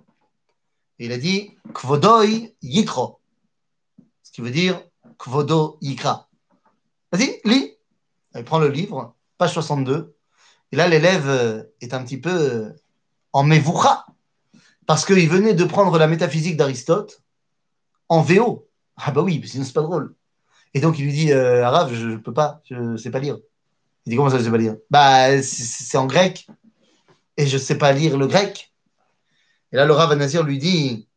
Et 0.99 1.07
il 1.07 1.11
a 1.11 1.17
dit 1.17 1.57
Kvodoi 1.73 2.25
Yikro, 2.61 3.19
ce 4.23 4.31
qui 4.31 4.39
veut 4.39 4.49
dire 4.49 4.81
Kvodo 5.17 5.77
Yikra. 5.81 6.29
Vas-y, 7.11 7.41
lis. 7.43 7.75
Il 8.33 8.45
prend 8.45 8.59
le 8.59 8.69
livre, 8.69 9.13
page 9.37 9.51
62. 9.51 10.16
Et 10.71 10.75
là, 10.75 10.87
l'élève 10.87 11.27
euh, 11.27 11.63
est 11.81 11.93
un 11.93 12.03
petit 12.03 12.19
peu 12.19 12.29
euh, 12.29 12.69
en 13.33 13.43
mevoucha, 13.43 14.05
parce 14.85 15.05
qu'il 15.05 15.29
venait 15.29 15.53
de 15.53 15.63
prendre 15.63 15.97
la 15.97 16.07
métaphysique 16.07 16.57
d'Aristote 16.57 17.21
en 18.09 18.21
VO. 18.21 18.67
Ah 18.97 19.11
bah 19.11 19.21
oui, 19.21 19.41
sinon 19.45 19.63
c'est 19.63 19.73
pas 19.73 19.81
drôle. 19.81 20.15
Et 20.73 20.79
donc 20.79 20.99
il 20.99 21.05
lui 21.05 21.13
dit, 21.13 21.31
euh, 21.31 21.65
Arabe, 21.65 21.93
je, 21.93 22.07
ne 22.07 22.17
peux 22.17 22.33
pas, 22.33 22.61
je 22.69 22.75
ne 22.75 22.97
sais 22.97 23.11
pas 23.11 23.19
lire. 23.19 23.37
Il 24.05 24.11
dit, 24.11 24.15
comment 24.15 24.29
ça, 24.29 24.39
je 24.39 24.43
sais 24.43 24.51
pas 24.51 24.57
lire? 24.57 24.75
Bah, 24.89 25.41
c'est 25.41 25.97
en 25.97 26.05
grec. 26.05 26.47
Et 27.35 27.45
je 27.45 27.57
ne 27.57 27.61
sais 27.61 27.77
pas 27.77 27.91
lire 27.91 28.17
le 28.17 28.27
grec. 28.27 28.73
Et 29.71 29.75
là, 29.75 29.85
le 29.85 29.93
Rav 29.93 30.17
lui 30.45 30.57
dit, 30.57 31.07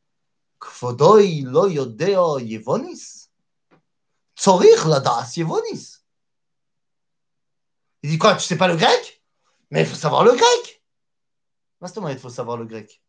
Kvodoi 0.58 1.42
lo 1.44 1.68
yodeo 1.68 2.38
yevonis. 2.38 3.28
Yevonis. 5.36 5.96
Il 8.02 8.10
dit, 8.10 8.18
quoi, 8.18 8.34
tu 8.34 8.44
sais 8.44 8.56
pas 8.56 8.68
le 8.68 8.76
grec? 8.76 9.19
Mais 9.70 9.82
il 9.82 9.86
faut 9.86 9.94
savoir 9.94 10.24
le 10.24 10.32
grec. 10.32 10.82
il 11.82 12.18
faut 12.18 12.28
savoir 12.28 12.56
le 12.56 12.64
grec. 12.64 13.02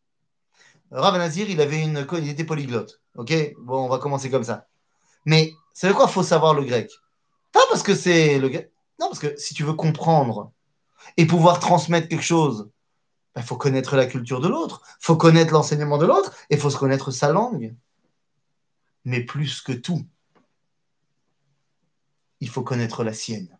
Rav 0.90 1.36
il 1.36 1.60
avait 1.60 1.82
une, 1.82 2.06
il 2.18 2.28
était 2.28 2.44
polyglotte. 2.44 3.00
Ok, 3.16 3.32
bon, 3.58 3.86
on 3.86 3.88
va 3.88 3.98
commencer 3.98 4.30
comme 4.30 4.44
ça. 4.44 4.68
Mais 5.24 5.52
c'est 5.72 5.88
de 5.88 5.92
quoi 5.92 6.06
faut 6.06 6.22
savoir 6.22 6.54
le 6.54 6.64
grec? 6.64 6.90
Pas 7.50 7.64
parce 7.68 7.82
que 7.82 7.94
c'est 7.94 8.38
le 8.38 8.48
grec. 8.48 8.72
Non, 9.00 9.08
parce 9.08 9.18
que 9.18 9.36
si 9.36 9.54
tu 9.54 9.64
veux 9.64 9.72
comprendre 9.72 10.52
et 11.16 11.26
pouvoir 11.26 11.60
transmettre 11.60 12.08
quelque 12.08 12.22
chose, 12.22 12.70
il 13.34 13.40
ben, 13.40 13.42
faut 13.42 13.56
connaître 13.56 13.96
la 13.96 14.06
culture 14.06 14.40
de 14.40 14.48
l'autre, 14.48 14.82
faut 15.00 15.16
connaître 15.16 15.52
l'enseignement 15.52 15.98
de 15.98 16.06
l'autre 16.06 16.34
et 16.50 16.56
faut 16.56 16.70
se 16.70 16.76
connaître 16.76 17.10
sa 17.10 17.32
langue. 17.32 17.74
Mais 19.04 19.24
plus 19.24 19.62
que 19.62 19.72
tout, 19.72 20.04
il 22.40 22.48
faut 22.48 22.62
connaître 22.62 23.02
la 23.02 23.14
sienne. 23.14 23.58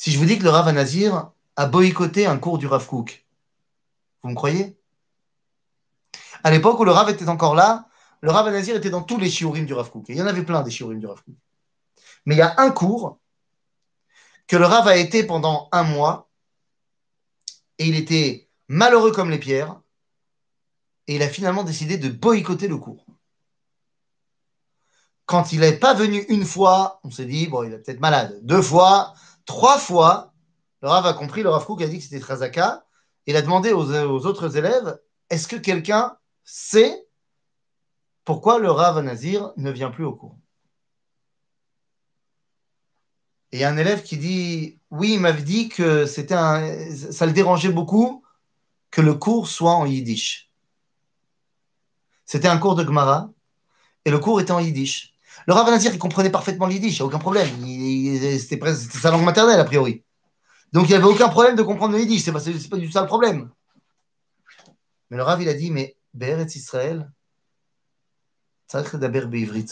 Si 0.00 0.10
je 0.12 0.18
vous 0.18 0.24
dis 0.24 0.38
que 0.38 0.44
le 0.44 0.48
Rav 0.48 0.72
Nazir 0.72 1.30
a 1.56 1.66
boycotté 1.66 2.24
un 2.24 2.38
cours 2.38 2.56
du 2.56 2.66
Rav 2.66 2.86
Kook, 2.86 3.26
vous 4.22 4.30
me 4.30 4.34
croyez? 4.34 4.80
À 6.42 6.50
l'époque 6.50 6.80
où 6.80 6.84
le 6.84 6.90
Rav 6.90 7.10
était 7.10 7.28
encore 7.28 7.54
là, 7.54 7.86
le 8.22 8.30
Rav 8.30 8.50
Nazir 8.50 8.74
était 8.74 8.88
dans 8.88 9.02
tous 9.02 9.18
les 9.18 9.28
shiurim 9.28 9.66
du 9.66 9.74
Rav 9.74 9.90
Kook. 9.90 10.06
il 10.08 10.16
y 10.16 10.22
en 10.22 10.26
avait 10.26 10.42
plein 10.42 10.62
des 10.62 10.70
shiurim 10.70 11.00
du 11.00 11.06
Rav 11.06 11.22
Kook. 11.22 11.34
Mais 12.24 12.34
il 12.34 12.38
y 12.38 12.40
a 12.40 12.54
un 12.56 12.70
cours 12.70 13.18
que 14.46 14.56
le 14.56 14.64
Rav 14.64 14.88
a 14.88 14.96
été 14.96 15.22
pendant 15.22 15.68
un 15.70 15.82
mois 15.82 16.30
et 17.76 17.86
il 17.86 17.94
était 17.94 18.48
malheureux 18.68 19.12
comme 19.12 19.28
les 19.28 19.38
pierres 19.38 19.82
et 21.08 21.16
il 21.16 21.22
a 21.22 21.28
finalement 21.28 21.62
décidé 21.62 21.98
de 21.98 22.08
boycotter 22.08 22.68
le 22.68 22.78
cours. 22.78 23.04
Quand 25.26 25.52
il 25.52 25.60
n'est 25.60 25.76
pas 25.76 25.92
venu 25.92 26.24
une 26.30 26.46
fois, 26.46 27.00
on 27.04 27.10
s'est 27.10 27.26
dit, 27.26 27.48
bon, 27.48 27.64
il 27.64 27.74
est 27.74 27.78
peut-être 27.78 28.00
malade. 28.00 28.40
Deux 28.42 28.62
fois, 28.62 29.14
trois 29.50 29.78
fois, 29.78 30.32
le 30.80 30.88
Rav 30.88 31.04
a 31.06 31.12
compris, 31.12 31.42
le 31.42 31.48
Rav 31.50 31.66
Kook 31.66 31.82
a 31.82 31.88
dit 31.88 31.98
que 31.98 32.04
c'était 32.04 32.20
Trazaka. 32.20 32.86
Il 33.26 33.34
a 33.34 33.42
demandé 33.42 33.72
aux, 33.72 34.26
autres 34.26 34.56
élèves, 34.56 34.98
est-ce 35.28 35.48
que 35.48 35.56
quelqu'un 35.56 36.16
sait 36.44 37.04
pourquoi 38.24 38.60
le 38.60 38.70
Rav 38.70 39.00
Nazir 39.00 39.52
ne 39.56 39.72
vient 39.72 39.90
plus 39.90 40.04
au 40.04 40.14
cours 40.14 40.38
Et 43.50 43.56
il 43.56 43.60
y 43.60 43.64
a 43.64 43.70
un 43.70 43.76
élève 43.76 44.04
qui 44.04 44.18
dit 44.18 44.78
Oui, 44.90 45.14
il 45.14 45.20
m'avait 45.20 45.42
dit 45.42 45.68
que 45.68 46.06
c'était 46.06 46.36
ça 47.12 47.26
le 47.26 47.32
dérangeait 47.32 47.72
beaucoup 47.72 48.24
que 48.92 49.00
le 49.00 49.14
cours 49.14 49.48
soit 49.48 49.74
en 49.74 49.84
yiddish. 49.84 50.48
C'était 52.24 52.46
un 52.46 52.58
cours 52.58 52.76
de 52.76 52.84
Gemara 52.84 53.30
et 54.04 54.12
le 54.12 54.20
cours 54.20 54.40
était 54.40 54.52
en 54.52 54.60
yiddish. 54.60 55.12
Le 55.50 55.54
Rav 55.54 55.68
Nazir, 55.68 55.92
il 55.92 55.98
comprenait 55.98 56.30
parfaitement 56.30 56.68
le 56.68 56.74
yiddish, 56.74 56.92
il 56.92 57.02
n'y 57.02 57.02
a 57.02 57.06
aucun 57.06 57.18
problème. 57.18 57.48
C'était 58.38 59.00
sa 59.00 59.10
langue 59.10 59.24
maternelle, 59.24 59.58
a 59.58 59.64
priori. 59.64 60.04
Donc 60.72 60.84
il 60.84 60.90
n'y 60.90 60.94
avait 60.94 61.06
aucun 61.12 61.28
problème 61.28 61.56
de 61.56 61.64
comprendre 61.64 61.94
le 61.94 61.98
yiddish, 62.02 62.22
c'est 62.22 62.30
pas, 62.30 62.38
pas 62.38 62.76
du 62.76 62.86
tout 62.86 62.92
ça 62.92 63.00
le 63.00 63.08
problème. 63.08 63.50
Mais 65.10 65.16
le 65.16 65.24
Rav, 65.24 65.42
il 65.42 65.48
a 65.48 65.54
dit 65.54 65.72
Mais 65.72 65.96
Be'eretz 66.14 66.54
Israël, 66.54 67.10
ça 68.68 68.82
d'abord 68.82 69.26
be'ivrit. 69.26 69.66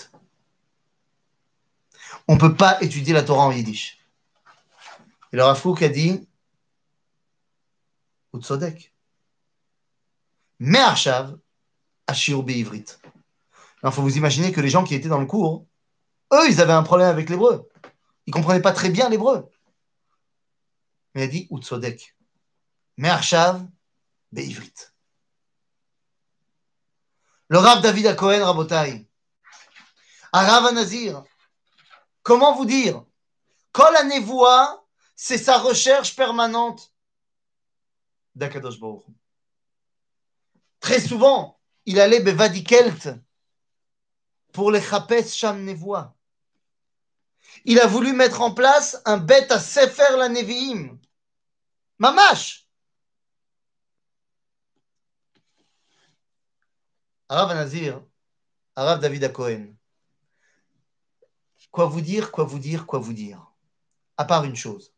On 2.27 2.35
ne 2.35 2.41
peut 2.41 2.57
pas 2.57 2.83
étudier 2.83 3.15
la 3.15 3.23
Torah 3.23 3.47
en 3.47 3.53
yiddish. 3.53 4.01
Et 5.33 5.37
le 5.37 5.45
Rafouk 5.45 5.81
a 5.83 5.89
dit 5.89 6.27
Utsodek. 8.35 8.93
Mais 10.59 10.81
Arshav, 10.81 11.39
Ashir 12.09 12.43
Be'ivrit. 12.43 12.87
Il 13.85 13.93
faut 13.93 14.03
vous 14.03 14.17
imaginer 14.17 14.51
que 14.51 14.61
les 14.61 14.71
gens 14.71 14.83
qui 14.83 14.97
étaient 14.97 15.09
dans 15.09 15.21
le 15.21 15.27
cours, 15.27 15.68
eux, 16.33 16.49
ils 16.49 16.61
avaient 16.61 16.73
un 16.73 16.83
problème 16.83 17.09
avec 17.09 17.29
l'hébreu. 17.31 17.69
Ils 18.27 18.31
ne 18.31 18.35
comprenaient 18.35 18.63
pas 18.63 18.73
très 18.73 18.91
bien 18.91 19.09
l'hébreu. 19.09 19.49
Il 21.15 21.23
a 21.23 21.27
dit 21.27 21.49
Utsodek. 21.51 22.15
Mais 22.97 23.09
Arshav, 23.09 23.67
Be'ivrit. 24.33 24.75
Le 27.49 27.59
Rav 27.59 27.81
David 27.81 28.07
à 28.07 28.15
Cohen, 28.15 28.45
Rabotai. 28.45 29.09
Arav 30.33 30.73
Nazir. 30.75 31.25
Comment 32.23 32.55
vous 32.55 32.67
dire 32.67 33.05
Kol 33.73 33.95
Nevoa, 34.07 34.85
c'est 35.15 35.39
sa 35.39 35.59
recherche 35.59 36.15
permanente 36.15 36.93
d'Akadosh. 38.35 38.79
Très 40.81 41.01
souvent, 41.01 41.59
il 41.87 41.99
allait 41.99 42.21
Bevadikelt 42.21 43.09
pour 44.53 44.71
les 44.71 44.83
Chapes 44.83 45.27
Sham 45.27 45.65
Nevoa. 45.65 46.15
Il 47.65 47.81
a 47.81 47.87
voulu 47.87 48.13
mettre 48.13 48.41
en 48.41 48.53
place 48.53 49.01
un 49.05 49.19
bête 49.19 49.51
à 49.51 49.61
Sefer 49.61 50.17
la 50.17 50.29
Nevi'im. 50.29 50.99
Mamash 51.99 52.69
Arav 57.29 57.55
Nazir, 57.55 58.03
Arav 58.75 59.01
David 59.01 59.25
à 59.25 59.29
Cohen. 59.29 59.75
Quoi 61.71 61.87
vous 61.87 62.01
dire, 62.01 62.33
quoi 62.33 62.45
vous 62.45 62.59
dire, 62.59 62.87
quoi 62.87 62.99
vous 62.99 63.13
dire? 63.13 63.53
À 64.17 64.25
part 64.25 64.45
une 64.45 64.57
chose. 64.57 64.95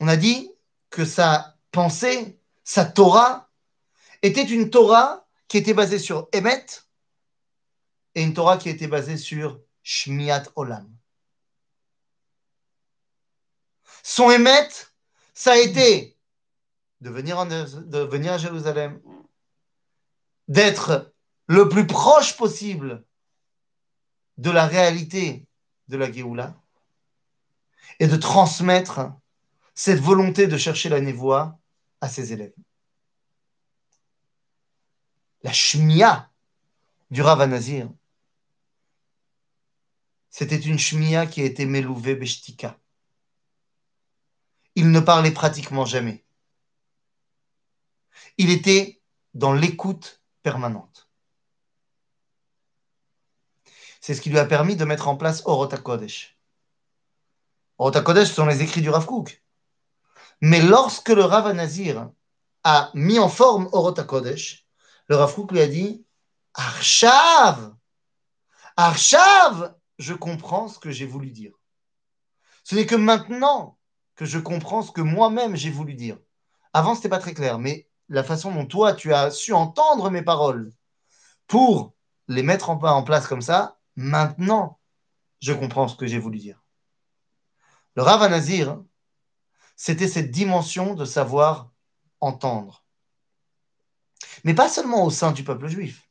On 0.00 0.08
a 0.08 0.16
dit 0.16 0.50
que 0.88 1.04
sa 1.04 1.58
pensée, 1.70 2.40
sa 2.64 2.86
Torah, 2.86 3.50
était 4.22 4.44
une 4.44 4.70
Torah 4.70 5.26
qui 5.46 5.58
était 5.58 5.74
basée 5.74 5.98
sur 5.98 6.28
Emet 6.32 6.66
et 8.14 8.22
une 8.22 8.34
Torah 8.34 8.56
qui 8.56 8.68
était 8.68 8.86
basée 8.86 9.16
sur 9.16 9.60
Shmiat 9.82 10.44
Olam. 10.56 10.90
Son 14.02 14.30
Emet, 14.30 14.68
ça 15.34 15.52
a 15.52 15.56
été 15.56 16.16
de 17.00 17.10
venir, 17.10 17.38
à 17.38 18.38
Jérusalem, 18.38 19.00
d'être 20.48 21.12
le 21.46 21.68
plus 21.68 21.86
proche 21.86 22.36
possible 22.36 23.04
de 24.36 24.50
la 24.50 24.66
réalité 24.66 25.46
de 25.88 25.96
la 25.96 26.10
Géoula 26.10 26.54
et 27.98 28.06
de 28.06 28.16
transmettre 28.16 29.12
cette 29.74 30.00
volonté 30.00 30.46
de 30.46 30.56
chercher 30.56 30.88
la 30.88 31.00
névoie 31.00 31.58
à 32.00 32.08
ses 32.08 32.32
élèves. 32.32 32.54
La 35.42 35.52
shmia 35.52 36.30
du 37.10 37.22
Rav 37.22 37.42
Nazir, 37.46 37.88
c'était 40.30 40.58
une 40.58 40.78
shmia 40.78 41.26
qui 41.26 41.42
a 41.42 41.44
été 41.44 41.66
mélouvée 41.66 42.14
beshtika. 42.14 42.78
Il 44.76 44.90
ne 44.90 45.00
parlait 45.00 45.32
pratiquement 45.32 45.84
jamais. 45.84 46.24
Il 48.38 48.50
était 48.50 49.02
dans 49.34 49.52
l'écoute 49.52 50.22
permanente. 50.42 51.08
C'est 54.00 54.14
ce 54.14 54.20
qui 54.20 54.30
lui 54.30 54.38
a 54.38 54.46
permis 54.46 54.76
de 54.76 54.84
mettre 54.84 55.08
en 55.08 55.16
place 55.16 55.42
Orota 55.44 55.76
Kodesh. 55.76 56.38
Orota 57.78 58.00
Kodesh, 58.00 58.30
sont 58.30 58.46
les 58.46 58.62
écrits 58.62 58.80
du 58.80 58.88
Rav 58.88 59.04
Kook. 59.04 59.42
Mais 60.40 60.62
lorsque 60.62 61.10
le 61.10 61.24
Rav 61.24 61.52
Nazir 61.52 62.10
a 62.64 62.90
mis 62.94 63.18
en 63.18 63.28
forme 63.28 63.68
Orota 63.72 64.04
Kodesh, 64.04 64.66
le 65.08 65.16
Rav 65.16 65.34
Kook 65.34 65.52
lui 65.52 65.60
a 65.60 65.66
dit 65.66 66.06
Arshav 66.54 67.74
Arshav 68.76 69.74
Je 70.00 70.14
comprends 70.14 70.66
ce 70.66 70.78
que 70.78 70.90
j'ai 70.90 71.04
voulu 71.04 71.30
dire. 71.30 71.52
Ce 72.64 72.74
n'est 72.74 72.86
que 72.86 72.94
maintenant 72.94 73.78
que 74.14 74.24
je 74.24 74.38
comprends 74.38 74.80
ce 74.80 74.90
que 74.92 75.02
moi-même 75.02 75.56
j'ai 75.56 75.68
voulu 75.68 75.92
dire. 75.92 76.16
Avant, 76.72 76.94
ce 76.94 77.00
n'était 77.00 77.10
pas 77.10 77.18
très 77.18 77.34
clair, 77.34 77.58
mais 77.58 77.86
la 78.08 78.24
façon 78.24 78.50
dont 78.50 78.64
toi, 78.64 78.94
tu 78.94 79.12
as 79.12 79.30
su 79.30 79.52
entendre 79.52 80.08
mes 80.08 80.22
paroles 80.22 80.72
pour 81.46 81.94
les 82.28 82.42
mettre 82.42 82.70
en, 82.70 83.02
place 83.02 83.26
comme 83.26 83.42
ça, 83.42 83.78
maintenant, 83.94 84.80
je 85.42 85.52
comprends 85.52 85.86
ce 85.86 85.96
que 85.96 86.06
j'ai 86.06 86.18
voulu 86.18 86.38
dire. 86.38 86.62
Le 87.94 88.02
Rav 88.02 88.26
Nazir, 88.30 88.82
c'était 89.76 90.08
cette 90.08 90.30
dimension 90.30 90.94
de 90.94 91.04
savoir 91.04 91.70
entendre. 92.20 92.86
Mais 94.44 94.54
pas 94.54 94.70
seulement 94.70 95.04
au 95.04 95.10
sein 95.10 95.32
du 95.32 95.44
peuple 95.44 95.68
juif. 95.68 96.08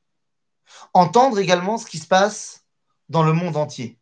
Entendre 0.93 1.39
également 1.39 1.79
ce 1.79 1.87
qui 1.87 1.97
se 1.97 2.07
passe 2.07 2.67
dans 3.09 3.23
le 3.23 3.33
monde 3.33 3.57
entier. 3.57 3.99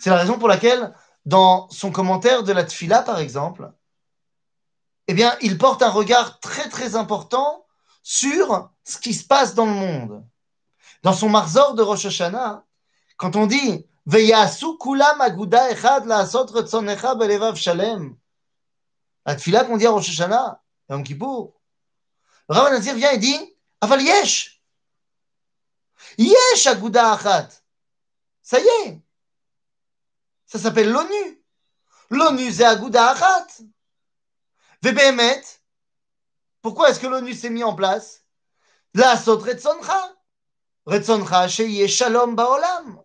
C'est 0.00 0.10
la 0.10 0.16
raison 0.16 0.38
pour 0.38 0.48
laquelle, 0.48 0.94
dans 1.24 1.68
son 1.70 1.90
commentaire 1.90 2.42
de 2.42 2.52
la 2.52 2.64
Tfila, 2.64 3.02
par 3.02 3.18
exemple, 3.18 3.72
eh 5.08 5.14
bien, 5.14 5.36
il 5.40 5.58
porte 5.58 5.82
un 5.82 5.90
regard 5.90 6.38
très 6.40 6.68
très 6.68 6.94
important 6.94 7.66
sur 8.02 8.70
ce 8.84 8.98
qui 8.98 9.14
se 9.14 9.24
passe 9.24 9.54
dans 9.54 9.66
le 9.66 9.72
monde. 9.72 10.24
Dans 11.02 11.12
son 11.12 11.28
marzor 11.28 11.74
de 11.74 11.82
Rosh 11.82 12.06
Hashanah, 12.06 12.64
quand 13.16 13.36
on 13.36 13.46
dit 13.46 13.86
echad 14.10 14.56
shalem, 17.56 18.16
la 19.24 19.36
tfila 19.36 19.64
qu'on 19.64 19.76
dit 19.76 19.86
à 19.86 19.90
Rosh 19.90 20.08
Hashanah, 20.08 20.60
Yom 20.90 21.04
Kippour, 21.04 21.60
Rav 22.48 22.72
Nazir 22.72 22.94
vient 22.94 23.12
et 23.12 23.18
dit 23.18 23.38
Aval 23.80 24.02
yesh? 24.02 24.62
Yesh 26.18 26.66
aguda 26.66 27.12
achat 27.12 27.61
Ça 28.42 28.58
y 28.58 28.66
est 28.86 29.00
Ça 30.46 30.58
s'appelle 30.58 30.90
l'ONU. 30.90 31.42
L'ONU, 32.10 32.52
c'est 32.52 32.64
aguda 32.64 33.10
achat. 33.10 33.46
VBMet, 34.82 35.42
pourquoi 36.60 36.90
est-ce 36.90 37.00
que 37.00 37.06
l'ONU 37.06 37.32
s'est 37.34 37.50
mis 37.50 37.64
en 37.64 37.74
place? 37.74 38.24
La 38.94 39.16
sot 39.16 39.38
Retzoncha. 39.38 40.14
Retzoncha, 40.84 41.48
Shalom 41.48 42.34
Baolam. 42.34 43.00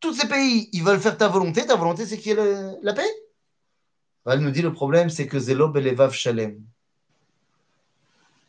Tous 0.00 0.12
ces 0.14 0.28
pays, 0.28 0.68
ils 0.72 0.82
veulent 0.82 1.00
faire 1.00 1.16
ta 1.16 1.28
volonté. 1.28 1.66
Ta 1.66 1.76
volonté, 1.76 2.04
c'est 2.04 2.18
qu'il 2.18 2.36
y 2.36 2.38
ait 2.38 2.76
la 2.82 2.92
paix? 2.92 3.08
Elle 4.26 4.40
nous 4.40 4.50
dit 4.50 4.62
le 4.62 4.72
problème, 4.72 5.10
c'est 5.10 5.26
que 5.26 5.38
Zelo 5.38 5.68
Belevav 5.68 6.12
Shalem. 6.12 6.62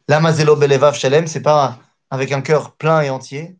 Lama 0.08 0.34
Zelo 0.34 0.56
Belevav 0.56 0.96
Shalem, 0.96 1.28
c'est 1.28 1.42
pas 1.42 1.80
avec 2.10 2.32
un 2.32 2.42
cœur 2.42 2.76
plein 2.76 3.02
et 3.02 3.10
entier. 3.10 3.58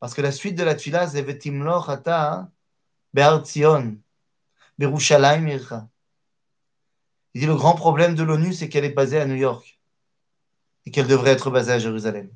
Parce 0.00 0.14
que 0.14 0.22
la 0.22 0.32
suite 0.32 0.56
de 0.56 0.62
la 0.62 0.74
tfila, 0.74 1.08
c'est 1.08 1.22
Vetimlo 1.22 1.82
Chata 1.82 2.50
Be'ar 3.12 3.44
Tzion, 3.44 3.98
Berushalayim 4.78 5.48
Ircha. 5.48 5.88
Il 7.34 7.40
dit 7.40 7.46
le 7.46 7.56
grand 7.56 7.74
problème 7.74 8.14
de 8.14 8.22
l'ONU, 8.22 8.52
c'est 8.52 8.68
qu'elle 8.68 8.84
est 8.84 8.90
basée 8.90 9.20
à 9.20 9.26
New 9.26 9.34
York 9.34 9.78
et 10.86 10.90
qu'elle 10.90 11.06
devrait 11.06 11.32
être 11.32 11.50
basée 11.50 11.72
à 11.72 11.78
Jérusalem. 11.78 12.30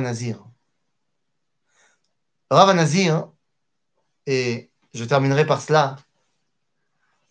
Nazir. 0.00 0.44
Rav 2.50 2.74
Nazir, 2.74 3.28
et 4.26 4.70
je 4.94 5.04
terminerai 5.04 5.46
par 5.46 5.60
cela, 5.60 5.96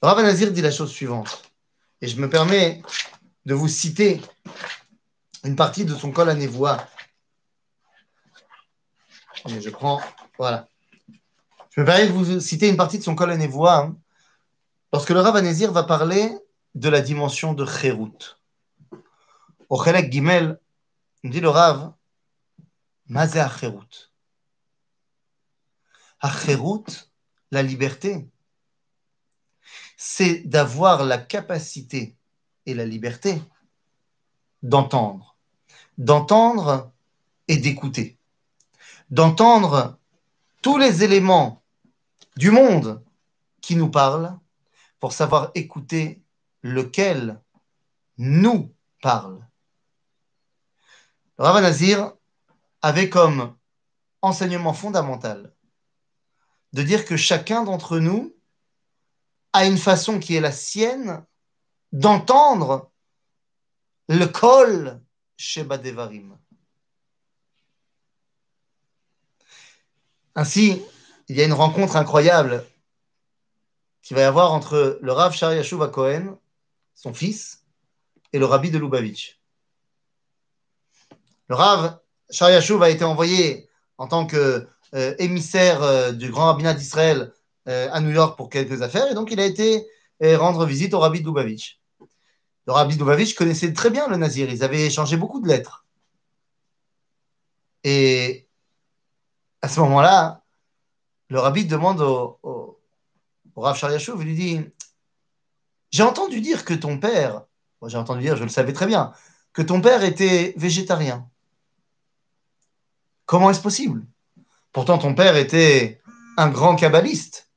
Rav 0.02 0.22
Nazir 0.22 0.52
dit 0.52 0.62
la 0.62 0.72
chose 0.72 0.92
suivante, 0.92 1.52
et 2.02 2.08
je 2.08 2.20
me 2.20 2.30
permets 2.30 2.82
de 3.46 3.54
vous 3.54 3.68
citer 3.68 4.22
une 5.46 5.56
partie 5.56 5.86
de 5.86 5.94
son 5.94 6.12
col 6.12 6.30
à 6.30 6.34
Névois. 6.34 6.86
Je 9.46 9.70
prends, 9.70 10.02
voilà. 10.40 10.68
Je 11.70 11.82
me 11.82 11.86
permets 11.86 12.08
de 12.08 12.14
vous 12.14 12.40
citer 12.40 12.68
une 12.68 12.78
partie 12.78 12.98
de 12.98 13.04
son 13.04 13.16
col 13.16 13.32
à 13.32 13.38
Névois. 13.38 13.78
Hein. 13.78 13.98
Lorsque 14.92 15.12
le 15.12 15.20
Rav 15.20 15.40
Nazir 15.42 15.72
va 15.72 15.84
parler 15.84 16.36
de 16.74 16.90
la 16.90 17.02
dimension 17.02 17.54
de 17.54 17.64
Kherout. 17.64 18.40
Au 19.70 19.84
Chelek 19.84 20.12
Gimel, 20.12 20.60
dit 21.24 21.42
le 21.42 21.50
Rav, 21.50 21.94
Mazé 23.08 23.46
Kherout. 23.60 24.12
Kherout, 26.22 26.86
la 27.52 27.62
liberté, 27.62 28.28
c'est 29.96 30.40
d'avoir 30.40 31.04
la 31.04 31.20
capacité 31.20 32.18
et 32.66 32.74
la 32.74 32.86
liberté 32.86 33.40
d'entendre. 34.64 35.35
D'entendre 35.98 36.92
et 37.48 37.58
d'écouter. 37.58 38.18
D'entendre 39.10 39.98
tous 40.62 40.78
les 40.78 41.04
éléments 41.04 41.64
du 42.36 42.52
monde 42.52 43.04
qui 43.62 43.76
nous 43.76 43.90
parlent 43.90 44.38
pour 45.00 45.14
savoir 45.14 45.52
écouter 45.56 46.22
lequel 46.64 47.42
nous 48.18 48.74
parle. 49.02 49.46
Le 51.38 51.62
Nazir 51.62 52.14
avait 52.82 53.10
comme 53.10 53.56
enseignement 54.22 54.74
fondamental 54.74 55.54
de 56.74 56.82
dire 56.82 57.06
que 57.06 57.16
chacun 57.16 57.64
d'entre 57.64 58.00
nous 58.00 58.36
a 59.54 59.66
une 59.66 59.78
façon 59.78 60.20
qui 60.20 60.36
est 60.36 60.42
la 60.42 60.52
sienne 60.52 61.26
d'entendre 61.92 62.92
le 64.10 64.26
col 64.26 65.02
Sheba 65.38 65.78
Devarim. 65.78 66.38
Ainsi, 70.36 70.82
il 71.28 71.38
y 71.38 71.42
a 71.42 71.46
une 71.46 71.54
rencontre 71.54 71.96
incroyable 71.96 72.66
qui 74.02 74.14
va 74.14 74.22
y 74.22 74.24
avoir 74.24 74.52
entre 74.52 75.00
le 75.02 75.12
Rav 75.12 75.34
Shariashuv 75.34 75.90
Cohen, 75.92 76.38
son 76.94 77.14
fils, 77.14 77.64
et 78.34 78.40
le 78.40 78.46
Rabbi 78.46 78.70
de 78.70 78.78
Lubavitch. 78.78 79.40
Le 81.48 81.56
Rav 81.56 82.00
Shariashuv 82.30 82.84
a 82.84 82.90
été 82.90 83.04
envoyé 83.04 83.70
en 83.98 84.08
tant 84.08 84.28
que 84.28 84.68
euh, 84.94 85.16
émissaire 85.20 85.82
euh, 85.84 86.12
du 86.12 86.30
grand 86.30 86.46
rabbinat 86.46 86.74
d'Israël 86.74 87.34
euh, 87.68 87.90
à 87.92 88.00
New 88.00 88.12
York 88.12 88.38
pour 88.38 88.50
quelques 88.50 88.82
affaires, 88.82 89.10
et 89.12 89.16
donc 89.16 89.32
il 89.32 89.40
a 89.40 89.46
été 89.46 89.88
rendre 90.22 90.66
visite 90.66 90.94
au 90.94 91.00
Rabbi 91.00 91.20
de 91.20 91.26
Lubavitch. 91.26 91.82
Le 92.68 92.74
Rabbi 92.74 92.96
Lubavitch 92.96 93.36
connaissait 93.36 93.74
très 93.74 93.90
bien 93.90 94.08
le 94.08 94.18
Nazir, 94.18 94.50
ils 94.50 94.64
avaient 94.64 94.86
échangé 94.86 95.18
beaucoup 95.18 95.40
de 95.40 95.48
lettres. 95.48 95.86
Et 97.84 98.48
à 99.62 99.68
ce 99.68 99.80
moment-là, 99.82 100.44
le 101.30 101.40
Rabbi 101.40 101.66
demande 101.66 102.02
au, 102.02 102.40
au, 102.42 102.82
au 103.56 103.62
Rav 103.62 103.80
il 103.84 104.26
lui 104.26 104.36
dit 104.36 104.60
J'ai 105.92 106.04
entendu 106.04 106.42
dire 106.42 106.66
que 106.66 106.74
ton 106.74 107.00
père, 107.00 107.44
j'ai 107.88 107.98
entendu 107.98 108.22
dire, 108.22 108.36
je 108.36 108.44
le 108.44 108.50
savais 108.50 108.74
très 108.74 108.88
bien, 108.88 109.14
que 109.54 109.62
ton 109.62 109.82
père 109.82 110.04
était 110.04 110.54
végétarien. 110.58 111.30
Comment 113.26 113.50
est-ce 113.50 113.62
possible? 113.62 114.06
Pourtant, 114.72 114.98
ton 114.98 115.16
père 115.16 115.36
était 115.36 116.02
un 116.38 116.50
grand 116.50 116.76
kabbaliste. 116.76 117.50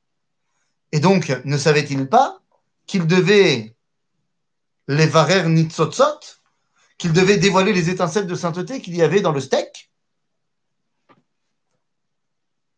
Et 0.91 0.99
donc, 0.99 1.29
ne 1.43 1.57
savait-il 1.57 2.07
pas 2.07 2.39
qu'il 2.87 3.05
devait 3.05 3.75
les 4.89 5.05
varer 5.05 5.47
nitzotzot, 5.47 6.19
qu'il 6.97 7.13
devait 7.13 7.37
dévoiler 7.37 7.73
les 7.73 7.91
étincelles 7.91 8.25
de 8.25 8.33
sainteté 8.33 8.81
qu'il 8.81 8.95
y 8.95 9.03
avait 9.03 9.21
dans 9.21 9.31
le 9.31 9.39
steak 9.39 9.91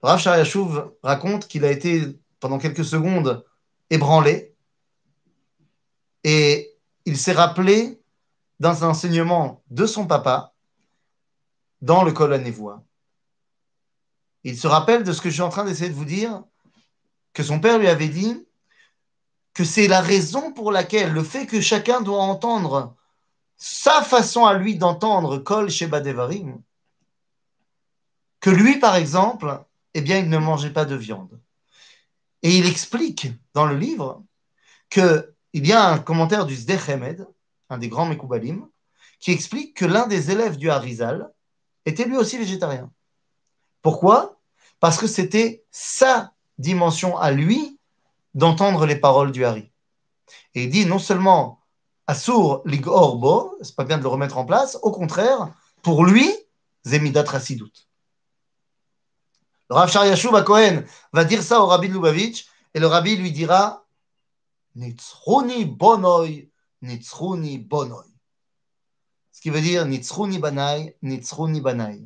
Rav 0.02 0.20
Shariashuv 0.20 0.92
raconte 1.04 1.48
qu'il 1.48 1.64
a 1.64 1.72
été 1.72 2.20
pendant 2.40 2.58
quelques 2.58 2.84
secondes 2.84 3.46
ébranlé 3.90 4.54
et 6.24 6.76
il 7.06 7.18
s'est 7.18 7.32
rappelé 7.32 8.02
d'un 8.60 8.80
enseignement 8.82 9.64
de 9.70 9.86
son 9.86 10.06
papa 10.06 10.54
dans 11.82 12.04
le 12.04 12.14
à 12.34 12.38
Névois. 12.38 12.84
Il 14.44 14.58
se 14.58 14.68
rappelle 14.68 15.04
de 15.04 15.14
ce 15.14 15.22
que 15.22 15.30
je 15.30 15.36
suis 15.36 15.44
en 15.44 15.50
train 15.50 15.66
d'essayer 15.66 15.90
de 15.90 15.96
vous 15.96 16.06
dire, 16.06 16.44
que 17.34 17.44
son 17.44 17.60
père 17.60 17.80
lui 17.80 17.88
avait 17.88 18.10
dit 18.10 18.46
que 19.54 19.64
c'est 19.64 19.88
la 19.88 20.02
raison 20.02 20.54
pour 20.54 20.72
laquelle 20.72 21.12
le 21.12 21.24
fait 21.24 21.46
que 21.46 21.62
chacun 21.62 22.02
doit 22.02 22.22
entendre 22.22 22.96
sa 23.58 24.02
façon 24.02 24.46
à 24.46 24.54
lui 24.54 24.78
d'entendre 24.78 25.38
Kol 25.38 25.70
Sheba 25.70 26.02
Devarim, 26.02 26.62
que 28.40 28.50
lui, 28.50 28.80
par 28.80 28.96
exemple, 28.96 29.64
eh 29.94 30.02
bien, 30.02 30.18
il 30.18 30.30
ne 30.30 30.38
mangeait 30.38 30.74
pas 30.74 30.86
de 30.86 30.96
viande. 30.96 31.40
Et 32.42 32.58
il 32.58 32.66
explique 32.66 33.28
dans 33.54 33.66
le 33.66 33.78
livre 33.78 34.24
qu'il 34.90 35.26
y 35.54 35.74
a 35.74 35.86
un 35.86 36.00
commentaire 36.00 36.46
du 36.46 36.56
Zdech 36.56 36.90
un 37.70 37.78
des 37.78 37.88
grands 37.88 38.06
Mekoubalim, 38.06 38.68
qui 39.20 39.32
explique 39.32 39.78
que 39.78 39.86
l'un 39.86 40.08
des 40.08 40.32
élèves 40.32 40.58
du 40.58 40.70
Harizal 40.70 41.32
était 41.86 42.06
lui 42.06 42.18
aussi 42.18 42.38
végétarien. 42.38 42.92
Pourquoi? 43.82 44.40
Parce 44.80 44.98
que 44.98 45.08
c'était 45.08 45.64
sa 45.70 46.34
dimension 46.58 47.18
à 47.18 47.32
lui 47.32 47.80
d'entendre 48.34 48.86
les 48.86 48.96
paroles 48.96 49.32
du 49.32 49.46
Hari. 49.46 49.72
Et 50.56 50.66
il 50.66 50.70
dit 50.70 50.86
non 50.86 51.00
seulement 51.00 51.62
Asur 52.08 52.62
lig 52.66 52.88
orbo, 52.88 53.56
c'est 53.62 53.76
pas 53.76 53.84
bien 53.84 53.98
de 53.98 54.04
le 54.04 54.10
remettre 54.10 54.38
en 54.38 54.46
place, 54.46 54.78
au 54.82 54.92
contraire, 54.92 55.54
pour 55.82 56.04
lui, 56.04 56.30
Zemidat 56.86 57.24
Rasidut. 57.24 57.72
Le 59.70 59.76
Rav 59.76 59.90
Shariashuv 59.90 60.44
Cohen 60.44 60.84
va 61.14 61.24
dire 61.24 61.42
ça 61.42 61.62
au 61.62 61.68
Rabbi 61.68 61.88
de 61.88 61.94
Lubavitch, 61.94 62.48
et 62.74 62.80
le 62.80 62.88
Rabbi 62.88 63.16
lui 63.16 63.32
dira 63.32 63.86
Nitzruni 64.76 65.66
bonoy, 65.66 66.52
Nitzruni 66.82 67.60
bonoy. 67.60 68.08
Ce 69.32 69.40
qui 69.40 69.50
veut 69.50 69.62
dire 69.62 69.86
Nitzruni 69.86 70.40
banai, 70.40 70.98
Nitzruni 71.02 71.62
banai. 71.62 72.02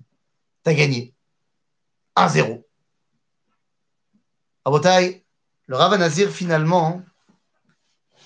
T'as 0.62 0.74
gagné. 0.74 1.16
1-0. 2.16 2.64
Abotai, 4.66 5.25
le 5.68 5.76
Rav 5.76 5.97
Nazir 5.97 6.30
finalement, 6.32 7.01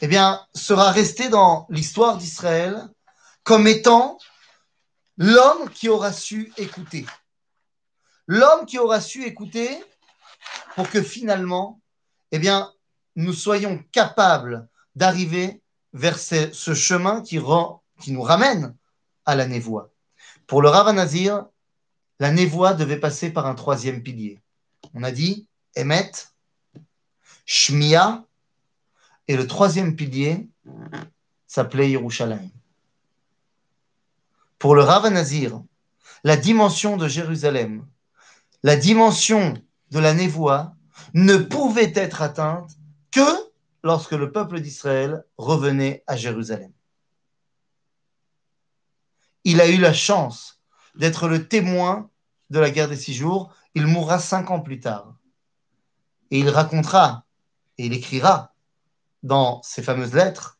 eh 0.02 0.08
bien, 0.08 0.46
sera 0.54 0.92
resté 0.92 1.30
dans 1.30 1.68
l'histoire 1.70 2.18
d'Israël 2.18 2.88
comme 3.44 3.68
étant 3.68 4.18
l'homme 5.18 5.70
qui 5.70 5.90
aura 5.90 6.12
su 6.12 6.54
écouter. 6.58 7.06
L'homme 8.28 8.66
qui 8.66 8.78
aura 8.78 9.02
su 9.02 9.24
écouter 9.26 9.84
pour 10.76 10.90
que 10.90 11.02
finalement, 11.02 11.82
eh 12.32 12.40
bien, 12.40 12.72
nous 13.16 13.34
soyons 13.34 13.84
capables 13.92 14.68
d'arriver 14.96 15.62
vers 15.94 16.20
ce, 16.20 16.74
chemin 16.74 17.22
qui, 17.22 17.40
nous 17.40 18.22
ramène 18.22 18.76
à 19.26 19.36
la 19.36 19.48
névoie. 19.48 19.92
Pour 20.46 20.62
le 20.62 20.70
Rav 20.70 20.94
Nazir, 20.94 21.46
la 22.20 22.32
névoie 22.32 22.74
devait 22.74 23.00
passer 23.00 23.32
par 23.32 23.46
un 23.46 23.56
troisième 23.56 24.04
pilier. 24.04 24.42
On 24.94 25.04
a 25.04 25.12
dit 25.12 25.48
Emet, 25.76 26.12
Shmia, 27.52 28.28
et 29.28 29.36
le 29.36 29.48
troisième 29.48 29.96
pilier 29.96 30.48
s'appelait 31.48 31.90
Yerushalayim. 31.90 32.52
Pour 34.60 34.76
le 34.76 34.84
Rav 34.84 35.08
Nazir, 35.10 35.60
la 36.24 36.38
dimension 36.38 36.96
de 36.96 37.08
Jérusalem, 37.08 37.88
la 38.62 38.76
dimension 38.76 39.56
de 39.90 39.98
la 39.98 40.14
névoie 40.14 40.76
ne 41.16 41.38
pouvait 41.38 41.92
être 41.96 42.22
atteinte 42.22 42.70
que 43.10 43.50
lorsque 43.84 44.12
le 44.12 44.32
peuple 44.32 44.60
d'Israël 44.60 45.26
revenait 45.40 46.04
à 46.06 46.16
Jérusalem. 46.16 46.72
Il 49.44 49.60
a 49.60 49.68
eu 49.68 49.78
la 49.78 49.94
chance 49.94 50.62
d'être 50.94 51.28
le 51.28 51.48
témoin 51.48 52.12
de 52.52 52.60
la 52.60 52.70
guerre 52.70 52.90
des 52.90 52.96
six 52.96 53.16
jours. 53.16 53.52
Il 53.74 53.88
mourra 53.88 54.20
cinq 54.20 54.52
ans 54.52 54.60
plus 54.60 54.80
tard. 54.80 55.16
Et 56.30 56.38
il 56.38 56.50
racontera 56.50 57.26
et 57.80 57.86
il 57.86 57.94
écrira 57.94 58.54
dans 59.24 59.64
ses 59.64 59.82
fameuses 59.82 60.14
lettres 60.14 60.60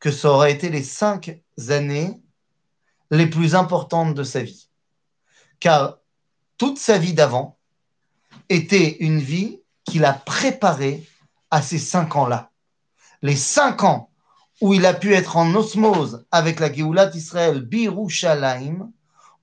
que 0.00 0.10
ça 0.10 0.30
aurait 0.30 0.52
été 0.52 0.68
les 0.68 0.82
cinq 0.82 1.40
années 1.68 2.20
les 3.10 3.28
plus 3.28 3.54
importantes 3.54 4.14
de 4.14 4.24
sa 4.24 4.42
vie. 4.42 4.68
Car 5.60 5.98
toute 6.58 6.78
sa 6.78 6.98
vie 6.98 7.14
d'avant 7.14 7.56
était 8.48 8.96
une 8.98 9.20
vie 9.20 9.60
qu'il 9.84 10.04
a 10.04 10.12
préparée 10.12 11.06
à 11.50 11.62
ces 11.62 11.78
cinq 11.78 12.16
ans-là. 12.16 12.50
Les 13.22 13.36
cinq 13.36 13.84
ans 13.84 14.10
où 14.60 14.74
il 14.74 14.86
a 14.86 14.94
pu 14.94 15.14
être 15.14 15.36
en 15.36 15.54
osmose 15.54 16.26
avec 16.32 16.58
la 16.58 16.72
Géoulat 16.72 17.06
d'Israël, 17.06 17.62
Birushalayim, 17.62 18.90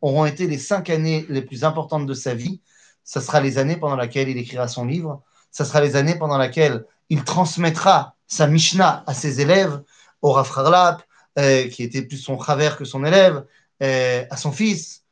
auront 0.02 0.26
été 0.26 0.46
les 0.46 0.60
cinq 0.60 0.90
années 0.90 1.26
les 1.30 1.42
plus 1.42 1.64
importantes 1.64 2.06
de 2.06 2.14
sa 2.14 2.36
vie. 2.36 2.62
ça 3.04 3.22
sera 3.22 3.40
les 3.40 3.58
années 3.58 3.78
pendant 3.78 3.96
lesquelles 3.96 4.28
il 4.28 4.38
écrira 4.38 4.68
son 4.68 4.86
livre, 4.86 5.24
ça 5.52 5.64
sera 5.64 5.80
les 5.80 5.96
années 5.96 6.16
pendant 6.16 6.38
lesquelles 6.38 6.86
il 7.10 7.24
transmettra 7.24 8.16
sa 8.28 8.48
Mishnah 8.48 9.04
à 9.08 9.14
ses 9.14 9.42
élèves, 9.42 9.82
au 10.22 10.32
Rav 10.32 10.52
Harlap, 10.56 11.04
euh, 11.38 11.68
qui 11.70 11.84
était 11.84 12.02
plus 12.02 12.18
son 12.18 12.40
chaver 12.40 12.72
que 12.78 12.86
son 12.86 13.06
élève, 13.06 13.46
euh, 13.84 14.26
à 14.30 14.38
son 14.38 14.52
fils. 14.52 15.04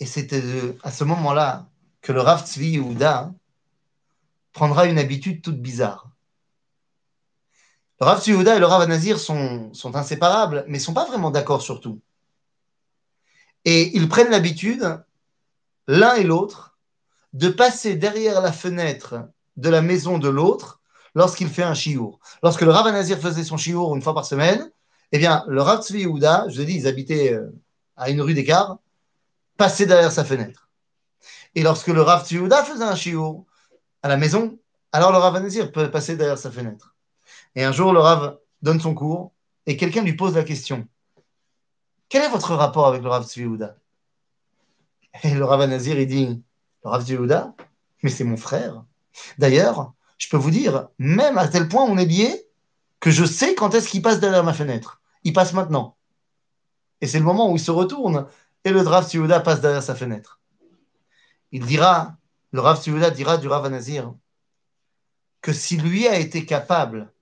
Et 0.00 0.06
c'était 0.06 0.42
à 0.82 0.90
ce 0.90 1.04
moment-là 1.04 1.68
que 2.00 2.12
le 2.12 2.20
Rav 2.20 2.46
Tzvi 2.46 2.72
Yehuda 2.72 3.32
prendra 4.52 4.86
une 4.86 4.98
habitude 4.98 5.42
toute 5.42 5.60
bizarre. 5.60 6.10
Le 8.00 8.06
Rav 8.06 8.22
Tzvi 8.22 8.32
Yehuda 8.32 8.56
et 8.56 8.60
le 8.60 8.66
Rav 8.66 8.86
Nazir 8.88 9.18
sont, 9.18 9.72
sont 9.74 9.96
inséparables, 9.96 10.64
mais 10.68 10.78
ne 10.78 10.82
sont 10.82 10.94
pas 10.94 11.06
vraiment 11.06 11.30
d'accord 11.30 11.62
sur 11.62 11.80
tout. 11.80 12.00
Et 13.64 13.96
ils 13.96 14.08
prennent 14.08 14.30
l'habitude, 14.30 15.02
l'un 15.86 16.14
et 16.14 16.24
l'autre, 16.24 16.78
de 17.32 17.48
passer 17.48 17.96
derrière 17.96 18.40
la 18.40 18.52
fenêtre 18.52 19.28
de 19.56 19.68
la 19.68 19.82
maison 19.82 20.18
de 20.18 20.28
l'autre 20.28 20.80
lorsqu'il 21.14 21.48
fait 21.48 21.62
un 21.62 21.74
chiour. 21.74 22.18
Lorsque 22.42 22.62
le 22.62 22.70
Rav 22.70 22.90
Nazir 22.92 23.18
faisait 23.18 23.44
son 23.44 23.56
chiour 23.56 23.94
une 23.94 24.02
fois 24.02 24.14
par 24.14 24.24
semaine, 24.24 24.70
eh 25.12 25.18
bien, 25.18 25.44
le 25.46 25.62
Rav 25.62 25.82
Tzvi 25.82 26.00
Yehuda, 26.00 26.46
je 26.48 26.56
vous 26.56 26.60
ai 26.60 26.64
dit, 26.64 26.74
ils 26.74 26.86
habitaient 26.86 27.32
euh, 27.32 27.50
à 27.96 28.10
une 28.10 28.20
rue 28.20 28.34
d'écart, 28.34 28.78
passait 29.56 29.86
derrière 29.86 30.10
sa 30.10 30.24
fenêtre. 30.24 30.68
Et 31.54 31.62
lorsque 31.62 31.88
le 31.88 32.02
Rav 32.02 32.26
Tzvi 32.26 32.38
faisait 32.38 32.84
un 32.84 32.96
chiour 32.96 33.44
à 34.02 34.08
la 34.08 34.16
maison, 34.16 34.58
alors 34.92 35.12
le 35.12 35.18
Rav 35.18 35.40
Nazir 35.40 35.70
peut 35.70 35.90
passer 35.90 36.16
derrière 36.16 36.38
sa 36.38 36.50
fenêtre. 36.50 36.94
Et 37.54 37.62
un 37.64 37.72
jour, 37.72 37.92
le 37.92 38.00
Rav 38.00 38.38
donne 38.62 38.80
son 38.80 38.94
cours 38.94 39.32
et 39.66 39.76
quelqu'un 39.76 40.02
lui 40.02 40.14
pose 40.14 40.34
la 40.34 40.42
question 40.42 40.86
Quel 42.08 42.22
est 42.22 42.28
votre 42.28 42.54
rapport 42.54 42.88
avec 42.88 43.02
le 43.02 43.08
Rav 43.08 43.24
Tzvi 43.24 43.46
Et 45.22 45.30
le 45.30 45.44
Rav 45.44 45.68
Nazir, 45.68 45.98
il 45.98 46.06
dit 46.06 46.42
Le 46.84 46.90
Rav 46.90 47.04
Tzvi 47.04 47.12
Yehuda 47.12 47.54
Mais 48.02 48.10
c'est 48.10 48.24
mon 48.24 48.36
frère. 48.36 48.84
D'ailleurs, 49.38 49.92
je 50.18 50.28
peux 50.28 50.36
vous 50.36 50.50
dire, 50.50 50.88
même 50.98 51.38
à 51.38 51.48
tel 51.48 51.68
point 51.68 51.84
on 51.84 51.98
est 51.98 52.04
lié 52.04 52.46
que 53.00 53.10
je 53.10 53.24
sais 53.24 53.54
quand 53.54 53.74
est-ce 53.74 53.88
qu'il 53.88 54.02
passe 54.02 54.20
derrière 54.20 54.44
ma 54.44 54.54
fenêtre. 54.54 55.00
Il 55.24 55.32
passe 55.32 55.52
maintenant. 55.52 55.96
Et 57.00 57.06
c'est 57.06 57.18
le 57.18 57.24
moment 57.24 57.50
où 57.50 57.56
il 57.56 57.60
se 57.60 57.70
retourne 57.70 58.26
et 58.64 58.70
le 58.70 58.80
Rav 58.80 59.08
Yehuda 59.12 59.40
passe 59.40 59.60
derrière 59.60 59.82
sa 59.82 59.94
fenêtre. 59.94 60.40
Il 61.52 61.66
dira, 61.66 62.16
le 62.52 62.60
Rav 62.60 62.82
dira 63.14 63.36
du 63.36 63.48
Rav 63.48 63.68
Nazir 63.68 64.14
que 65.42 65.52
si 65.52 65.76
lui 65.76 66.08
a 66.08 66.18
été 66.18 66.46
capable 66.46 67.12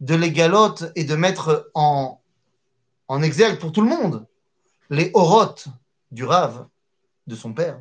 de 0.00 0.14
les 0.14 0.32
galotes 0.32 0.84
et 0.96 1.04
de 1.04 1.14
mettre 1.14 1.70
en, 1.74 2.22
en 3.08 3.22
exergue 3.22 3.58
pour 3.58 3.72
tout 3.72 3.82
le 3.82 3.88
monde 3.88 4.26
les 4.88 5.10
orotes 5.14 5.68
du 6.10 6.24
Rav, 6.24 6.66
de 7.26 7.36
son 7.36 7.52
père, 7.52 7.78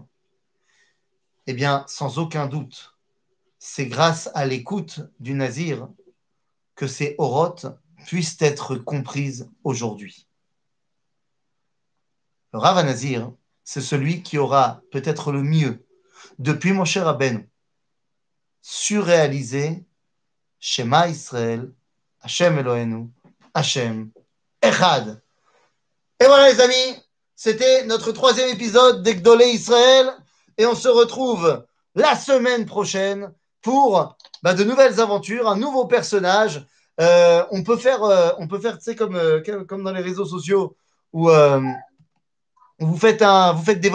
eh 1.47 1.53
bien, 1.53 1.83
sans 1.87 2.19
aucun 2.19 2.45
doute, 2.45 2.95
c'est 3.59 3.87
grâce 3.87 4.29
à 4.33 4.45
l'écoute 4.45 5.01
du 5.19 5.33
Nazir 5.33 5.89
que 6.75 6.87
ces 6.87 7.15
orotes 7.17 7.67
puissent 8.05 8.37
être 8.39 8.75
comprises 8.75 9.49
aujourd'hui. 9.63 10.27
Le 12.53 12.59
Rav 12.59 12.83
Nazir, 12.83 13.31
c'est 13.63 13.81
celui 13.81 14.23
qui 14.23 14.37
aura 14.37 14.81
peut-être 14.91 15.31
le 15.31 15.43
mieux, 15.43 15.85
depuis 16.39 16.71
mon 16.71 16.85
cher 16.85 17.07
Aben, 17.07 17.45
surréalisé 18.61 19.83
Shema 20.59 21.09
Israël, 21.09 21.71
Hashem 22.21 22.57
Elohenu, 22.57 23.09
Hashem 23.53 24.11
Echad. 24.61 25.21
Et 26.19 26.25
voilà 26.25 26.49
les 26.49 26.59
amis, 26.59 27.03
c'était 27.35 27.85
notre 27.85 28.11
troisième 28.11 28.49
épisode 28.49 29.03
d'Egdolé 29.03 29.45
Israël 29.47 30.09
et 30.57 30.65
on 30.65 30.75
se 30.75 30.87
retrouve 30.87 31.65
la 31.95 32.15
semaine 32.15 32.65
prochaine 32.65 33.33
pour 33.61 34.15
bah, 34.43 34.53
de 34.53 34.63
nouvelles 34.63 34.99
aventures, 34.99 35.49
un 35.49 35.57
nouveau 35.57 35.85
personnage. 35.85 36.65
Euh, 36.99 37.45
on 37.51 37.63
peut 37.63 37.77
faire, 37.77 38.03
euh, 38.03 38.31
on 38.39 38.47
peut 38.47 38.59
faire, 38.59 38.77
tu 38.77 38.83
sais, 38.83 38.95
comme, 38.95 39.15
euh, 39.15 39.41
comme 39.67 39.83
dans 39.83 39.91
les 39.91 40.01
réseaux 40.01 40.25
sociaux 40.25 40.75
où, 41.13 41.29
où 41.29 42.85
vous 42.85 42.97
faites 42.97 43.21
un, 43.21 43.53
vous 43.53 43.63
faites 43.63 43.79
des 43.79 43.87